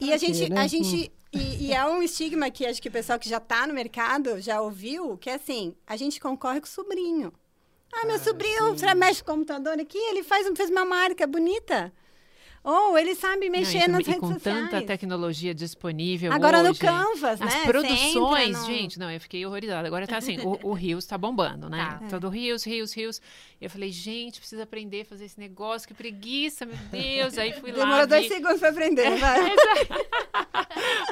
E 0.00 0.12
a 0.12 0.16
gente. 0.16 0.48
né? 0.48 0.60
A 0.60 0.66
gente 0.66 1.12
e, 1.32 1.66
e 1.66 1.72
é 1.72 1.84
um 1.84 2.02
estigma 2.02 2.50
que 2.50 2.64
acho 2.64 2.80
que 2.80 2.88
o 2.88 2.92
pessoal 2.92 3.18
que 3.18 3.28
já 3.28 3.38
está 3.38 3.66
no 3.66 3.74
mercado 3.74 4.40
já 4.40 4.60
ouviu, 4.60 5.18
que 5.18 5.28
é 5.28 5.34
assim: 5.34 5.74
a 5.86 5.96
gente 5.96 6.20
concorre 6.20 6.60
com 6.60 6.66
o 6.66 6.70
sobrinho. 6.70 7.32
Ah, 7.92 8.06
meu 8.06 8.18
sobrinho 8.18 8.76
você 8.76 8.94
mexe 8.94 9.22
com 9.22 9.32
o 9.32 9.34
computador 9.34 9.78
aqui, 9.78 9.98
ele 9.98 10.22
faz, 10.22 10.48
fez 10.56 10.70
uma 10.70 10.84
marca 10.84 11.26
bonita. 11.26 11.92
Ou 12.64 12.96
ele 12.96 13.16
sabe 13.16 13.46
Não, 13.46 13.58
mexer 13.58 13.78
e 13.78 13.84
com, 13.86 13.90
nas 13.90 14.00
e 14.06 14.10
redes 14.10 14.20
com 14.20 14.32
sociais. 14.34 14.70
tanta 14.70 14.82
tecnologia 14.86 15.52
disponível 15.52 16.32
Agora 16.32 16.62
no 16.62 16.70
hoje, 16.70 16.78
Canvas, 16.78 17.40
né? 17.40 17.46
As 17.46 17.54
produções, 17.64 18.56
no- 18.60 18.66
gente, 18.66 18.98
não, 19.00 19.10
eu 19.10 19.20
fiquei 19.20 19.44
horrorizada. 19.44 19.88
Agora 19.88 20.06
tá 20.06 20.18
assim, 20.18 20.38
o, 20.40 20.58
o 20.62 20.72
Rios 20.72 21.04
tá 21.04 21.18
bombando, 21.18 21.68
né? 21.68 21.98
Tá. 22.00 22.06
Todo 22.08 22.28
Rios, 22.28 22.62
Rios, 22.64 22.92
Rios. 22.94 23.20
Eu 23.60 23.68
falei, 23.68 23.90
gente, 23.90 24.38
precisa 24.38 24.62
aprender 24.62 25.00
a 25.00 25.04
fazer 25.06 25.24
esse 25.24 25.40
negócio, 25.40 25.88
que 25.88 25.94
preguiça, 25.94 26.64
meu 26.64 26.76
Deus. 26.90 27.36
Aí 27.36 27.52
fui 27.52 27.72
lá. 27.72 27.78
Demorou 27.84 28.06
dois 28.06 28.22
vi. 28.22 28.28
segundos 28.28 28.60
para 28.60 28.68
aprender, 28.68 29.10
vai. 29.18 29.40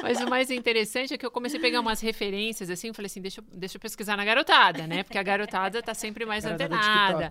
Mas 0.01 0.19
o 0.21 0.29
mais 0.29 0.49
interessante 0.49 1.13
é 1.13 1.17
que 1.17 1.25
eu 1.25 1.31
comecei 1.31 1.59
a 1.59 1.61
pegar 1.61 1.79
umas 1.81 1.99
referências, 2.01 2.69
assim, 2.69 2.87
eu 2.87 2.93
falei 2.93 3.07
assim, 3.07 3.21
deixa, 3.21 3.41
eu- 3.41 3.45
deixa 3.53 3.75
eu 3.77 3.81
pesquisar 3.81 4.15
na 4.17 4.23
garotada, 4.25 4.87
né? 4.87 5.03
Porque 5.03 5.17
a 5.17 5.23
garotada 5.23 5.81
tá 5.81 5.93
sempre 5.93 6.25
mais 6.25 6.43
Garotada 6.45 6.75
antenada. 6.75 7.29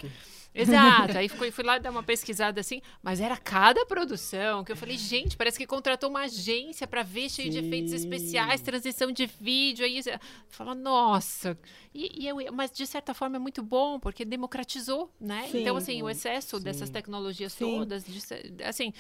Exato. 0.55 1.17
Aí 1.17 1.29
fui, 1.29 1.51
fui 1.51 1.65
lá 1.65 1.79
dar 1.79 1.91
uma 1.91 2.03
pesquisada 2.03 2.61
assim, 2.61 2.83
mas 3.03 3.21
era 3.21 3.37
cada 3.37 3.87
produção 3.87 4.65
que 4.65 4.73
eu 4.73 4.77
falei, 4.77 4.97
gente, 4.97 5.37
parece 5.37 5.59
que 5.59 5.67
contratou 5.67 6.11
uma 6.11 6.23
agência 6.23 6.87
para 6.87 7.03
ver 7.03 7.29
cheio 7.29 7.51
de 7.51 7.59
efeitos 7.59 7.91
Sim. 7.91 7.97
especiais, 7.97 8.61
transição 8.61 9.13
de 9.13 9.27
vídeo. 9.27 9.85
Aí 9.85 10.03
fala, 10.49 10.75
nossa. 10.75 11.59
E, 11.95 12.25
e 12.25 12.29
eu, 12.29 12.37
mas 12.53 12.71
de 12.71 12.87
certa 12.87 13.15
forma 13.15 13.37
é 13.37 13.39
muito 13.39 13.63
bom, 13.63 13.99
porque 13.99 14.25
democratizou, 14.25 15.11
né? 15.21 15.49
Sim. 15.51 15.61
então, 15.61 15.77
assim, 15.77 16.03
o 16.03 16.11
excesso 16.11 16.59
Sim. 16.59 16.63
dessas 16.65 16.91
tecnologias 16.91 17.53
Sim. 17.53 17.65
todas, 17.65 18.05
de 18.05 18.21
assim, 18.65 18.93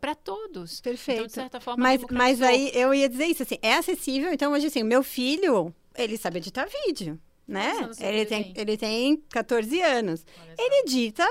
para 0.00 0.14
todos. 0.14 0.80
Perfeito. 0.80 1.18
Então, 1.18 1.26
de 1.26 1.32
certa 1.32 1.60
forma, 1.60 1.82
Mas, 1.82 2.02
mas 2.10 2.42
aí 2.42 2.70
eu 2.74 2.92
ia 2.92 3.08
dizer 3.08 3.26
isso, 3.26 3.42
assim, 3.42 3.58
é 3.62 3.74
acessível. 3.74 4.32
Então, 4.32 4.52
hoje, 4.52 4.66
assim, 4.66 4.82
o 4.82 4.86
meu 4.86 5.02
filho, 5.02 5.74
ele 5.94 6.16
sabe 6.16 6.38
editar 6.38 6.68
vídeo, 6.86 7.20
né? 7.46 7.88
Ele 8.00 8.26
tem, 8.26 8.52
ele 8.56 8.76
tem 8.76 9.16
14 9.30 9.80
anos. 9.82 10.24
Ele 10.58 10.74
edita 10.82 11.26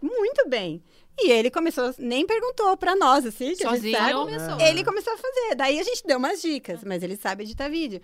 muito 0.00 0.48
bem. 0.48 0.82
E 1.22 1.30
ele 1.30 1.50
começou, 1.50 1.94
nem 1.98 2.26
perguntou 2.26 2.74
pra 2.78 2.96
nós, 2.96 3.26
assim, 3.26 3.54
que 3.54 3.66
a 3.66 3.70
gente 3.74 3.76
Sozinho. 3.76 3.96
sabe. 3.98 4.12
Começou. 4.14 4.60
Ele 4.60 4.84
começou 4.84 5.12
a 5.12 5.16
fazer. 5.18 5.54
Daí 5.54 5.78
a 5.78 5.82
gente 5.82 6.02
deu 6.06 6.16
umas 6.16 6.40
dicas, 6.40 6.82
mas 6.82 7.02
ele 7.02 7.14
sabe 7.16 7.42
editar 7.44 7.68
vídeo. 7.68 8.00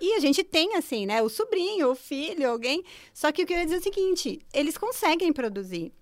E 0.00 0.14
a 0.14 0.20
gente 0.20 0.44
tem, 0.44 0.76
assim, 0.76 1.04
né, 1.04 1.20
o 1.20 1.28
sobrinho, 1.28 1.90
o 1.90 1.96
filho, 1.96 2.48
alguém. 2.48 2.84
Só 3.12 3.32
que 3.32 3.42
o 3.42 3.46
que 3.46 3.52
eu 3.54 3.58
ia 3.58 3.64
dizer 3.64 3.76
é 3.76 3.80
o 3.80 3.82
seguinte: 3.82 4.38
eles 4.54 4.78
conseguem 4.78 5.32
produzir. 5.32 5.92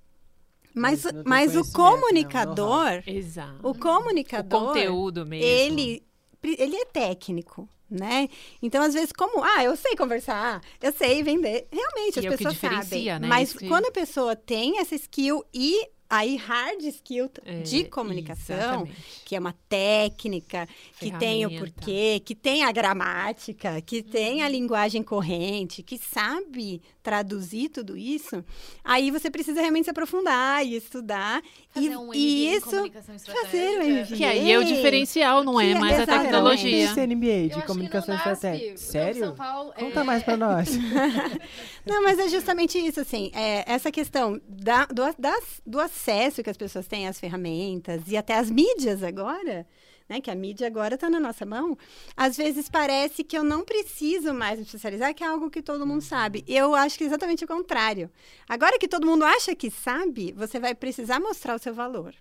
Mas, 0.75 1.05
Mas 1.25 1.53
o 1.57 1.61
né, 1.61 1.63
o 1.67 1.73
comunicador, 1.73 3.03
Exato. 3.07 3.67
o 3.67 3.71
O 3.71 3.79
comunicador. 3.79 4.67
conteúdo 4.67 5.25
mesmo. 5.25 5.45
ele, 5.47 6.03
ele 6.43 6.77
é 6.77 6.85
técnico, 6.85 7.67
né? 7.91 8.29
Então, 8.63 8.83
às 8.83 8.95
vezes, 8.95 9.13
como, 9.13 9.43
ah, 9.43 9.65
eu 9.65 9.77
sei 9.77 9.97
conversar, 9.97 10.61
eu 10.83 10.93
sei 10.93 11.23
vender. 11.23 11.67
Realmente, 11.73 12.17
E 12.17 12.19
as 12.21 12.25
é 12.25 12.37
pessoas 12.37 12.59
sabem. 12.59 13.05
né? 13.19 13.27
Mas 13.27 13.53
quando 13.55 13.87
a 13.87 13.93
pessoa 13.93 14.37
tem 14.37 14.79
essa 14.79 14.95
skill 14.95 15.45
e 15.53 15.89
aí 16.11 16.37
hard 16.37 16.83
skill 16.85 17.31
É, 17.45 17.61
de 17.61 17.85
comunicação, 17.85 18.57
exatamente. 18.57 19.23
que 19.25 19.37
é 19.37 19.39
uma 19.39 19.55
técnica, 19.69 20.67
que 20.99 21.11
tem 21.19 21.45
o 21.47 21.59
porquê, 21.59 22.21
que 22.25 22.35
tem 22.35 22.65
a 22.65 22.73
gramática, 22.73 23.81
que 23.83 24.03
tem 24.03 24.39
Uhum. 24.41 24.45
a 24.47 24.49
linguagem 24.49 25.03
corrente, 25.03 25.83
que 25.83 25.99
sabe 25.99 26.81
traduzir 27.03 27.71
tudo 27.71 27.97
isso, 27.97 28.45
aí 28.85 29.11
você 29.11 29.31
precisa 29.31 29.61
realmente 29.61 29.85
se 29.85 29.91
aprofundar 29.91 30.65
e 30.67 30.77
estudar. 30.77 31.43
Fazer 31.71 31.87
e, 31.93 31.97
um 31.97 32.13
e 32.15 32.55
isso, 32.55 32.71
fazer 32.71 33.79
o. 33.79 33.89
MBA. 33.89 34.17
Que 34.17 34.25
aí 34.25 34.53
é 34.53 34.59
o 34.59 34.65
diferencial, 34.65 35.43
não 35.45 35.61
é 35.61 35.71
é 35.71 35.75
mais 35.79 35.93
a 35.99 36.03
exatamente. 36.03 36.25
tecnologia. 36.31 36.85
Esse 36.85 37.07
MBA 37.07 37.49
de 37.57 37.67
comunicação 37.67 38.15
estratégica. 38.15 38.77
Sério? 38.77 39.21
São 39.27 39.35
Paulo, 39.35 39.73
Conta 39.79 40.01
é- 40.01 40.05
mais 40.05 40.23
pra 40.23 40.37
nós. 40.37 40.69
Não, 41.87 42.03
mas 42.03 42.19
é 42.19 42.29
justamente 42.29 42.79
isso, 42.79 43.01
assim, 43.01 43.31
é, 43.35 43.65
essa 43.71 43.91
questão 43.91 44.41
da- 44.49 44.87
do, 44.87 45.03
das- 45.19 45.63
do 45.67 45.79
acesso 45.81 45.98
que 46.43 46.51
as 46.51 46.57
pessoas 46.57 46.87
têm 46.87 47.09
às 47.09 47.19
ferramentas 47.21 48.03
e 48.09 48.17
até 48.17 48.35
às 48.35 48.51
mídias 48.51 49.03
agora, 49.03 49.67
né, 50.09 50.21
que 50.21 50.31
a 50.31 50.35
mídia 50.35 50.67
agora 50.67 50.95
está 50.95 51.11
na 51.11 51.21
nossa 51.21 51.45
mão, 51.45 51.77
às 52.17 52.37
vezes 52.37 52.69
parece 52.69 53.23
que 53.23 53.37
eu 53.37 53.45
não 53.45 53.65
preciso 53.65 54.33
mais 54.33 54.59
me 54.59 54.65
especializar, 54.65 55.15
que 55.15 55.23
é 55.23 55.27
algo 55.27 55.51
que 55.51 55.61
todo 55.61 55.87
mundo 55.87 56.01
sabe. 56.01 56.45
E 56.47 56.57
eu 56.57 56.75
acho 56.75 56.97
que 56.97 57.05
é 57.05 57.07
exatamente 57.07 57.45
o 57.45 57.49
contrário. 57.49 58.11
Agora 58.49 58.79
que 58.79 58.89
todo 58.89 59.07
mundo 59.07 59.25
acha 59.25 59.55
que 59.55 59.71
sabe, 59.71 60.33
você 60.33 60.59
vai 60.59 60.75
precisar 60.75 61.21
mostrar 61.21 61.55
o 61.55 61.59
seu 61.59 61.75
valor, 61.75 62.15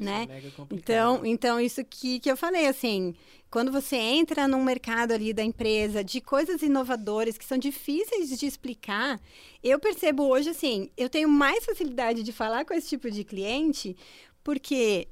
né? 0.00 0.26
Complicado. 0.56 0.72
Então, 0.72 1.26
então 1.26 1.60
isso 1.60 1.84
que, 1.84 2.18
que 2.18 2.30
eu 2.30 2.36
falei, 2.36 2.66
assim, 2.66 3.14
quando 3.50 3.72
você 3.72 3.96
entra 3.96 4.46
num 4.46 4.62
mercado 4.62 5.12
ali 5.12 5.32
da 5.32 5.42
empresa 5.42 6.04
de 6.04 6.20
coisas 6.20 6.62
inovadoras 6.62 7.36
que 7.36 7.44
são 7.44 7.58
difíceis 7.58 8.38
de 8.38 8.46
explicar, 8.46 9.20
eu 9.62 9.78
percebo 9.78 10.28
hoje, 10.28 10.50
assim, 10.50 10.88
eu 10.96 11.10
tenho 11.10 11.28
mais 11.28 11.64
facilidade 11.64 12.22
de 12.22 12.32
falar 12.32 12.64
com 12.64 12.72
esse 12.72 12.88
tipo 12.88 13.10
de 13.10 13.24
cliente, 13.24 13.96
porque 14.44 15.08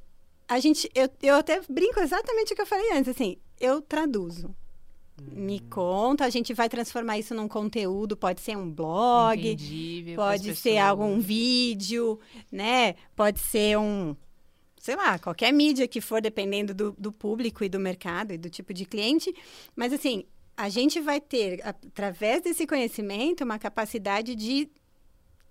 a 0.47 0.61
gente, 0.61 0.89
eu, 0.95 1.09
eu 1.20 1.34
até 1.34 1.61
brinco 1.68 2.01
exatamente 2.01 2.53
o 2.53 2.57
que 2.57 2.62
eu 2.62 2.66
falei 2.66 2.93
antes, 2.93 3.09
assim, 3.09 3.36
eu 3.61 3.82
traduzo. 3.82 4.55
Me 5.20 5.59
conta, 5.59 6.24
a 6.24 6.30
gente 6.30 6.55
vai 6.55 6.68
transformar 6.68 7.18
isso 7.18 7.34
num 7.34 7.49
conteúdo, 7.49 8.16
pode 8.16 8.41
ser 8.41 8.57
um 8.57 8.70
blog, 8.70 9.36
Pode 10.14 10.55
ser 10.55 10.78
algum 10.78 11.18
vídeo, 11.18 12.20
né? 12.53 12.95
Pode 13.16 13.41
ser 13.41 13.76
um, 13.76 14.14
sei 14.89 14.97
lá, 14.97 15.18
qualquer 15.18 15.53
mídia 15.53 15.86
que 15.86 16.01
for, 16.01 16.18
dependendo 16.22 16.72
do, 16.72 16.93
do 16.97 17.12
público 17.12 17.62
e 17.62 17.68
do 17.68 17.78
mercado 17.78 18.32
e 18.32 18.39
do 18.39 18.49
tipo 18.49 18.72
de 18.72 18.86
cliente. 18.86 19.34
Mas, 19.76 19.93
assim, 19.93 20.24
a 20.57 20.70
gente 20.70 20.99
vai 20.99 21.20
ter, 21.20 21.61
através 21.62 22.41
desse 22.41 22.66
conhecimento, 22.66 23.45
uma 23.45 23.59
capacidade 23.59 24.34
de 24.34 24.66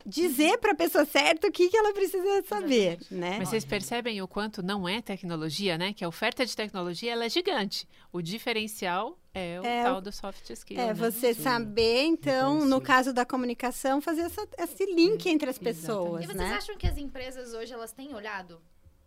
dizer 0.04 0.58
para 0.58 0.72
a 0.72 0.76
pessoa 0.76 1.06
certa 1.06 1.48
o 1.50 1.52
que, 1.52 1.70
que 1.70 1.78
ela 1.78 1.94
precisa 1.94 2.42
saber, 2.48 2.98
né? 3.12 3.36
Mas 3.38 3.50
vocês 3.50 3.64
percebem 3.66 4.22
o 4.24 4.28
quanto 4.28 4.64
não 4.64 4.88
é 4.90 5.02
tecnologia, 5.04 5.78
né? 5.78 5.94
Que 5.94 6.04
a 6.04 6.08
oferta 6.08 6.44
de 6.44 6.56
tecnologia 6.56 7.12
ela 7.12 7.26
é 7.26 7.30
gigante. 7.30 7.88
O 8.12 8.22
diferencial 8.24 9.20
É 9.36 9.62
o 9.62 9.66
É 9.66 9.84
tal 9.84 9.98
o- 9.98 10.02
do 10.02 10.12
soft 10.12 10.50
skill. 10.50 10.80
É, 10.80 10.88
né? 10.88 10.94
você 10.96 11.32
Sim, 11.34 11.42
saber, 11.44 12.06
então, 12.06 12.66
no 12.66 12.82
caso 12.82 13.14
da 13.14 13.24
comunicação, 13.24 14.02
fazer 14.02 14.22
essa- 14.22 14.48
esse 14.58 14.84
link 14.88 15.28
entre 15.30 15.48
as 15.48 15.60
pessoas, 15.60 16.24
E 16.24 16.26
vocês 16.28 16.38
né? 16.38 16.56
acham 16.56 16.76
que 16.76 16.88
as 16.88 16.98
empresas 16.98 17.54
hoje 17.54 17.72
elas 17.72 17.92
têm 17.92 18.16
olhado? 18.16 18.60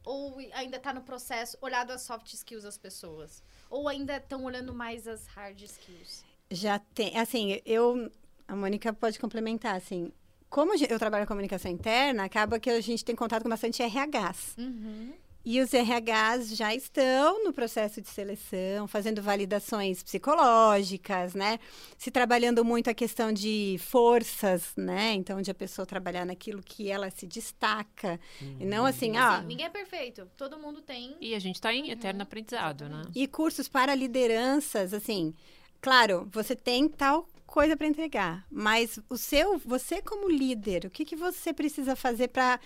Ou 0.05 0.39
ainda 0.53 0.79
tá 0.79 0.93
no 0.93 1.03
processo, 1.03 1.59
olhado 1.61 1.91
as 1.93 2.03
soft 2.03 2.33
skills 2.33 2.63
das 2.65 2.79
pessoas? 2.79 3.43
Ou 3.69 3.89
ainda 3.89 4.17
estão 4.17 4.45
olhando 4.45 4.75
mais 4.75 5.07
as 5.07 5.27
hard 5.27 5.61
skills? 5.61 6.25
Já 6.51 6.79
tem, 6.79 7.17
assim, 7.19 7.61
eu, 7.65 8.11
a 8.49 8.57
Mônica 8.57 8.93
pode 8.93 9.19
complementar, 9.19 9.77
assim, 9.77 10.13
como 10.49 10.75
eu 10.75 10.99
trabalho 10.99 11.25
com 11.27 11.35
comunicação 11.35 11.71
interna, 11.71 12.25
acaba 12.25 12.59
que 12.59 12.69
a 12.69 12.81
gente 12.81 13.05
tem 13.05 13.15
contato 13.15 13.45
com 13.45 13.49
bastante 13.49 13.83
RHs. 13.83 14.57
Uhum. 14.59 15.13
E 15.45 15.61
os 15.61 15.71
RHs 15.73 16.55
já 16.57 16.75
estão 16.75 17.43
no 17.45 17.53
processo 17.53 18.01
de 18.01 18.09
seleção, 18.09 18.87
fazendo 18.87 19.23
validações 19.23 20.03
psicológicas, 20.03 21.35
né? 21.35 21.59
Se 21.97 22.11
trabalhando 22.11 22.65
muito 22.65 22.91
a 22.91 22.95
questão 22.95 23.33
de 23.33 23.77
forças, 23.81 24.73
né? 24.77 25.15
Então, 25.15 25.41
de 25.41 25.51
a 25.51 25.55
pessoa 25.55 25.87
trabalhar 25.87 26.25
naquilo 26.27 26.63
que 26.63 26.91
ela 26.91 27.11
se 27.11 27.27
destaca. 27.27 28.21
E 28.59 28.65
não 28.65 28.85
assim, 28.85 29.17
ah, 29.17 29.41
Sim, 29.41 29.47
ninguém 29.47 29.67
é 29.67 29.71
perfeito. 29.71 30.27
Todo 30.37 30.59
mundo 30.59 30.83
tem. 30.83 31.17
E 31.21 31.35
a 31.35 31.39
gente 31.39 31.57
está 31.57 31.73
em 31.73 31.91
Uhum, 31.91 31.91
eterno 31.91 32.23
aprendizado, 32.23 32.89
né? 32.89 33.11
E 33.15 33.27
cursos 33.27 33.69
para 33.69 33.95
lideranças, 33.95 34.93
assim, 34.95 35.35
claro, 35.81 36.29
você 36.33 36.55
tem 36.55 36.89
tal 36.89 37.29
coisa 37.47 37.77
para 37.77 37.87
entregar, 37.89 38.47
mas 38.51 39.01
o 39.09 39.17
seu, 39.17 39.59
você 39.59 40.01
como 40.01 40.29
líder, 40.29 40.85
o 40.87 40.91
que, 40.91 41.05
que 41.05 41.17
você 41.17 41.53
precisa 41.53 41.97
fazer 41.97 42.29
para 42.29 42.61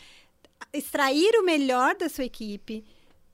extrair 0.73 1.35
o 1.37 1.45
melhor 1.45 1.95
da 1.97 2.09
sua 2.09 2.25
equipe 2.25 2.85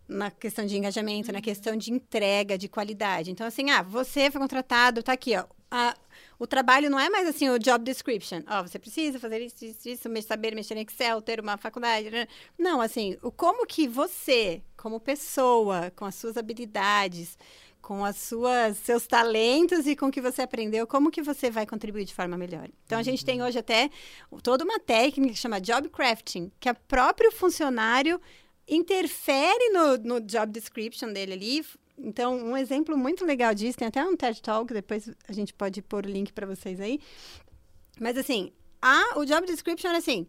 na 0.08 0.30
questão 0.30 0.66
de 0.66 0.76
engajamento, 0.76 1.32
na 1.32 1.40
questão 1.40 1.76
de 1.76 1.92
entrega, 1.92 2.58
de 2.58 2.68
qualidade. 2.68 3.30
Então, 3.30 3.46
assim, 3.46 3.70
ah, 3.70 3.82
você 3.82 4.30
foi 4.30 4.40
contratado, 4.40 5.02
tá 5.02 5.12
aqui, 5.12 5.36
ó. 5.36 5.44
a- 5.70 5.96
o 6.36 6.46
trabalho 6.48 6.90
não 6.90 6.98
é 6.98 7.08
mais 7.08 7.28
assim 7.28 7.48
o 7.48 7.58
job 7.58 7.84
description. 7.84 8.42
Ó, 8.48 8.62
você 8.62 8.76
precisa 8.78 9.20
fazer 9.20 9.40
isso, 9.40 9.64
isso, 9.64 9.88
isso, 9.88 10.22
saber 10.26 10.52
mexer 10.54 10.76
em 10.76 10.80
Excel, 10.82 11.22
ter 11.22 11.38
uma 11.38 11.56
faculdade. 11.56 12.10
né? 12.10 12.26
Não, 12.58 12.80
assim, 12.80 13.16
o 13.22 13.30
como 13.30 13.64
que 13.66 13.86
você, 13.86 14.62
como 14.76 14.98
pessoa, 14.98 15.92
com 15.94 16.04
as 16.04 16.16
suas 16.16 16.36
habilidades, 16.36 17.38
com 17.90 18.04
as 18.04 18.18
suas 18.18 18.76
seus 18.76 19.04
talentos 19.04 19.84
e 19.84 19.96
com 19.96 20.06
o 20.06 20.10
que 20.12 20.20
você 20.20 20.42
aprendeu, 20.42 20.86
como 20.86 21.10
que 21.10 21.20
você 21.20 21.50
vai 21.50 21.66
contribuir 21.66 22.04
de 22.04 22.14
forma 22.14 22.38
melhor. 22.38 22.68
Então 22.86 22.96
a 22.96 23.02
gente 23.02 23.24
tem 23.24 23.42
hoje 23.42 23.58
até 23.58 23.90
toda 24.44 24.62
uma 24.62 24.78
técnica 24.78 25.34
que 25.34 25.40
chama 25.40 25.60
job 25.60 25.88
crafting, 25.88 26.52
que 26.60 26.68
é 26.68 26.72
próprio 26.72 27.32
funcionário 27.32 28.20
interfere 28.68 29.70
no, 29.70 29.96
no 29.96 30.20
job 30.20 30.52
description 30.52 31.12
dele 31.12 31.32
ali. 31.32 31.66
Então, 31.98 32.36
um 32.36 32.56
exemplo 32.56 32.96
muito 32.96 33.24
legal 33.24 33.52
disso, 33.52 33.76
tem 33.76 33.88
até 33.88 34.04
um 34.04 34.16
TED 34.16 34.40
Talk, 34.40 34.72
depois 34.72 35.10
a 35.26 35.32
gente 35.32 35.52
pode 35.52 35.82
pôr 35.82 36.06
o 36.06 36.08
link 36.08 36.32
para 36.32 36.46
vocês 36.46 36.78
aí. 36.78 37.00
Mas 37.98 38.16
assim, 38.16 38.52
a, 38.80 39.18
o 39.18 39.24
job 39.24 39.44
description 39.48 39.88
era 39.88 39.98
assim, 39.98 40.28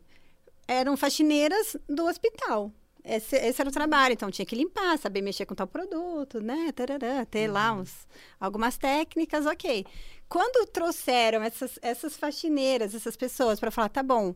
eram 0.67 0.97
faxineiras 0.97 1.77
do 1.87 2.07
hospital. 2.07 2.71
Esse, 3.03 3.35
esse 3.35 3.59
era 3.59 3.69
o 3.69 3.73
trabalho, 3.73 4.13
então 4.13 4.29
tinha 4.29 4.45
que 4.45 4.55
limpar, 4.55 4.97
saber 4.97 5.21
mexer 5.21 5.45
com 5.45 5.55
tal 5.55 5.67
produto, 5.67 6.39
né? 6.39 6.71
Tarará, 6.71 7.25
ter 7.25 7.47
lá 7.47 7.73
uns, 7.73 8.07
algumas 8.39 8.77
técnicas, 8.77 9.45
ok. 9.45 9.85
Quando 10.29 10.65
trouxeram 10.67 11.41
essas, 11.43 11.79
essas 11.81 12.15
faxineiras, 12.15 12.93
essas 12.93 13.15
pessoas, 13.15 13.59
para 13.59 13.71
falar, 13.71 13.89
tá 13.89 14.03
bom, 14.03 14.35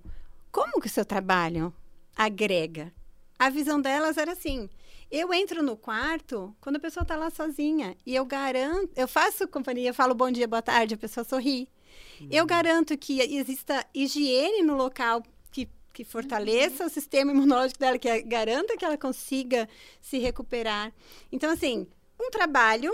como 0.52 0.82
que 0.82 0.88
o 0.88 0.90
seu 0.90 1.06
trabalho 1.06 1.74
agrega? 2.16 2.92
A 3.38 3.50
visão 3.50 3.80
delas 3.80 4.18
era 4.18 4.32
assim: 4.32 4.70
eu 5.12 5.34
entro 5.34 5.62
no 5.62 5.78
quarto 5.78 6.56
quando 6.60 6.78
a 6.78 6.80
pessoa 6.80 7.04
está 7.04 7.16
lá 7.16 7.30
sozinha 7.30 7.96
e 8.06 8.16
eu 8.16 8.26
garanto, 8.26 8.90
eu 8.96 9.08
faço 9.08 9.48
companhia, 9.48 9.90
eu 9.90 9.94
falo 9.94 10.16
bom 10.16 10.32
dia, 10.32 10.48
boa 10.48 10.62
tarde, 10.62 10.96
a 10.96 10.98
pessoa 10.98 11.24
sorri. 11.24 11.70
Eu 12.32 12.46
garanto 12.46 12.98
que 12.98 13.20
exista 13.20 13.86
higiene 13.94 14.64
no 14.64 14.76
local 14.76 15.22
que, 15.96 16.04
fortaleça 16.04 16.86
o 16.86 16.90
sistema 16.90 17.32
imunológico 17.32 17.80
dela, 17.80 17.98
que 17.98 18.22
garanta 18.24 18.76
que 18.78 18.84
ela 18.86 18.98
consiga 18.98 19.68
se 20.02 20.18
recuperar. 20.20 20.92
Então, 21.32 21.50
assim, 21.52 21.88
um 22.22 22.30
trabalho 22.30 22.92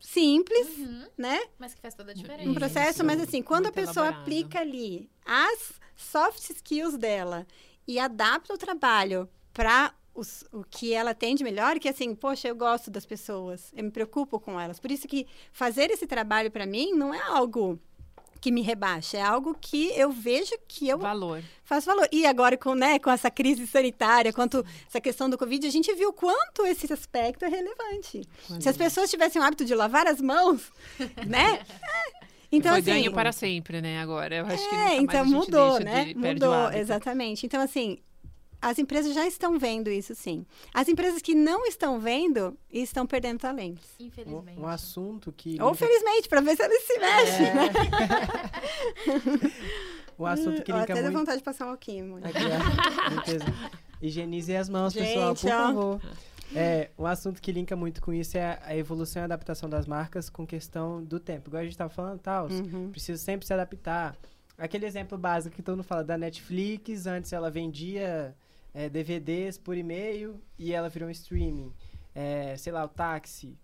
simples, 0.00 0.68
Uhum. 0.78 1.06
né? 1.16 1.40
Mas 1.58 1.74
que 1.74 1.80
faz 1.80 1.94
toda 1.94 2.10
a 2.12 2.14
Um 2.14 2.16
diferença. 2.16 2.50
Um 2.50 2.54
processo, 2.54 2.90
Isso. 2.98 3.04
mas 3.04 3.20
assim, 3.20 3.42
quando 3.42 3.66
a 3.66 3.70
Muito 3.70 3.74
pessoa 3.74 4.06
elaborado. 4.06 4.22
aplica 4.22 4.58
ali 4.60 5.08
as 5.24 5.72
soft 5.96 6.50
skills 6.50 6.96
dela 6.98 7.46
e 7.86 7.98
adapta 7.98 8.52
o 8.52 8.58
trabalho 8.58 9.28
para 9.52 9.94
o 10.52 10.62
que 10.70 10.92
ela 10.92 11.12
tem 11.14 11.34
de 11.34 11.42
melhor, 11.42 11.78
que 11.80 11.88
assim, 11.88 12.14
poxa, 12.14 12.46
eu 12.46 12.54
gosto 12.54 12.88
das 12.90 13.04
pessoas, 13.04 13.72
eu 13.74 13.82
me 13.82 13.90
preocupo 13.90 14.38
com 14.38 14.60
elas. 14.60 14.78
Por 14.78 14.90
isso 14.92 15.08
que 15.08 15.26
fazer 15.52 15.90
esse 15.90 16.06
trabalho 16.06 16.50
para 16.52 16.66
mim 16.66 16.92
não 16.92 17.12
é 17.12 17.20
algo 17.20 17.80
que 18.44 18.52
me 18.52 18.60
rebaixa, 18.60 19.16
é 19.16 19.22
algo 19.22 19.56
que 19.58 19.90
eu 19.96 20.12
vejo 20.12 20.52
que 20.68 20.86
eu 20.86 20.98
Valor. 20.98 21.42
faço 21.64 21.86
valor. 21.86 22.06
E 22.12 22.26
agora 22.26 22.58
com, 22.58 22.74
né, 22.74 22.98
com 22.98 23.08
essa 23.10 23.30
crise 23.30 23.66
sanitária, 23.66 24.34
quanto 24.34 24.62
essa 24.86 25.00
questão 25.00 25.30
do 25.30 25.38
Covid, 25.38 25.66
a 25.66 25.70
gente 25.70 25.90
viu 25.94 26.12
quanto 26.12 26.66
esse 26.66 26.92
aspecto 26.92 27.46
é 27.46 27.48
relevante. 27.48 28.20
Se 28.60 28.68
as 28.68 28.76
pessoas 28.76 29.08
tivessem 29.08 29.40
o 29.40 29.44
hábito 29.46 29.64
de 29.64 29.74
lavar 29.74 30.06
as 30.06 30.20
mãos, 30.20 30.70
né? 31.26 31.58
É. 31.58 32.24
Então, 32.52 32.72
Foi 32.72 32.80
assim, 32.82 32.90
ganho 32.90 33.12
para 33.14 33.32
sempre, 33.32 33.80
né? 33.80 33.98
Agora, 34.02 34.34
eu 34.36 34.44
acho 34.44 34.68
que 34.68 34.74
é, 34.74 34.78
mais 34.78 35.00
então 35.00 35.24
mudou, 35.24 35.80
né? 35.80 36.12
Mudou, 36.14 36.70
exatamente. 36.70 37.46
Então, 37.46 37.62
assim, 37.62 37.98
as 38.68 38.78
empresas 38.78 39.14
já 39.14 39.26
estão 39.26 39.58
vendo 39.58 39.90
isso, 39.90 40.14
sim. 40.14 40.44
As 40.72 40.88
empresas 40.88 41.20
que 41.22 41.34
não 41.34 41.66
estão 41.66 41.98
vendo 42.00 42.56
estão 42.72 43.06
perdendo 43.06 43.38
talentos. 43.40 43.84
Infelizmente. 44.00 44.58
Um, 44.58 44.62
um 44.62 44.66
assunto 44.66 45.30
que. 45.32 45.60
Ou 45.60 45.74
felizmente, 45.74 46.28
para 46.28 46.40
ver 46.40 46.56
se 46.56 46.62
eles 46.62 46.82
se 46.82 46.98
mexem, 46.98 47.46
É. 47.46 47.54
né? 47.54 47.70
Um 50.18 50.26
assunto 50.26 50.62
que 50.62 50.70
linka 50.70 50.84
até 50.84 50.94
dá 50.94 51.02
muito. 51.02 51.18
vontade 51.18 51.38
de 51.38 51.44
passar 51.44 51.66
um. 51.66 52.06
Mônica. 52.06 52.28
Aqui, 52.28 52.38
ó. 52.44 53.74
Higienize 54.00 54.54
as 54.56 54.68
mãos, 54.68 54.94
pessoal, 54.94 55.34
Gente, 55.34 55.40
por 55.42 55.52
ó. 55.52 55.66
favor. 55.66 56.00
É, 56.54 56.90
um 56.96 57.06
assunto 57.06 57.42
que 57.42 57.50
linka 57.50 57.74
muito 57.74 58.00
com 58.00 58.12
isso 58.12 58.38
é 58.38 58.60
a 58.62 58.76
evolução 58.76 59.22
e 59.22 59.24
adaptação 59.24 59.68
das 59.68 59.86
marcas 59.86 60.30
com 60.30 60.46
questão 60.46 61.02
do 61.02 61.18
tempo. 61.18 61.48
Igual 61.48 61.62
a 61.62 61.64
gente 61.64 61.76
tava 61.76 61.90
falando, 61.90 62.20
tal, 62.20 62.46
Uhum. 62.48 62.90
precisa 62.92 63.20
sempre 63.20 63.44
se 63.44 63.52
adaptar. 63.52 64.16
Aquele 64.56 64.86
exemplo 64.86 65.18
básico 65.18 65.56
que 65.56 65.62
todo 65.62 65.74
mundo 65.78 65.84
fala 65.84 66.04
da 66.04 66.16
Netflix, 66.16 67.06
antes 67.06 67.32
ela 67.32 67.50
vendia 67.50 68.36
é, 68.74 68.88
DVDs 68.90 69.56
por 69.56 69.76
e-mail 69.76 70.40
e 70.58 70.72
ela 70.72 70.88
virou 70.88 71.08
um 71.08 71.12
streaming. 71.12 71.72
É, 72.14 72.56
sei 72.56 72.72
lá, 72.72 72.84
o 72.84 72.88
táxi, 72.88 73.56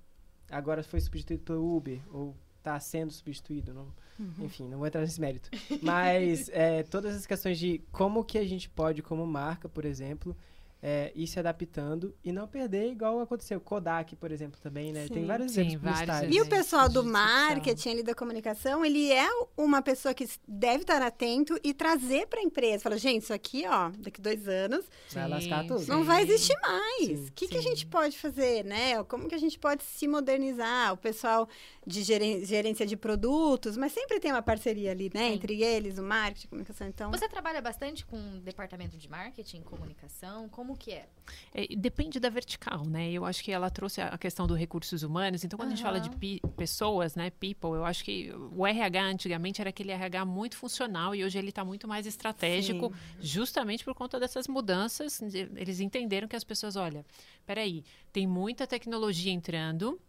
agora 0.51 0.83
foi 0.83 1.01
substituído 1.01 1.43
pelo 1.43 1.77
Uber, 1.77 2.01
ou 2.13 2.35
está 2.59 2.79
sendo 2.81 3.13
substituído, 3.13 3.75
não, 3.75 3.93
Uhum. 4.19 4.45
enfim, 4.45 4.69
não 4.69 4.77
vou 4.79 4.87
entrar 4.87 5.01
nesse 5.01 5.21
mérito. 5.21 5.49
Mas 5.83 6.49
é, 6.53 6.83
todas 6.83 7.17
as 7.17 7.27
questões 7.27 7.59
de 7.59 7.79
como 7.91 8.23
que 8.23 8.37
a 8.39 8.47
gente 8.47 8.69
pode, 8.69 9.03
como 9.03 9.27
marca, 9.27 9.67
por 9.69 9.85
exemplo, 9.85 10.37
é, 10.83 11.13
ir 11.15 11.27
se 11.27 11.39
adaptando 11.39 12.15
e 12.25 12.33
não 12.33 12.49
perder 12.49 12.91
igual 12.91 13.21
aconteceu. 13.21 13.61
Kodak, 13.61 14.17
por 14.17 14.31
exemplo, 14.33 14.59
também, 14.63 14.93
né? 14.93 15.07
Sim. 15.07 15.15
Tem 15.15 15.27
vários 15.27 15.53
Sim, 15.53 15.67
exemplos 15.67 15.99
vários. 16.07 16.35
E 16.35 16.41
o 16.41 16.47
pessoal 16.47 16.89
do 16.89 17.05
marketing 17.05 17.91
ali 17.91 18.03
da 18.03 18.15
comunicação, 18.15 18.85
ele 18.85 19.13
é 19.13 19.29
uma 19.57 19.83
pessoa 19.83 20.15
que 20.15 20.27
deve 20.49 20.83
estar 20.83 21.03
atento 21.03 21.59
e 21.63 21.75
trazer 21.75 22.27
para 22.29 22.41
a 22.41 22.43
empresa. 22.43 22.83
Fala, 22.83 22.97
gente, 22.97 23.23
isso 23.25 23.33
aqui, 23.33 23.65
ó, 23.67 23.91
daqui 23.99 24.21
dois 24.21 24.49
anos, 24.49 24.85
Vai 25.13 25.29
lascar 25.29 25.67
tudo. 25.67 25.87
não 25.87 26.03
vai 26.05 26.23
existir 26.23 26.57
mais. 26.63 27.29
O 27.29 27.33
que, 27.33 27.49
que 27.49 27.59
a 27.59 27.63
gente 27.63 27.87
pode 27.87 28.19
fazer, 28.19 28.65
né? 28.65 29.03
Como 29.05 29.29
que 29.29 29.35
a 29.35 29.39
gente 29.39 29.59
pode 29.59 29.83
se 29.83 30.09
modernizar? 30.09 30.93
O 30.93 30.97
pessoal 30.97 31.49
de 31.87 32.03
gerência 32.03 32.87
de 32.87 32.97
produtos, 32.97 33.77
mas 33.77 33.93
sempre 33.93 34.19
tem 34.21 34.31
uma 34.33 34.43
parceria 34.43 34.91
ali, 34.93 35.11
né? 35.13 35.29
Sim. 35.29 35.35
Entre 35.35 35.63
eles, 35.63 35.99
o 35.99 36.03
marketing, 36.03 36.47
a 36.47 36.51
comunicação. 36.51 36.87
Então, 36.89 37.11
Você 37.11 37.29
trabalha 37.29 37.61
bastante 37.61 38.07
com 38.07 38.17
o 38.17 38.41
departamento 38.41 38.97
de 38.97 39.09
marketing, 39.11 39.63
comunicação? 39.63 40.49
Como 40.49 40.70
que 40.77 40.93
é? 40.93 41.09
É, 41.55 41.67
depende 41.77 42.19
da 42.19 42.29
vertical, 42.29 42.85
né? 42.85 43.11
Eu 43.11 43.25
acho 43.25 43.43
que 43.43 43.53
ela 43.53 43.71
trouxe 43.71 44.01
a 44.01 44.17
questão 44.19 44.47
dos 44.47 44.59
recursos 44.59 45.03
humanos. 45.03 45.45
Então, 45.45 45.57
quando 45.57 45.69
a 45.69 45.75
gente 45.75 45.83
fala 45.83 46.01
de 46.01 46.11
pessoas, 46.57 47.15
né, 47.15 47.31
people, 47.31 47.71
eu 47.71 47.85
acho 47.85 48.05
que 48.05 48.33
o 48.53 48.67
RH 48.67 49.05
antigamente 49.05 49.61
era 49.61 49.71
aquele 49.71 49.93
RH 49.93 50.25
muito 50.25 50.57
funcional 50.57 51.15
e 51.15 51.25
hoje 51.25 51.39
ele 51.39 51.51
está 51.51 51.65
muito 51.65 51.87
mais 51.87 52.07
estratégico, 52.07 52.93
justamente 53.21 53.85
por 53.85 53.95
conta 53.95 54.19
dessas 54.19 54.49
mudanças. 54.49 55.21
Eles 55.23 55.81
entenderam 55.81 56.27
que 56.27 56.37
as 56.37 56.45
pessoas, 56.45 56.77
olha, 56.77 57.05
peraí, 57.47 57.85
tem 58.13 58.27
muita 58.27 58.67
tecnologia 58.67 59.33
entrando. 59.33 60.01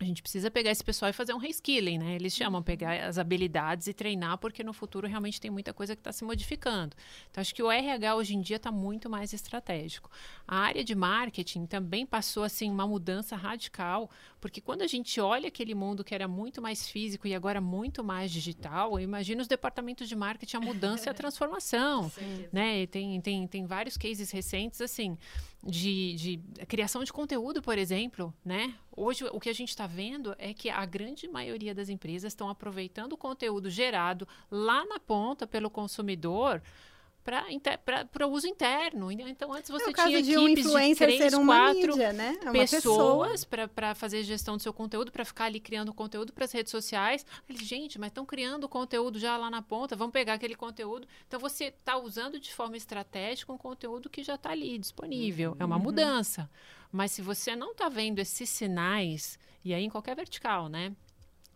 A 0.00 0.04
gente 0.04 0.22
precisa 0.22 0.50
pegar 0.50 0.70
esse 0.70 0.82
pessoal 0.82 1.10
e 1.10 1.12
fazer 1.12 1.34
um 1.34 1.38
reskilling, 1.38 1.98
né? 1.98 2.14
Eles 2.14 2.34
chamam 2.34 2.62
pegar 2.62 3.04
as 3.04 3.18
habilidades 3.18 3.86
e 3.86 3.92
treinar, 3.92 4.38
porque 4.38 4.64
no 4.64 4.72
futuro 4.72 5.06
realmente 5.06 5.40
tem 5.40 5.50
muita 5.50 5.72
coisa 5.72 5.94
que 5.94 6.00
está 6.00 6.12
se 6.12 6.24
modificando. 6.24 6.96
Então, 7.30 7.40
acho 7.40 7.54
que 7.54 7.62
o 7.62 7.70
RH 7.70 8.16
hoje 8.16 8.34
em 8.34 8.40
dia 8.40 8.56
está 8.56 8.72
muito 8.72 9.10
mais 9.10 9.32
estratégico. 9.32 10.10
A 10.46 10.58
área 10.58 10.82
de 10.82 10.94
marketing 10.94 11.66
também 11.66 12.06
passou 12.06 12.42
assim 12.42 12.70
uma 12.70 12.86
mudança 12.86 13.36
radical, 13.36 14.10
porque 14.40 14.60
quando 14.60 14.82
a 14.82 14.86
gente 14.86 15.20
olha 15.20 15.48
aquele 15.48 15.74
mundo 15.74 16.02
que 16.02 16.14
era 16.14 16.26
muito 16.26 16.62
mais 16.62 16.88
físico 16.88 17.28
e 17.28 17.34
agora 17.34 17.60
muito 17.60 18.02
mais 18.02 18.30
digital, 18.30 18.98
eu 18.98 19.04
imagino 19.04 19.42
os 19.42 19.48
departamentos 19.48 20.08
de 20.08 20.16
marketing 20.16 20.56
a 20.56 20.60
mudança 20.60 21.08
e 21.08 21.10
a 21.10 21.14
transformação 21.14 22.10
né? 22.52 22.82
E 22.82 22.86
tem, 22.86 23.20
tem, 23.20 23.46
tem 23.46 23.66
vários 23.66 23.96
cases 23.96 24.30
recentes, 24.30 24.80
assim, 24.80 25.16
de, 25.62 26.14
de 26.14 26.66
criação 26.66 27.04
de 27.04 27.12
conteúdo, 27.12 27.60
por 27.62 27.78
exemplo, 27.78 28.32
né? 28.44 28.74
Hoje, 28.96 29.24
o 29.32 29.40
que 29.40 29.48
a 29.48 29.52
gente 29.52 29.70
está 29.70 29.86
vendo 29.90 30.34
é 30.38 30.54
que 30.54 30.70
a 30.70 30.86
grande 30.86 31.28
maioria 31.28 31.74
das 31.74 31.88
empresas 31.88 32.32
estão 32.32 32.48
aproveitando 32.48 33.14
o 33.14 33.16
conteúdo 33.16 33.68
gerado 33.68 34.26
lá 34.50 34.84
na 34.86 35.00
ponta 35.00 35.46
pelo 35.46 35.68
consumidor 35.68 36.62
para 37.84 38.26
uso 38.26 38.46
interno. 38.46 39.10
Então, 39.10 39.52
antes 39.52 39.70
você 39.70 39.90
é 39.90 39.92
tinha 39.92 40.18
equipes 40.18 40.26
de, 40.26 40.38
um 40.38 40.48
influencer 40.48 41.08
de 41.08 41.16
três, 41.16 41.34
quatro 41.34 41.92
mídia, 41.92 42.12
né? 42.12 42.38
É 42.44 42.66
pessoas 42.66 43.44
para 43.44 43.94
fazer 43.94 44.22
gestão 44.22 44.56
do 44.56 44.62
seu 44.62 44.72
conteúdo, 44.72 45.10
para 45.10 45.24
ficar 45.24 45.44
ali 45.44 45.60
criando 45.60 45.92
conteúdo 45.92 46.32
para 46.32 46.44
as 46.44 46.52
redes 46.52 46.70
sociais. 46.70 47.24
Eles, 47.48 47.62
gente, 47.62 47.98
mas 47.98 48.08
estão 48.08 48.24
criando 48.26 48.68
conteúdo 48.68 49.18
já 49.18 49.36
lá 49.36 49.50
na 49.50 49.62
ponta, 49.62 49.96
vamos 49.96 50.12
pegar 50.12 50.34
aquele 50.34 50.54
conteúdo. 50.54 51.06
Então, 51.26 51.38
você 51.38 51.66
está 51.66 51.96
usando 51.96 52.38
de 52.38 52.52
forma 52.52 52.76
estratégica 52.76 53.52
um 53.52 53.58
conteúdo 53.58 54.08
que 54.08 54.22
já 54.22 54.34
está 54.34 54.50
ali 54.50 54.78
disponível. 54.78 55.52
Uhum. 55.52 55.56
É 55.60 55.64
uma 55.64 55.76
uhum. 55.76 55.82
mudança. 55.82 56.50
Mas 56.92 57.12
se 57.12 57.22
você 57.22 57.54
não 57.54 57.72
está 57.72 57.88
vendo 57.88 58.18
esses 58.18 58.48
sinais, 58.48 59.38
e 59.64 59.72
aí 59.72 59.84
em 59.84 59.90
qualquer 59.90 60.16
vertical, 60.16 60.68
né? 60.68 60.92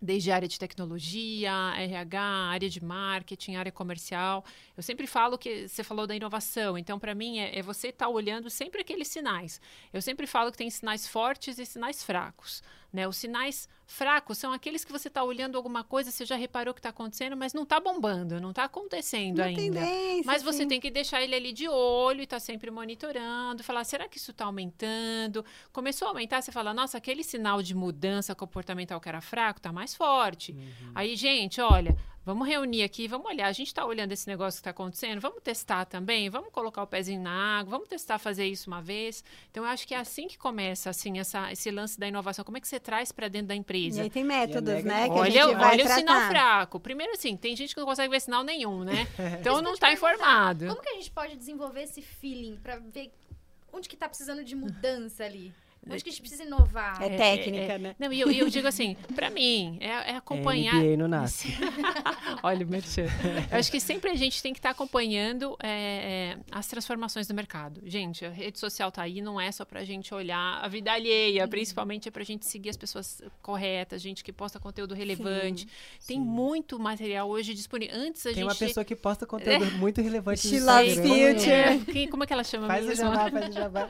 Desde 0.05 0.31
a 0.31 0.35
área 0.37 0.47
de 0.49 0.59
tecnologia, 0.59 1.53
RH, 1.77 2.21
área 2.21 2.69
de 2.69 2.85
marketing, 2.85 3.57
área 3.57 3.73
comercial. 3.73 4.45
Eu 4.77 4.83
sempre 4.83 5.07
falo 5.07 5.39
que 5.39 5.67
você 5.67 5.83
falou 5.83 6.07
da 6.07 6.15
inovação, 6.15 6.77
então 6.77 6.99
para 6.99 7.15
mim 7.15 7.39
é, 7.39 7.59
é 7.59 7.63
você 7.63 7.89
estar 7.89 8.07
tá 8.07 8.11
olhando 8.11 8.51
sempre 8.51 8.81
aqueles 8.81 9.09
sinais. 9.09 9.61
Eu 9.93 10.03
sempre 10.03 10.27
falo 10.27 10.53
que 10.53 10.59
tem 10.59 10.71
sinais 10.71 11.09
fortes 11.09 11.59
e 11.59 11.65
sinais 11.67 12.05
fracos. 12.05 12.63
Né? 12.95 13.09
Os 13.09 13.17
sinais 13.17 13.69
fracos 13.89 14.39
são 14.39 14.53
aqueles 14.53 14.85
que 14.85 14.93
você 14.93 15.09
está 15.09 15.25
olhando 15.25 15.57
alguma 15.57 15.83
coisa, 15.83 16.13
você 16.13 16.25
já 16.25 16.37
reparou 16.37 16.73
que 16.73 16.79
está 16.79 16.91
acontecendo, 16.91 17.37
mas 17.37 17.53
não 17.53 17.65
está 17.65 17.81
bombando, 17.81 18.41
não 18.41 18.51
está 18.51 18.63
acontecendo 18.63 19.39
Uma 19.39 19.47
ainda. 19.47 19.81
Tendência, 19.81 20.23
mas 20.25 20.45
você 20.45 20.59
sim. 20.59 20.69
tem 20.69 20.81
que 20.81 20.93
deixar 20.93 21.21
ele 21.21 21.35
ali 21.35 21.53
de 21.53 21.69
olho 21.69 22.21
e 22.21 22.23
estar 22.23 22.37
tá 22.37 22.41
sempre 22.41 22.71
monitorando, 22.71 23.65
falar, 23.65 23.83
será 23.83 24.09
que 24.09 24.17
isso 24.17 24.31
está 24.31 24.45
aumentando? 24.45 25.45
Começou 25.73 26.07
a 26.07 26.13
aumentar, 26.13 26.41
você 26.41 26.53
fala, 26.53 26.73
nossa, 26.73 26.97
aquele 26.97 27.25
sinal 27.25 27.61
de 27.61 27.75
mudança 27.75 28.33
comportamental 28.33 29.01
que 29.01 29.09
era 29.09 29.21
fraco 29.21 29.59
está 29.59 29.73
mais 29.73 29.93
forte. 29.93 30.53
Uhum. 30.53 30.93
Aí, 30.95 31.17
gente, 31.17 31.61
olha, 31.61 31.99
Vamos 32.25 32.49
reunir 32.49 32.83
aqui, 32.83 33.07
vamos 33.07 33.27
olhar. 33.27 33.49
A 33.49 33.53
gente 33.53 33.67
está 33.67 33.85
olhando 33.85 34.13
esse 34.13 34.27
negócio 34.27 34.57
que 34.57 34.61
está 34.61 34.71
acontecendo, 34.71 35.21
vamos 35.21 35.43
testar 35.43 35.85
também, 35.85 36.31
vamos 36.31 36.51
colocar 36.51 36.83
o 36.83 36.87
pezinho 36.87 37.21
na 37.21 37.59
água, 37.59 37.73
vamos 37.73 37.89
testar 37.89 38.19
fazer 38.19 38.47
isso 38.47 38.71
uma 38.71 38.81
vez. 38.81 39.23
Então, 39.51 39.63
eu 39.63 39.69
acho 39.69 39.87
que 39.87 39.95
é 39.95 39.99
assim 39.99 40.27
que 40.27 40.39
começa, 40.39 40.89
assim, 40.89 41.19
essa, 41.19 41.53
esse 41.53 41.71
lance 41.71 42.01
da 42.01 42.09
inovação. 42.09 42.43
Como 42.43 42.57
é 42.57 42.61
que 42.61 42.69
você 42.69 42.81
traz 42.81 43.13
para 43.13 43.29
dentro 43.29 43.49
da 43.49 43.55
empresa? 43.55 44.01
E 44.01 44.05
aí 44.05 44.11
tem 44.11 44.25
métodos, 44.25 44.83
né? 44.83 45.07
olha 45.11 45.49
olha 45.49 45.85
o 45.85 45.89
sinal 45.89 46.29
fraco. 46.31 46.81
Primeiro, 46.81 47.13
assim, 47.13 47.37
tem 47.37 47.55
gente 47.55 47.75
que 47.75 47.81
não 47.81 47.87
consegue 47.87 48.11
ver 48.11 48.21
sinal 48.21 48.43
nenhum, 48.43 48.85
né? 48.85 49.07
Então, 49.45 49.61
não 49.61 49.75
está 49.75 49.93
informado. 49.93 50.67
Como 50.69 50.81
que 50.81 50.89
a 50.89 50.95
gente 50.95 51.11
pode 51.11 51.37
desenvolver 51.37 51.83
esse 51.83 52.01
feeling 52.01 52.57
para 52.57 52.77
ver 52.77 53.13
onde 53.73 53.89
que 53.89 53.97
está 53.97 54.09
precisando 54.09 54.43
de 54.43 54.55
mudança 54.55 55.25
ali? 55.25 55.53
Acho 55.91 56.03
que 56.03 56.11
a 56.11 56.13
gente 56.13 56.21
precisa 56.21 56.45
inovar. 56.45 57.03
É, 57.03 57.09
técnica, 57.11 57.73
é, 57.73 57.75
é, 57.75 57.79
né? 57.79 57.97
Não, 57.99 58.13
e 58.13 58.21
eu, 58.21 58.31
eu, 58.31 58.49
digo 58.49 58.67
assim, 58.67 58.97
para 59.15 59.29
mim, 59.31 59.79
é, 59.81 60.13
é 60.13 60.17
acompanhar. 60.17 60.85
É 60.85 60.97
no 60.97 61.07
nasce. 61.07 61.49
Olha 62.43 62.65
o 62.65 62.69
merchan. 62.69 63.07
Eu 63.51 63.59
acho 63.59 63.71
que 63.71 63.81
sempre 63.81 64.11
a 64.11 64.15
gente 64.15 64.43
tem 64.43 64.53
que 64.53 64.59
estar 64.59 64.71
tá 64.71 64.73
acompanhando 64.73 65.57
é, 65.63 65.69
é, 65.69 66.39
as 66.51 66.67
transformações 66.67 67.27
do 67.27 67.35
mercado. 67.35 67.83
Gente, 67.85 68.25
a 68.25 68.31
rede 68.31 68.59
social 68.59 68.91
tá 68.91 69.03
aí, 69.03 69.21
não 69.21 69.41
é 69.41 69.53
só 69.53 69.65
pra 69.65 69.85
gente 69.85 70.15
olhar 70.15 70.61
a 70.63 70.69
vida 70.69 70.93
alheia, 70.93 71.45
uhum. 71.45 71.49
principalmente 71.51 72.09
é 72.09 72.11
pra 72.11 72.25
gente 72.25 72.47
seguir 72.47 72.71
as 72.71 72.77
pessoas 72.77 73.23
corretas, 73.43 74.01
gente 74.01 74.25
que 74.25 74.33
posta 74.33 74.59
conteúdo 74.59 74.95
relevante. 74.95 75.63
Sim. 75.99 76.07
Tem 76.07 76.19
Sim. 76.19 76.25
muito 76.25 76.79
material 76.79 77.29
hoje 77.29 77.53
disponível. 77.53 77.97
Antes 77.97 78.23
a 78.23 78.31
tem 78.31 78.35
gente. 78.35 78.37
Tem 78.37 78.45
uma 78.45 78.55
pessoa 78.55 78.85
que 78.85 78.97
posta 78.97 79.27
conteúdo 79.27 79.71
muito 79.73 80.01
relevante. 80.01 80.49
She 80.49 80.61
loves 80.61 80.95
future. 80.97 81.93
Quem, 81.93 82.09
como 82.09 82.25
é 82.25 82.27
que 82.27 82.33
ela 82.33 82.45
chama 82.45 82.67
faz 82.67 82.87
mesmo? 82.87 83.05
O 83.05 83.15
jabá, 83.15 83.31
faz 83.31 83.49
o 83.49 83.53
jabá. 83.53 83.89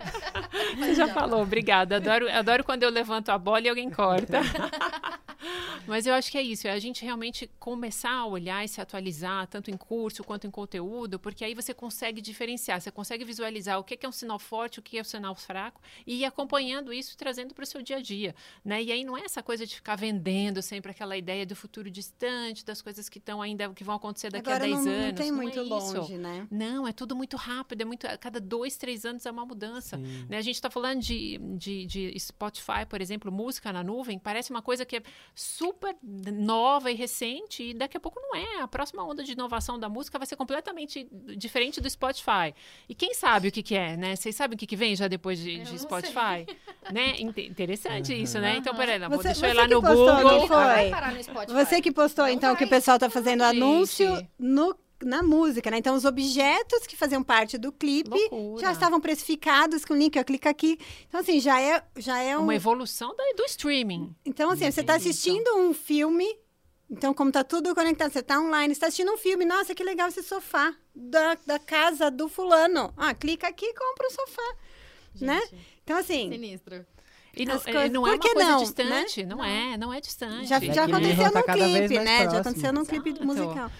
Você 0.76 0.94
já 0.94 1.08
falou, 1.08 1.42
obrigada 1.42 1.83
obrigada. 1.84 1.96
Adoro, 1.96 2.30
adoro 2.30 2.64
quando 2.64 2.82
eu 2.82 2.90
levanto 2.90 3.30
a 3.30 3.38
bola 3.38 3.60
e 3.60 3.68
alguém 3.68 3.90
corta. 3.90 4.40
Mas 5.86 6.06
eu 6.06 6.14
acho 6.14 6.30
que 6.30 6.38
é 6.38 6.42
isso, 6.42 6.66
é 6.66 6.72
a 6.72 6.78
gente 6.78 7.04
realmente 7.04 7.50
começar 7.58 8.12
a 8.12 8.26
olhar 8.26 8.64
e 8.64 8.68
se 8.68 8.80
atualizar, 8.80 9.46
tanto 9.46 9.70
em 9.70 9.76
curso 9.76 10.24
quanto 10.24 10.46
em 10.46 10.50
conteúdo, 10.50 11.18
porque 11.18 11.44
aí 11.44 11.54
você 11.54 11.74
consegue 11.74 12.20
diferenciar, 12.20 12.80
você 12.80 12.90
consegue 12.90 13.24
visualizar 13.24 13.78
o 13.78 13.84
que 13.84 13.98
é 14.04 14.08
um 14.08 14.12
sinal 14.12 14.38
forte, 14.38 14.78
o 14.78 14.82
que 14.82 14.98
é 14.98 15.00
um 15.00 15.04
sinal 15.04 15.34
fraco, 15.34 15.80
e 16.06 16.20
ir 16.20 16.24
acompanhando 16.24 16.92
isso 16.92 17.14
e 17.14 17.16
trazendo 17.16 17.54
para 17.54 17.62
o 17.62 17.66
seu 17.66 17.82
dia 17.82 17.96
a 17.96 18.00
dia. 18.00 18.34
Né? 18.64 18.82
E 18.82 18.92
aí 18.92 19.04
não 19.04 19.16
é 19.16 19.22
essa 19.22 19.42
coisa 19.42 19.66
de 19.66 19.74
ficar 19.74 19.96
vendendo 19.96 20.62
sempre 20.62 20.90
aquela 20.90 21.16
ideia 21.16 21.44
do 21.46 21.56
futuro 21.56 21.90
distante, 21.90 22.64
das 22.64 22.80
coisas 22.80 23.08
que 23.08 23.18
estão 23.18 23.40
ainda, 23.42 23.68
que 23.70 23.84
vão 23.84 23.94
acontecer 23.94 24.30
daqui 24.30 24.48
Agora 24.48 24.64
a 24.64 24.68
10 24.68 24.84
não, 24.84 24.92
anos. 24.92 25.06
Não 25.06 25.14
tem 25.14 25.30
não 25.30 25.36
muito 25.36 25.58
é 25.58 25.62
longe, 25.62 26.12
isso. 26.12 26.18
né? 26.18 26.46
Não, 26.50 26.86
é 26.86 26.92
tudo 26.92 27.14
muito 27.14 27.36
rápido, 27.36 27.82
é 27.82 27.84
muito. 27.84 28.06
A 28.06 28.16
cada 28.16 28.40
dois, 28.40 28.76
três 28.76 29.04
anos 29.04 29.26
é 29.26 29.30
uma 29.30 29.44
mudança. 29.44 29.96
Né? 29.96 30.36
A 30.36 30.42
gente 30.42 30.56
está 30.56 30.70
falando 30.70 31.00
de, 31.00 31.38
de, 31.56 31.86
de 31.86 32.18
Spotify, 32.18 32.86
por 32.88 33.00
exemplo, 33.00 33.30
música 33.30 33.72
na 33.72 33.82
nuvem, 33.82 34.18
parece 34.18 34.50
uma 34.50 34.62
coisa 34.62 34.84
que 34.84 34.96
é 34.96 35.02
super 35.34 35.63
nova 36.32 36.90
e 36.90 36.94
recente, 36.94 37.62
e 37.62 37.74
daqui 37.74 37.96
a 37.96 38.00
pouco 38.00 38.20
não 38.20 38.34
é. 38.36 38.60
A 38.60 38.68
próxima 38.68 39.04
onda 39.04 39.22
de 39.22 39.32
inovação 39.32 39.78
da 39.78 39.88
música 39.88 40.18
vai 40.18 40.26
ser 40.26 40.36
completamente 40.36 41.08
diferente 41.36 41.80
do 41.80 41.88
Spotify. 41.88 42.54
E 42.88 42.94
quem 42.94 43.14
sabe 43.14 43.48
o 43.48 43.52
que, 43.52 43.62
que 43.62 43.74
é, 43.74 43.96
né? 43.96 44.16
Vocês 44.16 44.34
sabem 44.34 44.54
o 44.54 44.58
que, 44.58 44.66
que 44.66 44.76
vem 44.76 44.96
já 44.96 45.08
depois 45.08 45.38
de, 45.38 45.58
de 45.58 45.78
Spotify? 45.78 46.46
né? 46.92 47.14
Interessante 47.18 48.12
uhum. 48.12 48.18
isso, 48.18 48.38
né? 48.38 48.56
Então, 48.56 48.74
peraí, 48.74 48.98
vou 49.08 49.22
deixar 49.22 49.48
eu 49.48 49.54
lá 49.54 49.68
no 49.68 49.80
Google. 49.80 50.46
Foi. 50.46 51.54
Você 51.54 51.80
que 51.80 51.92
postou, 51.92 52.28
então, 52.28 52.50
vai. 52.50 52.58
que 52.58 52.64
o 52.64 52.68
pessoal 52.68 52.96
está 52.96 53.08
fazendo 53.08 53.44
Gente. 53.44 53.56
anúncio 53.56 54.28
no 54.38 54.76
na 55.04 55.22
música, 55.22 55.70
né? 55.70 55.78
Então, 55.78 55.94
os 55.94 56.04
objetos 56.04 56.86
que 56.86 56.96
faziam 56.96 57.22
parte 57.22 57.58
do 57.58 57.70
clipe 57.70 58.10
Loucura. 58.10 58.60
já 58.60 58.72
estavam 58.72 59.00
precificados 59.00 59.84
com 59.84 59.94
o 59.94 59.96
link, 59.96 60.18
ó, 60.18 60.24
clica 60.24 60.50
aqui. 60.50 60.78
Então, 61.08 61.20
assim, 61.20 61.40
já 61.40 61.60
é, 61.60 61.82
já 61.96 62.18
é 62.18 62.36
um... 62.36 62.42
Uma 62.42 62.54
evolução 62.54 63.10
do, 63.10 63.36
do 63.36 63.44
streaming. 63.44 64.14
Então, 64.24 64.50
assim, 64.50 64.70
você 64.70 64.80
está 64.80 64.94
assistindo 64.94 65.56
um 65.56 65.72
filme, 65.72 66.26
então, 66.90 67.12
como 67.14 67.30
tá 67.30 67.44
tudo 67.44 67.74
conectado, 67.74 68.12
você 68.12 68.20
está 68.20 68.40
online, 68.40 68.72
está 68.72 68.86
assistindo 68.86 69.12
um 69.12 69.18
filme, 69.18 69.44
nossa, 69.44 69.74
que 69.74 69.84
legal 69.84 70.08
esse 70.08 70.22
sofá 70.22 70.74
da, 70.94 71.36
da 71.46 71.58
casa 71.58 72.10
do 72.10 72.28
fulano. 72.28 72.92
Ah, 72.96 73.14
clica 73.14 73.48
aqui 73.48 73.66
e 73.66 73.74
compra 73.74 74.06
o 74.06 74.10
sofá, 74.10 74.56
Gente, 75.14 75.24
né? 75.24 75.42
Então, 75.82 75.96
assim... 75.96 76.30
Sinistro. 76.30 76.86
E 77.36 77.44
não, 77.44 77.58
coisas... 77.58 77.90
não 77.90 78.06
é 78.06 78.10
uma 78.10 78.18
coisa 78.18 78.44
não, 78.44 78.62
distante, 78.62 79.24
né? 79.24 79.28
não, 79.28 79.38
não, 79.38 79.44
é, 79.44 79.76
não 79.76 79.92
é 79.92 80.00
distante. 80.00 80.46
Já, 80.46 80.60
já 80.60 80.84
aconteceu 80.84 81.32
tá 81.32 81.40
num 81.40 81.52
clipe, 81.52 81.98
né? 81.98 82.18
Próximo. 82.18 82.30
Já 82.30 82.40
aconteceu 82.40 82.72
num 82.72 82.84
clipe 82.84 83.24
musical. 83.24 83.70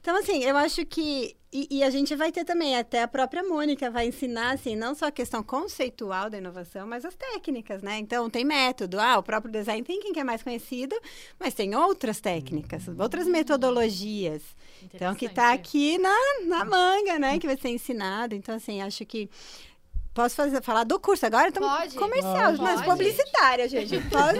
Então, 0.00 0.16
assim, 0.16 0.42
eu 0.44 0.56
acho 0.56 0.84
que. 0.86 1.36
E, 1.52 1.78
e, 1.78 1.82
a 1.82 1.90
gente 1.90 2.14
vai 2.14 2.30
ter 2.30 2.44
também, 2.44 2.76
até 2.76 3.02
a 3.02 3.08
própria 3.08 3.42
Mônica 3.42 3.90
vai 3.90 4.06
ensinar, 4.06 4.52
assim, 4.52 4.76
não 4.76 4.94
só 4.94 5.06
a 5.06 5.10
questão 5.10 5.42
conceitual 5.42 6.30
da 6.30 6.38
inovação, 6.38 6.86
mas 6.86 7.04
as 7.04 7.16
técnicas, 7.16 7.82
né? 7.82 7.98
Então, 7.98 8.30
tem 8.30 8.44
método. 8.44 9.00
Ah, 9.00 9.18
o 9.18 9.22
próprio 9.22 9.50
design 9.50 9.82
thinking 9.82 10.12
que 10.12 10.20
é 10.20 10.24
mais 10.24 10.44
conhecido, 10.44 10.94
mas 11.40 11.52
tem 11.52 11.74
outras 11.74 12.20
técnicas, 12.20 12.86
uhum. 12.86 12.94
outras 13.00 13.26
metodologias. 13.26 14.42
Então, 14.94 15.12
que 15.12 15.26
está 15.26 15.52
aqui 15.52 15.98
na, 15.98 16.16
na 16.46 16.64
manga, 16.64 17.18
né? 17.18 17.38
Que 17.40 17.48
vai 17.48 17.58
ser 17.58 17.70
ensinado. 17.70 18.34
Então, 18.36 18.54
assim, 18.54 18.80
acho 18.80 19.04
que 19.04 19.28
Posso 20.20 20.34
fazer, 20.34 20.62
falar 20.62 20.84
do 20.84 21.00
curso 21.00 21.24
agora? 21.24 21.48
Estamos 21.48 21.94
comercial, 21.94 22.52
pode, 22.52 22.60
mas 22.60 22.82
publicitária, 22.82 23.66
gente. 23.66 23.98
Pode? 24.10 24.38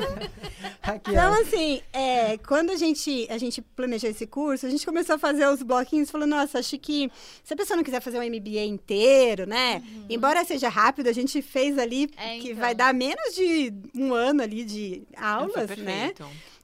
Aqui, 0.82 1.10
então, 1.10 1.32
ó. 1.32 1.40
assim, 1.40 1.80
é, 1.90 2.36
quando 2.36 2.70
a 2.70 2.76
gente, 2.76 3.26
a 3.30 3.38
gente 3.38 3.62
planejou 3.62 4.10
esse 4.10 4.26
curso, 4.26 4.66
a 4.66 4.70
gente 4.70 4.84
começou 4.84 5.14
a 5.14 5.18
fazer 5.18 5.46
os 5.46 5.62
bloquinhos, 5.62 6.10
falou, 6.10 6.26
nossa, 6.26 6.58
acho 6.58 6.78
que 6.78 7.10
se 7.42 7.54
a 7.54 7.56
pessoa 7.56 7.78
não 7.78 7.84
quiser 7.84 8.02
fazer 8.02 8.18
um 8.18 8.22
MBA 8.22 8.64
inteiro, 8.64 9.46
né? 9.46 9.82
Uhum. 9.82 10.06
Embora 10.10 10.44
seja 10.44 10.68
rápido, 10.68 11.08
a 11.08 11.12
gente 11.12 11.40
fez 11.40 11.78
ali, 11.78 12.10
é, 12.14 12.38
que 12.38 12.50
então. 12.50 12.60
vai 12.60 12.74
dar 12.74 12.92
menos 12.92 13.34
de 13.34 13.72
um 13.94 14.12
ano 14.12 14.42
ali 14.42 14.64
de 14.64 15.02
aulas, 15.16 15.70
né? 15.78 16.12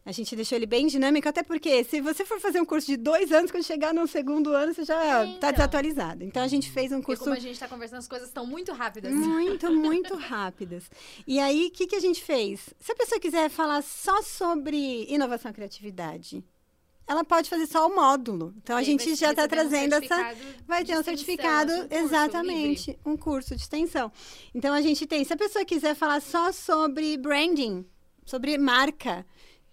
A 0.07 0.13
gente 0.13 0.37
deixou 0.37 0.55
ele 0.55 0.67
bem 0.67 0.87
dinâmico, 0.87 1.29
até 1.29 1.43
porque 1.43 1.83
se 1.83 2.01
você 2.01 2.25
for 2.25 2.39
fazer 2.39 2.61
um 2.61 2.65
curso 2.65 2.87
de 2.87 2.97
dois 2.97 3.33
anos, 3.33 3.51
quando 3.51 3.65
chegar 3.65 3.93
no 3.93 4.07
segundo 4.07 4.53
ano, 4.53 4.73
você 4.73 4.85
já 4.85 5.25
está 5.25 5.37
então. 5.37 5.53
desatualizado. 5.53 6.23
Então 6.23 6.45
a 6.45 6.47
gente 6.47 6.71
fez 6.71 6.93
um 6.93 7.03
curso. 7.03 7.23
E 7.23 7.25
como 7.25 7.37
a 7.37 7.41
gente 7.41 7.55
está 7.55 7.67
conversando, 7.67 7.99
as 7.99 8.07
coisas 8.07 8.29
estão 8.29 8.47
muito 8.47 8.73
rápidas. 8.73 9.13
Muito, 9.13 9.69
muito 9.75 10.15
rápidas. 10.15 10.89
E 11.27 11.41
aí, 11.41 11.67
o 11.67 11.71
que, 11.73 11.89
que 11.89 11.97
a 11.97 12.01
gente 12.01 12.23
fez? 12.23 12.73
Se 12.79 12.93
a 12.93 12.95
pessoa 12.95 13.21
quiser 13.21 13.51
falar 13.51 13.83
só 13.83 14.23
sobre 14.23 15.07
inovação 15.13 15.51
e 15.51 15.55
criatividade, 15.55 16.45
ela 17.05 17.25
pode 17.25 17.51
fazer 17.51 17.67
só 17.67 17.89
o 17.89 17.95
módulo. 17.95 18.55
Então 18.59 18.77
a 18.77 18.85
gente 18.85 19.13
já 19.17 19.31
está 19.31 19.49
trazendo 19.49 19.97
um 19.97 19.99
essa. 19.99 20.37
Vai 20.69 20.85
ter 20.85 20.97
um 20.97 21.03
certificado, 21.03 21.73
um 21.73 21.87
exatamente, 21.91 22.91
livre. 22.93 23.01
um 23.05 23.17
curso 23.17 23.57
de 23.57 23.63
extensão. 23.63 24.13
Então 24.55 24.73
a 24.73 24.81
gente 24.81 25.05
tem. 25.05 25.25
Se 25.25 25.33
a 25.33 25.37
pessoa 25.37 25.65
quiser 25.65 25.97
falar 25.97 26.23
só 26.23 26.53
sobre 26.53 27.17
branding, 27.17 27.85
sobre 28.25 28.57
marca, 28.57 29.25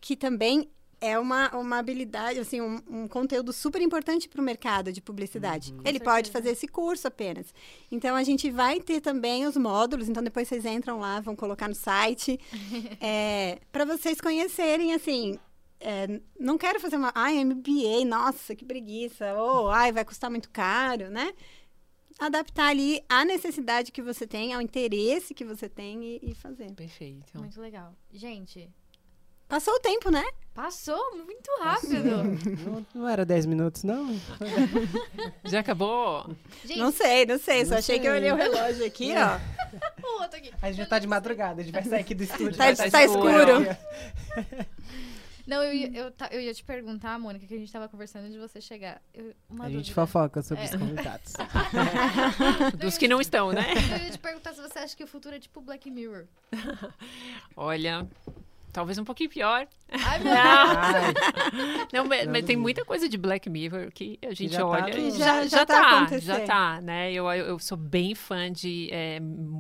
que 0.04 0.18
também 0.18 0.70
é 1.00 1.18
uma, 1.18 1.50
uma 1.56 1.78
habilidade, 1.78 2.40
assim, 2.40 2.60
um, 2.60 2.82
um 2.90 3.08
conteúdo 3.08 3.54
super 3.54 3.82
importante 3.82 4.28
para 4.28 4.42
o 4.42 4.44
mercado 4.44 4.92
de 4.92 5.02
publicidade. 5.02 5.72
Uhum. 5.72 5.80
Ele 5.86 6.00
pode 6.00 6.30
fazer 6.30 6.50
esse 6.50 6.68
curso 6.68 7.08
apenas. 7.08 7.54
Então, 7.90 8.14
a 8.14 8.24
gente 8.24 8.52
vai 8.52 8.82
ter 8.82 9.00
também 9.00 9.46
os 9.46 9.56
módulos. 9.56 10.10
Então, 10.10 10.22
depois 10.22 10.48
vocês 10.48 10.66
entram 10.66 11.00
lá, 11.00 11.22
vão 11.22 11.38
colocar 11.38 11.70
no 11.70 11.76
site. 11.76 12.38
é, 13.00 13.60
para 13.72 13.86
vocês 13.86 14.20
conhecerem, 14.20 14.94
assim... 14.94 15.40
É, 15.80 16.22
não 16.40 16.58
quero 16.58 16.80
fazer 16.80 16.98
uma... 16.98 17.12
Ai, 17.16 17.44
MBA, 17.44 18.06
nossa, 18.06 18.56
que 18.56 18.66
preguiça. 18.66 19.34
Ou, 19.36 19.70
ai, 19.70 19.92
vai 19.92 20.04
custar 20.04 20.30
muito 20.30 20.50
caro, 20.50 21.10
né? 21.10 21.34
adaptar 22.20 22.68
ali 22.68 23.04
a 23.10 23.26
necessidade 23.26 23.92
que 23.92 24.02
você 24.02 24.28
tem, 24.28 24.54
ao 24.54 24.62
interesse 24.62 25.34
que 25.34 25.44
você 25.44 25.68
tem 25.68 26.04
e, 26.06 26.20
e 26.22 26.36
fazer. 26.36 26.72
Perfeito. 26.74 27.38
Muito 27.38 27.60
legal. 27.60 27.94
Gente, 28.14 28.70
Passou 29.54 29.76
o 29.76 29.80
tempo, 29.80 30.10
né? 30.10 30.24
Passou 30.56 31.16
muito 31.16 31.48
rápido. 31.62 32.24
Não, 32.66 32.86
não 32.96 33.08
era 33.08 33.24
10 33.24 33.46
minutos, 33.46 33.84
não? 33.84 34.20
Já 35.46 35.60
acabou? 35.60 36.28
Gente, 36.66 36.80
Não 36.80 36.92
sei, 36.92 37.24
não 37.28 37.38
sei. 37.38 37.64
Só 37.66 37.72
Não 37.72 37.78
achei 37.78 38.00
que 38.00 38.08
eu 38.08 38.12
sei. 38.14 38.20
olhei 38.20 38.32
o 38.32 38.36
relógio 38.36 38.84
aqui, 38.84 39.12
ó. 39.16 39.38
o 40.04 40.22
outro 40.24 40.38
aqui. 40.40 40.52
A 40.60 40.68
gente 40.72 40.78
já 40.78 40.86
tá 40.88 40.98
de 40.98 41.06
madrugada, 41.06 41.62
a 41.62 41.64
gente 41.64 41.72
vai 41.74 41.84
sair 41.84 42.02
aqui 42.02 42.16
do 42.16 42.24
estúdio. 42.24 42.56
Tá- 42.58 42.74
tá 42.90 43.04
escuro. 43.04 43.68
Não, 45.46 45.62
eu, 45.62 45.74
ia- 45.74 45.92
eu, 45.94 46.14
eu 46.32 46.42
ia 46.42 46.54
te 46.54 46.64
perguntar, 46.64 47.20
Mônica, 47.20 47.46
que 47.46 47.54
a 47.54 47.58
gente 47.58 47.72
tava 47.72 47.88
conversando 47.90 48.28
de 48.32 48.38
você 48.40 48.60
chegar. 48.62 49.00
Eu- 49.14 49.34
uma 49.48 49.66
A 49.66 49.70
gente 49.70 49.78
dúvida. 49.90 49.94
fofoca 49.96 50.42
sobre 50.42 50.64
É. 50.64 50.66
os 50.68 50.76
convidados. 50.76 51.34
Dos 52.80 52.98
que 52.98 53.08
não 53.08 53.22
estão, 53.22 53.52
né? 53.52 53.66
Eu 54.00 54.04
ia 54.06 54.10
te 54.12 54.18
perguntar 54.20 54.54
se 54.54 54.62
você 54.62 54.80
acha 54.80 54.96
que 54.96 55.04
o 55.04 55.08
futuro 55.08 55.36
é 55.36 55.40
tipo 55.40 55.62
Black 55.62 55.92
Mirror. 55.92 56.26
Olha, 57.56 58.08
talvez 58.74 58.98
um 58.98 59.06
pouquinho 59.06 59.30
pior. 59.30 59.68
Ai, 59.92 60.20
meu 60.20 60.34
Ai, 60.36 61.14
Não, 61.94 62.06
mas, 62.06 62.28
mas 62.28 62.44
tem 62.46 62.58
muita 62.58 62.84
coisa 62.84 63.08
de 63.08 63.16
Black 63.18 63.48
Mirror 63.50 63.92
que 63.94 64.18
a 64.24 64.34
gente 64.34 64.52
já 64.52 64.60
tá 64.60 64.66
olha 64.68 64.94
no- 64.94 65.00
e 65.00 65.12
já, 65.12 65.18
já- 65.18 65.42
já, 65.44 65.48
já 65.48 65.66
tá 65.66 65.74
tá, 65.82 65.98
acontecendo. 65.98 66.26
já 66.26 66.46
tá, 66.46 66.82
né? 66.82 67.14
Eu, 67.14 67.26
eu, 67.32 67.46
eu 67.46 67.60
sou 67.60 67.78
bem 67.78 68.16
fã 68.16 68.52
de 68.52 68.90
é, 68.92 69.20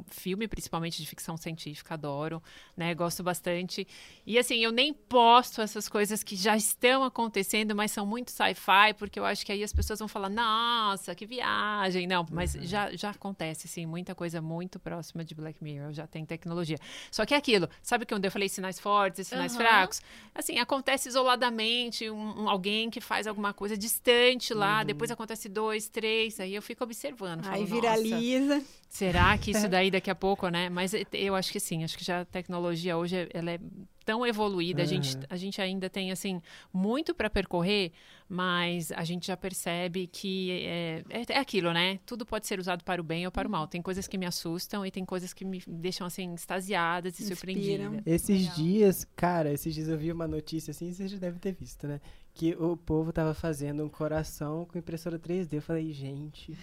filme, 0.09 0.47
principalmente 0.47 0.99
de 1.01 1.07
ficção 1.07 1.37
científica, 1.37 1.93
adoro, 1.93 2.41
né? 2.75 2.93
Gosto 2.95 3.21
bastante. 3.21 3.87
E 4.25 4.39
assim, 4.39 4.57
eu 4.57 4.71
nem 4.71 4.91
posto 4.91 5.61
essas 5.61 5.87
coisas 5.87 6.23
que 6.23 6.35
já 6.35 6.57
estão 6.57 7.03
acontecendo, 7.03 7.75
mas 7.75 7.91
são 7.91 8.05
muito 8.05 8.31
sci-fi, 8.31 8.93
porque 8.97 9.19
eu 9.19 9.25
acho 9.25 9.45
que 9.45 9.51
aí 9.51 9.63
as 9.63 9.71
pessoas 9.71 9.99
vão 9.99 10.07
falar, 10.07 10.29
nossa, 10.29 11.13
que 11.13 11.27
viagem. 11.27 12.07
Não, 12.07 12.25
mas 12.31 12.53
já, 12.53 12.91
já 12.95 13.11
acontece, 13.11 13.67
sim, 13.67 13.85
muita 13.85 14.15
coisa 14.15 14.41
muito 14.41 14.79
próxima 14.79 15.23
de 15.23 15.35
Black 15.35 15.63
Mirror, 15.63 15.93
já 15.93 16.07
tem 16.07 16.25
tecnologia. 16.25 16.77
Só 17.11 17.23
que 17.23 17.35
é 17.35 17.37
aquilo, 17.37 17.69
sabe 17.83 18.03
que 18.05 18.15
onde 18.15 18.27
eu 18.27 18.31
falei 18.31 18.49
sinais 18.49 18.79
fortes 18.79 19.02
e 19.19 19.23
sinais 19.23 19.53
Aham. 19.55 19.61
fracos? 19.65 20.01
Assim, 20.35 20.57
acontece 20.59 21.09
isoladamente, 21.09 22.09
um, 22.09 22.43
um- 22.43 22.49
alguém 22.49 22.89
que 22.89 22.99
faz 23.01 23.27
alguma 23.27 23.53
coisa 23.53 23.77
distante 23.77 24.53
lá, 24.53 24.79
Uhum. 24.79 24.85
depois 24.85 25.11
acontece 25.11 25.47
dois, 25.49 25.87
três, 25.89 26.39
aí 26.39 26.55
eu 26.55 26.61
fico 26.61 26.83
observando. 26.83 27.43
falo, 27.43 27.55
Aí 27.55 27.61
"Nossa, 27.61 27.73
viraliza. 27.73 28.63
será 28.89 29.37
que 29.37 29.51
isso 29.51 29.67
daí 29.69 29.91
daqui 29.91 30.09
a 30.09 30.15
pouco, 30.15 30.47
né? 30.49 30.69
Mas 30.69 30.93
e- 30.93 31.05
eu 31.13 31.35
acho 31.35 31.51
que 31.51 31.59
sim, 31.59 31.83
acho 31.83 31.97
que 31.97 32.03
já 32.05 32.21
a 32.21 32.25
tecnologia 32.25 32.97
hoje 32.97 33.15
é- 33.17 33.29
ela 33.33 33.51
é 33.51 33.59
tão 34.05 34.25
evoluída, 34.25 34.83
a, 34.83 34.85
gente, 34.85 35.15
Uhum. 35.15 35.23
a 35.29 35.35
gente 35.37 35.61
ainda 35.61 35.89
tem, 35.89 36.11
assim, 36.11 36.41
muito 36.73 37.13
para 37.15 37.29
percorrer, 37.29 37.91
mas 38.27 38.91
a 38.91 39.03
gente 39.03 39.27
já 39.27 39.37
percebe 39.37 40.07
que 40.07 40.51
é, 40.51 41.03
é, 41.09 41.25
é 41.33 41.37
aquilo, 41.39 41.71
né? 41.73 41.99
Tudo 42.05 42.25
pode 42.25 42.47
ser 42.47 42.59
usado 42.59 42.83
para 42.83 42.99
o 43.01 43.03
bem 43.03 43.25
ou 43.25 43.31
para 43.31 43.47
o 43.47 43.51
mal. 43.51 43.67
Tem 43.67 43.81
coisas 43.81 44.07
que 44.07 44.17
me 44.17 44.25
assustam 44.25 44.85
e 44.85 44.91
tem 44.91 45.05
coisas 45.05 45.33
que 45.33 45.45
me 45.45 45.61
deixam, 45.67 46.07
assim, 46.07 46.33
extasiadas 46.33 47.19
e 47.19 47.23
Inspiram. 47.23 47.35
surpreendidas. 47.35 48.01
Esses 48.05 48.41
Legal. 48.41 48.55
dias, 48.55 49.07
cara, 49.15 49.51
esses 49.53 49.73
dias 49.73 49.87
eu 49.87 49.97
vi 49.97 50.11
uma 50.11 50.27
notícia 50.27 50.71
assim, 50.71 50.91
você 50.91 51.07
já 51.07 51.17
deve 51.17 51.39
ter 51.39 51.53
visto, 51.53 51.87
né? 51.87 51.99
Que 52.33 52.55
o 52.55 52.75
povo 52.75 53.13
tava 53.13 53.33
fazendo 53.35 53.83
um 53.85 53.89
coração 53.89 54.65
com 54.65 54.77
impressora 54.79 55.19
3D. 55.19 55.53
Eu 55.57 55.61
falei, 55.61 55.93
gente, 55.93 56.57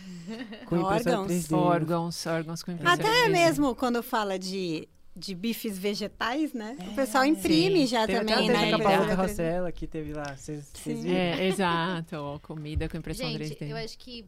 com 0.66 0.76
impressora 0.80 1.20
Órgãos. 1.20 1.30
3D. 1.32 1.56
Órgãos, 1.56 2.26
órgãos 2.26 2.62
com 2.64 2.72
impressora 2.72 3.00
Até 3.00 3.26
3D. 3.28 3.30
mesmo 3.30 3.74
quando 3.76 4.02
fala 4.02 4.36
de, 4.36 4.88
de 5.14 5.34
bifes 5.34 5.76
vegetais, 5.76 6.52
né? 6.52 6.76
o 6.92 6.94
pessoal 6.94 7.24
imprime 7.24 7.80
Sim. 7.80 7.86
já 7.86 8.06
Teve 8.06 8.20
também, 8.20 8.48
até 8.48 8.52
né, 8.52 8.58
a 8.58 8.70
com 8.70 8.74
a 8.74 8.78
Paula 8.78 8.96
impressora 9.04 9.16
Carrossela 9.16 9.72
que 9.72 9.86
teve 9.86 10.12
lá. 10.12 10.36
Vocês 10.36 10.72
viram? 10.84 11.16
É, 11.16 11.44
exato, 11.48 12.40
comida 12.42 12.88
com 12.88 12.96
impressão 12.96 13.28
Gente, 13.30 13.56
3D. 13.56 13.68
eu 13.70 13.76
acho 13.76 13.98
que 13.98 14.24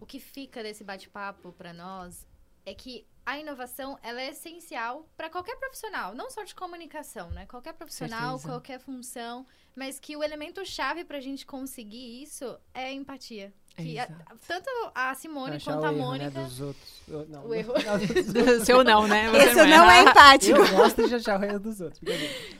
o 0.00 0.06
que 0.06 0.20
fica 0.20 0.62
desse 0.62 0.84
bate-papo 0.84 1.52
pra 1.52 1.72
nós 1.72 2.26
é 2.64 2.74
que 2.74 3.06
a 3.24 3.38
inovação 3.38 3.98
ela 4.02 4.20
é 4.22 4.30
essencial 4.30 5.06
para 5.16 5.28
qualquer 5.28 5.56
profissional, 5.56 6.14
não 6.14 6.30
só 6.30 6.44
de 6.44 6.54
comunicação, 6.54 7.30
né? 7.30 7.44
Qualquer 7.46 7.74
profissional, 7.74 8.38
Certeza. 8.38 8.48
qualquer 8.48 8.80
função, 8.80 9.46
mas 9.76 9.98
que 9.98 10.16
o 10.16 10.22
elemento 10.22 10.64
chave 10.64 11.04
pra 11.04 11.20
gente 11.20 11.44
conseguir 11.44 12.22
isso 12.22 12.58
é 12.72 12.84
a 12.84 12.92
empatia. 12.92 13.52
Que 13.82 13.98
a- 13.98 14.08
tanto 14.46 14.68
a 14.94 15.14
Simone 15.14 15.56
Achar 15.56 15.74
quanto 15.74 15.86
a 15.86 15.92
erro, 15.92 15.98
Mônica. 15.98 16.30
Né, 16.30 16.44
dos 16.44 16.60
outros. 16.60 16.92
Eu- 17.08 17.26
Não, 17.28 17.46
O 17.46 17.54
erro. 17.54 17.72
não, 17.74 18.64
seu 18.64 18.84
não, 18.84 19.06
né? 19.06 19.30
Você 19.30 19.36
Esse 19.38 19.64
não 19.66 19.90
é 19.90 20.02
empático. 20.02 20.58
Eu 20.58 20.76
gosto 20.76 21.08
de 21.08 21.14
achar 21.14 21.40
o 21.40 21.44
erro 21.44 21.60
dos 21.60 21.80
outros. 21.80 22.00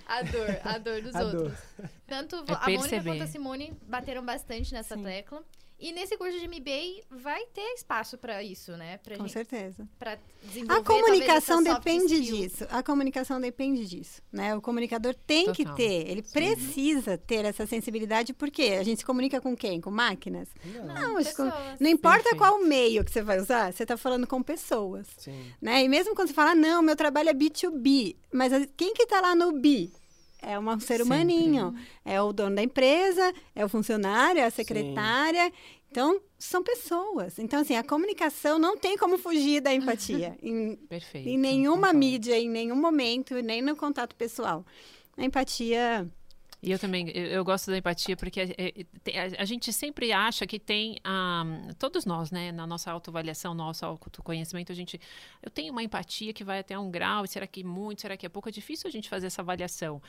A 0.07 0.23
dor, 0.23 0.61
a 0.65 0.79
dor 0.79 1.03
dos 1.03 1.15
A 1.15 1.23
outros. 1.25 1.43
dor. 1.43 1.89
Tanto 2.07 2.37
É 2.37 2.53
a 2.53 2.71
Mônica 2.71 3.03
quanto 3.03 3.23
a 3.23 3.27
Simone 3.27 3.73
bateram 3.87 4.25
bastante 4.25 4.73
nessa 4.73 4.95
Sim. 4.97 5.03
tecla. 5.03 5.43
E 5.81 5.93
nesse 5.93 6.17
curso 6.17 6.37
de 6.41 6.49
MBA 6.49 7.05
vai 7.09 7.47
ter 7.55 7.75
espaço 7.75 8.19
pra 8.19 8.43
isso, 8.43 8.73
né? 8.77 8.99
Pra, 8.99 9.17
Com 9.17 9.23
gente, 9.29 9.33
certeza. 9.33 9.89
pra 9.97 10.19
desenvolver 10.43 10.81
A 10.81 10.85
comunicação 10.85 11.63
depende 11.63 12.15
skill. 12.17 12.37
disso. 12.37 12.67
A 12.69 12.83
comunicação 12.83 13.41
depende 13.41 13.87
disso, 13.87 14.21
né? 14.33 14.57
O 14.57 14.61
comunicador 14.61 15.15
tem 15.15 15.53
que 15.53 15.63
Total. 15.63 15.77
ter, 15.77 16.11
ele 16.11 16.23
precisa 16.23 17.17
ter 17.17 17.45
essa 17.45 17.65
sensibilidade, 17.65 18.33
porque 18.35 18.63
a 18.79 18.83
gente 18.83 18.99
se 18.99 19.05
comunica 19.05 19.41
com 19.41 19.55
quem? 19.57 19.81
Com 19.81 19.93
máquinas? 19.93 20.49
Não, 20.65 20.85
Não, 20.87 21.17
que- 21.19 21.25
pessoas. 21.27 21.55
Não 21.79 21.89
importa 21.89 22.23
Perfeito. 22.25 22.39
qual 22.39 22.59
meio 22.65 23.05
que 23.05 23.13
você 23.13 23.23
vai 23.23 23.39
usar, 23.39 23.73
você 23.73 23.85
está 23.85 23.97
falando 23.97 24.27
com 24.27 24.43
pessoas, 24.43 25.07
Sim. 25.17 25.53
né? 25.63 25.85
E 25.85 25.89
mesmo 25.89 26.13
quando 26.13 26.27
você 26.27 26.35
fala, 26.35 26.57
não, 26.57 26.83
meu 26.83 26.97
trabalho 26.97 27.29
é 27.29 27.35
B2B, 27.35 28.17
mas 28.33 28.53
quem 28.77 28.93
que 28.95 29.05
está 29.05 29.21
lá 29.21 29.33
no 29.37 29.53
B? 29.53 29.91
É 30.41 30.59
um 30.59 30.81
ser 30.81 30.99
Sempre. 30.99 31.03
humaninho. 31.03 31.75
É 32.05 32.21
o 32.23 32.33
dono 32.33 32.57
da 32.57 32.63
empresa, 32.63 33.33
é 33.55 33.65
o 33.65 33.69
funcionário, 33.69 34.41
é 34.41 34.45
a 34.45 34.51
secretária. 34.51 35.53
Então, 35.91 36.21
são 36.39 36.63
pessoas. 36.63 37.39
Então, 37.39 37.61
assim, 37.61 37.77
a 37.77 37.83
comunicação 37.83 38.59
não 38.59 38.77
tem 38.77 38.97
como 38.97 39.19
fugir 39.19 39.61
da 39.61 39.75
empatia. 39.75 40.37
em, 40.43 40.77
Perfeito. 40.77 41.29
em 41.29 41.39
nenhuma 41.39 41.89
concordo. 41.89 41.99
mídia, 41.99 42.39
em 42.39 42.49
nenhum 42.49 42.77
momento, 42.77 43.35
nem 43.43 43.63
no 43.63 43.75
contato 43.75 44.15
pessoal. 44.15 44.65
A 45.17 45.25
empatia 45.25 46.09
E 46.61 46.73
eu 46.73 46.79
também, 46.79 47.09
eu, 47.11 47.27
eu 47.27 47.45
gosto 47.45 47.71
da 47.71 47.79
empatia 47.79 48.17
porque 48.17 48.41
é, 48.41 48.55
é, 48.59 48.73
tem- 49.05 49.19
a, 49.19 49.43
a 49.43 49.45
gente 49.45 49.73
sempre 49.73 50.13
acha 50.13 50.47
que 50.47 50.59
tem, 50.59 50.97
ah, 51.05 51.45
todos 51.79 52.05
nós, 52.05 52.31
né, 52.33 52.51
na 52.51 52.67
nossa 52.67 52.91
autoavaliação, 52.91 53.55
nosso 53.55 53.87
autoconhecimento, 53.87 54.73
a 54.73 54.75
gente, 54.75 55.01
eu 55.41 55.51
tenho 55.51 55.73
uma 55.73 55.83
empatia 55.83 56.33
que 56.33 56.43
vai 56.43 56.59
até 56.59 56.77
um 56.77 56.91
grau, 56.91 57.25
e 57.25 57.29
será 57.29 57.47
que 57.47 57.63
muito, 57.63 58.01
será 58.03 58.17
que 58.17 58.27
é 58.27 58.29
pouco? 58.29 58.49
É 58.49 58.53
difícil 58.53 58.89
a 58.89 58.91
gente 58.91 59.09
fazer 59.09 59.29
essa 59.29 59.41
avaliação. 59.41 60.03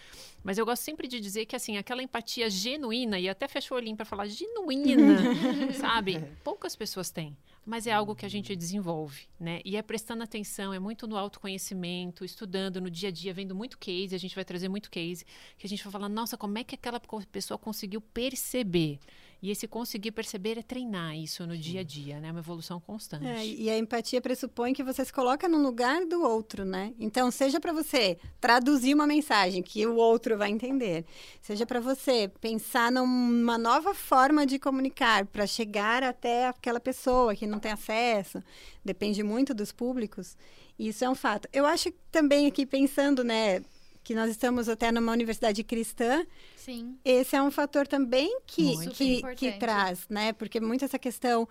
Mas 0.43 0.57
eu 0.57 0.65
gosto 0.65 0.81
sempre 0.81 1.07
de 1.07 1.19
dizer 1.19 1.45
que, 1.45 1.55
assim, 1.55 1.77
aquela 1.77 2.01
empatia 2.01 2.49
genuína, 2.49 3.19
e 3.19 3.29
até 3.29 3.47
fecho 3.47 3.73
o 3.73 3.77
olhinho 3.77 3.95
para 3.95 4.05
falar 4.05 4.25
genuína, 4.27 5.17
sabe? 5.79 6.19
Poucas 6.43 6.75
pessoas 6.75 7.11
têm. 7.11 7.37
Mas 7.69 7.85
é 7.85 7.91
algo 7.91 8.15
que 8.15 8.25
a 8.25 8.29
gente 8.29 8.55
desenvolve, 8.55 9.27
né? 9.39 9.61
E 9.63 9.77
é 9.77 9.81
prestando 9.83 10.23
atenção, 10.23 10.73
é 10.73 10.79
muito 10.79 11.05
no 11.05 11.15
autoconhecimento, 11.15 12.25
estudando 12.25 12.81
no 12.81 12.89
dia 12.89 13.09
a 13.09 13.11
dia, 13.11 13.31
vendo 13.31 13.53
muito 13.53 13.77
case, 13.77 14.15
a 14.15 14.17
gente 14.17 14.33
vai 14.33 14.43
trazer 14.43 14.67
muito 14.67 14.89
case, 14.89 15.23
que 15.55 15.67
a 15.67 15.69
gente 15.69 15.83
vai 15.83 15.91
falar, 15.91 16.09
nossa, 16.09 16.35
como 16.35 16.57
é 16.57 16.63
que 16.63 16.73
aquela 16.73 16.99
pessoa 17.31 17.59
conseguiu 17.59 18.01
perceber? 18.01 18.97
E 19.41 19.51
esse 19.51 19.67
conseguir 19.67 20.11
perceber 20.11 20.57
é 20.57 20.61
treinar 20.61 21.17
isso 21.17 21.47
no 21.47 21.57
dia 21.57 21.79
a 21.79 21.83
dia, 21.83 22.19
né? 22.19 22.27
É 22.27 22.31
uma 22.31 22.41
evolução 22.41 22.79
constante. 22.79 23.25
É, 23.25 23.45
e 23.45 23.69
a 23.69 23.77
empatia 23.77 24.21
pressupõe 24.21 24.73
que 24.73 24.83
você 24.83 25.03
se 25.05 25.13
coloca 25.13 25.47
no 25.47 25.57
lugar 25.61 26.05
do 26.05 26.21
outro, 26.21 26.65
né? 26.65 26.93
Então, 26.99 27.31
seja 27.31 27.59
para 27.59 27.71
você 27.71 28.17
traduzir 28.41 28.93
uma 28.93 29.07
mensagem 29.07 29.63
que 29.63 29.85
o 29.87 29.95
outro 29.95 30.37
vai 30.37 30.49
entender, 30.49 31.05
seja 31.41 31.65
para 31.65 31.79
você 31.79 32.29
pensar 32.41 32.91
numa 32.91 33.57
nova 33.57 33.93
forma 33.93 34.45
de 34.45 34.59
comunicar 34.59 35.25
para 35.25 35.47
chegar 35.47 36.03
até 36.03 36.47
aquela 36.47 36.79
pessoa 36.79 37.33
que 37.33 37.47
não 37.47 37.59
tem 37.59 37.71
acesso, 37.71 38.43
depende 38.83 39.23
muito 39.23 39.53
dos 39.53 39.71
públicos. 39.71 40.35
Isso 40.77 41.03
é 41.03 41.09
um 41.09 41.15
fato. 41.15 41.47
Eu 41.51 41.65
acho 41.65 41.91
também 42.11 42.45
aqui 42.47 42.65
pensando, 42.65 43.23
né, 43.23 43.61
que 44.03 44.15
nós 44.15 44.29
estamos 44.31 44.67
até 44.69 44.91
numa 44.91 45.11
universidade 45.11 45.63
cristã, 45.63 46.25
Sim. 46.55 46.97
esse 47.03 47.35
é 47.35 47.41
um 47.41 47.51
fator 47.51 47.87
também 47.87 48.39
que, 48.45 48.75
Muito. 48.75 48.91
que, 48.91 49.21
que 49.35 49.51
traz, 49.53 50.07
né? 50.09 50.33
Porque 50.33 50.59
muito 50.59 50.85
essa 50.85 50.97
questão 50.97 51.47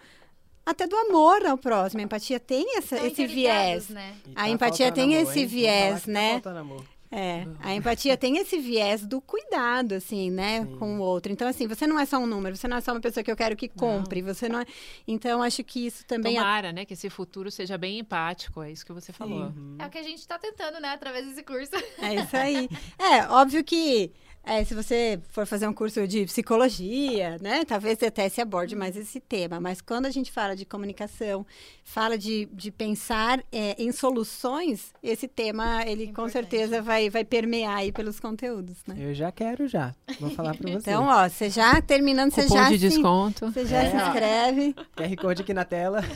até 0.65 0.87
do 0.87 0.97
amor 0.97 1.47
ao 1.47 1.57
próximo. 1.57 2.01
A 2.01 2.05
empatia 2.05 2.39
tem 2.39 2.77
essa, 2.77 2.97
Estão 2.97 3.09
esse 3.09 3.27
viés. 3.27 3.89
Né? 3.89 4.15
A 4.35 4.43
tá 4.43 4.49
empatia 4.49 4.93
tem 4.93 5.17
amor, 5.17 5.31
esse 5.31 5.41
hein? 5.41 5.47
Viés, 5.47 6.03
tá 6.03 6.11
né? 6.11 6.43
amor. 6.59 6.85
É, 7.11 7.47
a 7.61 7.75
empatia 7.75 8.17
tem 8.17 8.37
esse 8.37 8.59
viés 8.59 9.07
do 9.07 9.21
cuidado, 9.21 9.95
assim, 9.95 10.31
né, 10.31 10.63
Sim. 10.63 10.77
com 10.77 10.99
o 10.99 11.01
outro. 11.01 11.33
Então, 11.33 11.49
assim, 11.49 11.67
você 11.67 11.87
não 11.87 11.99
é 11.99 12.05
só 12.05 12.19
um 12.19 12.27
número, 12.27 12.55
você 12.55 12.69
não 12.69 12.77
é 12.77 12.81
só 12.81 12.93
uma 12.93 13.01
pessoa 13.01 13.25
que 13.25 13.31
eu 13.31 13.37
quero 13.37 13.57
que 13.57 13.69
compre, 13.69 14.21
você 14.21 14.49
não 14.49 14.61
é... 14.61 14.67
Então, 15.07 15.43
acho 15.43 15.65
que 15.65 15.87
isso 15.87 16.05
também... 16.05 16.37
é- 16.37 16.39
Tomara, 16.39 16.73
né? 16.73 16.85
Que 16.85 16.93
esse 16.93 17.09
futuro 17.09 17.51
seja 17.51 17.79
bem 17.79 17.99
empático, 17.99 18.63
é 18.63 18.71
isso 18.71 18.85
que 18.85 18.93
você 18.93 19.13
falou. 19.13 19.45
Uhum. 19.45 19.77
É 19.79 19.87
o 19.87 19.91
que 19.91 19.99
a 19.99 20.03
gente 20.03 20.27
tá 20.29 20.39
tentando, 20.39 20.81
né? 20.81 20.91
Através 20.91 21.27
desse 21.27 21.43
curso. 21.43 21.73
É 22.01 22.15
isso 22.15 22.37
aí. 22.37 22.69
É, 22.99 23.27
óbvio 23.29 23.65
que 23.65 24.13
é, 24.49 24.65
se 24.65 24.75
você 24.75 25.21
for 25.29 25.47
fazer 25.47 25.69
um 25.69 25.75
curso 25.75 26.09
de 26.09 26.25
psicologia, 26.25 27.37
né, 27.39 27.67
talvez 27.67 28.03
até 28.03 28.31
se 28.31 28.41
aborde 28.41 28.75
mais 28.75 28.97
esse 28.97 29.21
tema. 29.21 29.61
Mas 29.61 29.83
quando 29.83 30.07
a 30.07 30.11
gente 30.11 30.33
fala 30.33 30.57
de 30.57 30.65
comunicação, 30.65 31.47
fala 31.85 32.17
de, 32.17 32.49
de 32.53 32.71
pensar 32.71 33.45
é, 33.53 33.77
em 33.79 33.93
soluções, 33.93 34.95
esse 35.03 35.29
tema, 35.29 35.83
ele 35.85 36.07
com 36.07 36.13
Importante. 36.13 36.33
certeza 36.33 36.81
vai, 36.81 36.98
vai 37.11 37.25
permear 37.25 37.77
aí 37.77 37.93
pelos 37.93 38.19
conteúdos, 38.19 38.77
né? 38.87 38.95
Eu 38.99 39.15
já 39.15 39.31
quero 39.31 39.69
já. 39.69 39.95
Vou 40.19 40.31
falar 40.31 40.55
pra 40.57 40.69
você. 40.73 40.79
Então, 40.91 41.05
ó, 41.07 41.29
você 41.29 41.51
já 41.51 41.81
terminando, 41.83 42.31
você 42.33 42.43
Cupom 42.45 42.55
já, 42.57 42.69
de 42.71 42.79
se, 42.79 42.89
desconto. 42.89 43.47
você 43.53 43.67
já 43.67 43.83
É, 43.83 43.91
se 43.91 43.97
inscreve. 43.97 44.75
QR 44.97 45.17
Code 45.21 45.43
aqui 45.43 45.53
na 45.55 45.65
tela. 45.65 46.03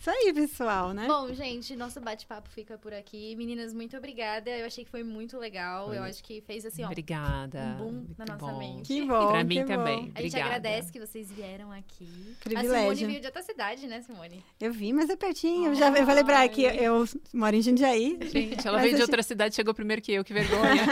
Isso 0.00 0.08
aí, 0.08 0.32
pessoal, 0.32 0.94
né? 0.94 1.06
Bom, 1.06 1.30
gente, 1.34 1.76
nosso 1.76 2.00
bate-papo 2.00 2.48
fica 2.48 2.78
por 2.78 2.90
aqui. 2.94 3.36
Meninas, 3.36 3.74
muito 3.74 3.94
obrigada. 3.98 4.48
Eu 4.48 4.64
achei 4.64 4.82
que 4.82 4.90
foi 4.90 5.04
muito 5.04 5.36
legal. 5.36 5.92
Eu 5.92 6.02
acho 6.02 6.24
que 6.24 6.40
fez 6.40 6.64
assim, 6.64 6.82
ó. 6.82 6.86
Obrigada. 6.86 7.60
Um 7.60 7.76
boom 7.76 7.92
Muito 7.92 8.18
na 8.18 8.24
nossa 8.24 8.46
bom. 8.46 8.58
mente. 8.58 8.86
Que 8.86 9.02
bom. 9.02 9.28
Pra 9.28 9.40
que 9.40 9.44
mim 9.44 9.60
bom. 9.60 9.66
também. 9.66 9.98
A 10.14 10.22
gente 10.22 10.28
Obrigada. 10.36 10.44
agradece 10.46 10.90
que 10.90 10.98
vocês 10.98 11.30
vieram 11.30 11.70
aqui. 11.70 12.08
A 12.40 12.44
Privilégio. 12.44 12.80
Simone 12.80 13.04
veio 13.04 13.20
de 13.20 13.26
outra 13.26 13.42
cidade, 13.42 13.86
né, 13.86 14.00
Simone? 14.00 14.42
Eu 14.58 14.72
vi, 14.72 14.90
mas 14.90 15.10
é 15.10 15.16
pertinho. 15.16 15.66
Eu 15.66 15.74
já 15.74 15.90
eu 15.90 16.06
falei 16.06 16.24
pra 16.24 16.44
ela 16.44 16.48
que 16.48 16.62
eu 16.62 17.06
moro 17.34 17.54
em 17.54 17.60
Jundiaí. 17.60 18.18
Gente, 18.22 18.66
ela 18.66 18.80
veio 18.80 18.94
de 18.94 19.02
a 19.02 19.04
outra 19.04 19.22
cidade, 19.22 19.54
chegou 19.54 19.74
primeiro 19.74 20.00
que 20.00 20.12
eu, 20.12 20.24
que 20.24 20.32
vergonha. 20.32 20.82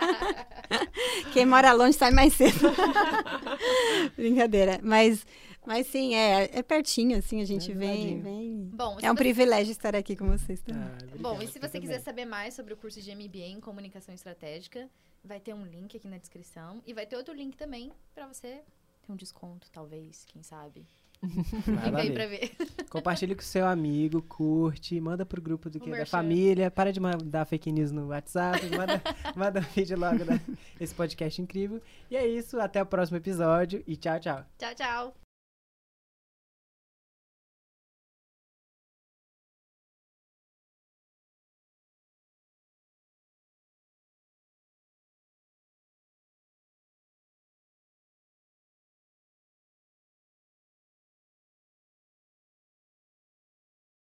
Quem 1.34 1.44
mora 1.44 1.74
longe 1.74 1.98
sai 1.98 2.12
mais 2.12 2.32
cedo. 2.32 2.72
Brincadeira. 4.16 4.80
Mas, 4.82 5.26
mas 5.66 5.86
sim, 5.86 6.14
é, 6.14 6.50
é 6.58 6.62
pertinho, 6.62 7.16
assim, 7.18 7.40
a 7.40 7.44
gente 7.44 7.70
É 7.70 7.74
vem, 7.74 8.20
vem. 8.20 8.70
Bom, 8.74 8.98
É 9.02 9.10
um 9.10 9.14
você- 9.14 9.18
privilégio 9.22 9.70
estar 9.72 9.94
aqui 9.94 10.16
com 10.16 10.26
vocês 10.28 10.60
também. 10.62 10.82
Ah, 10.82 10.98
Bom, 11.18 11.32
obrigado, 11.34 11.42
e 11.42 11.52
se 11.52 11.58
você 11.58 11.80
quiser 11.80 12.00
saber 12.00 12.24
mais 12.24 12.54
sobre 12.54 12.74
o 12.74 12.76
curso 12.76 13.00
de 13.00 13.10
MBA 13.14 13.46
em 13.46 13.60
Comunicação 13.60 14.14
Estratégica, 14.14 14.88
vai 15.24 15.38
ter 15.40 15.54
um 15.54 15.64
link 15.64 15.96
aqui 15.96 16.08
na 16.08 16.18
descrição. 16.18 16.82
E 16.86 16.92
vai 16.92 17.06
ter 17.06 17.16
outro 17.16 17.32
link 17.34 17.56
também 17.56 17.92
pra 18.14 18.26
você 18.26 18.62
ter 19.06 19.12
um 19.12 19.16
desconto, 19.16 19.68
talvez, 19.72 20.24
quem 20.26 20.42
sabe. 20.42 20.84
Fica 21.22 21.90
lá 21.92 22.00
aí 22.00 22.08
ver. 22.08 22.14
pra 22.14 22.26
ver. 22.26 22.50
Compartilhe 22.90 23.36
com 23.36 23.42
seu 23.42 23.64
amigo, 23.64 24.20
curte, 24.22 25.00
manda 25.00 25.24
pro 25.24 25.40
grupo 25.40 25.70
do 25.70 25.78
O 25.78 25.80
que 25.80 25.88
da 25.88 25.98
merchan. 25.98 26.10
família, 26.10 26.68
para 26.68 26.92
de 26.92 26.98
mandar 26.98 27.44
fake 27.44 27.70
news 27.70 27.92
no 27.92 28.08
WhatsApp, 28.08 28.58
manda, 28.76 29.00
manda 29.36 29.60
um 29.60 29.62
vídeo 29.62 29.96
logo 29.96 30.18
desse 30.76 30.92
podcast 30.92 31.40
incrível. 31.40 31.80
E 32.10 32.16
é 32.16 32.26
isso, 32.26 32.58
até 32.60 32.82
o 32.82 32.86
próximo 32.86 33.18
episódio 33.18 33.84
e 33.86 33.96
tchau, 33.96 34.18
tchau. 34.18 34.44
Tchau, 34.58 34.74
tchau. 34.74 35.14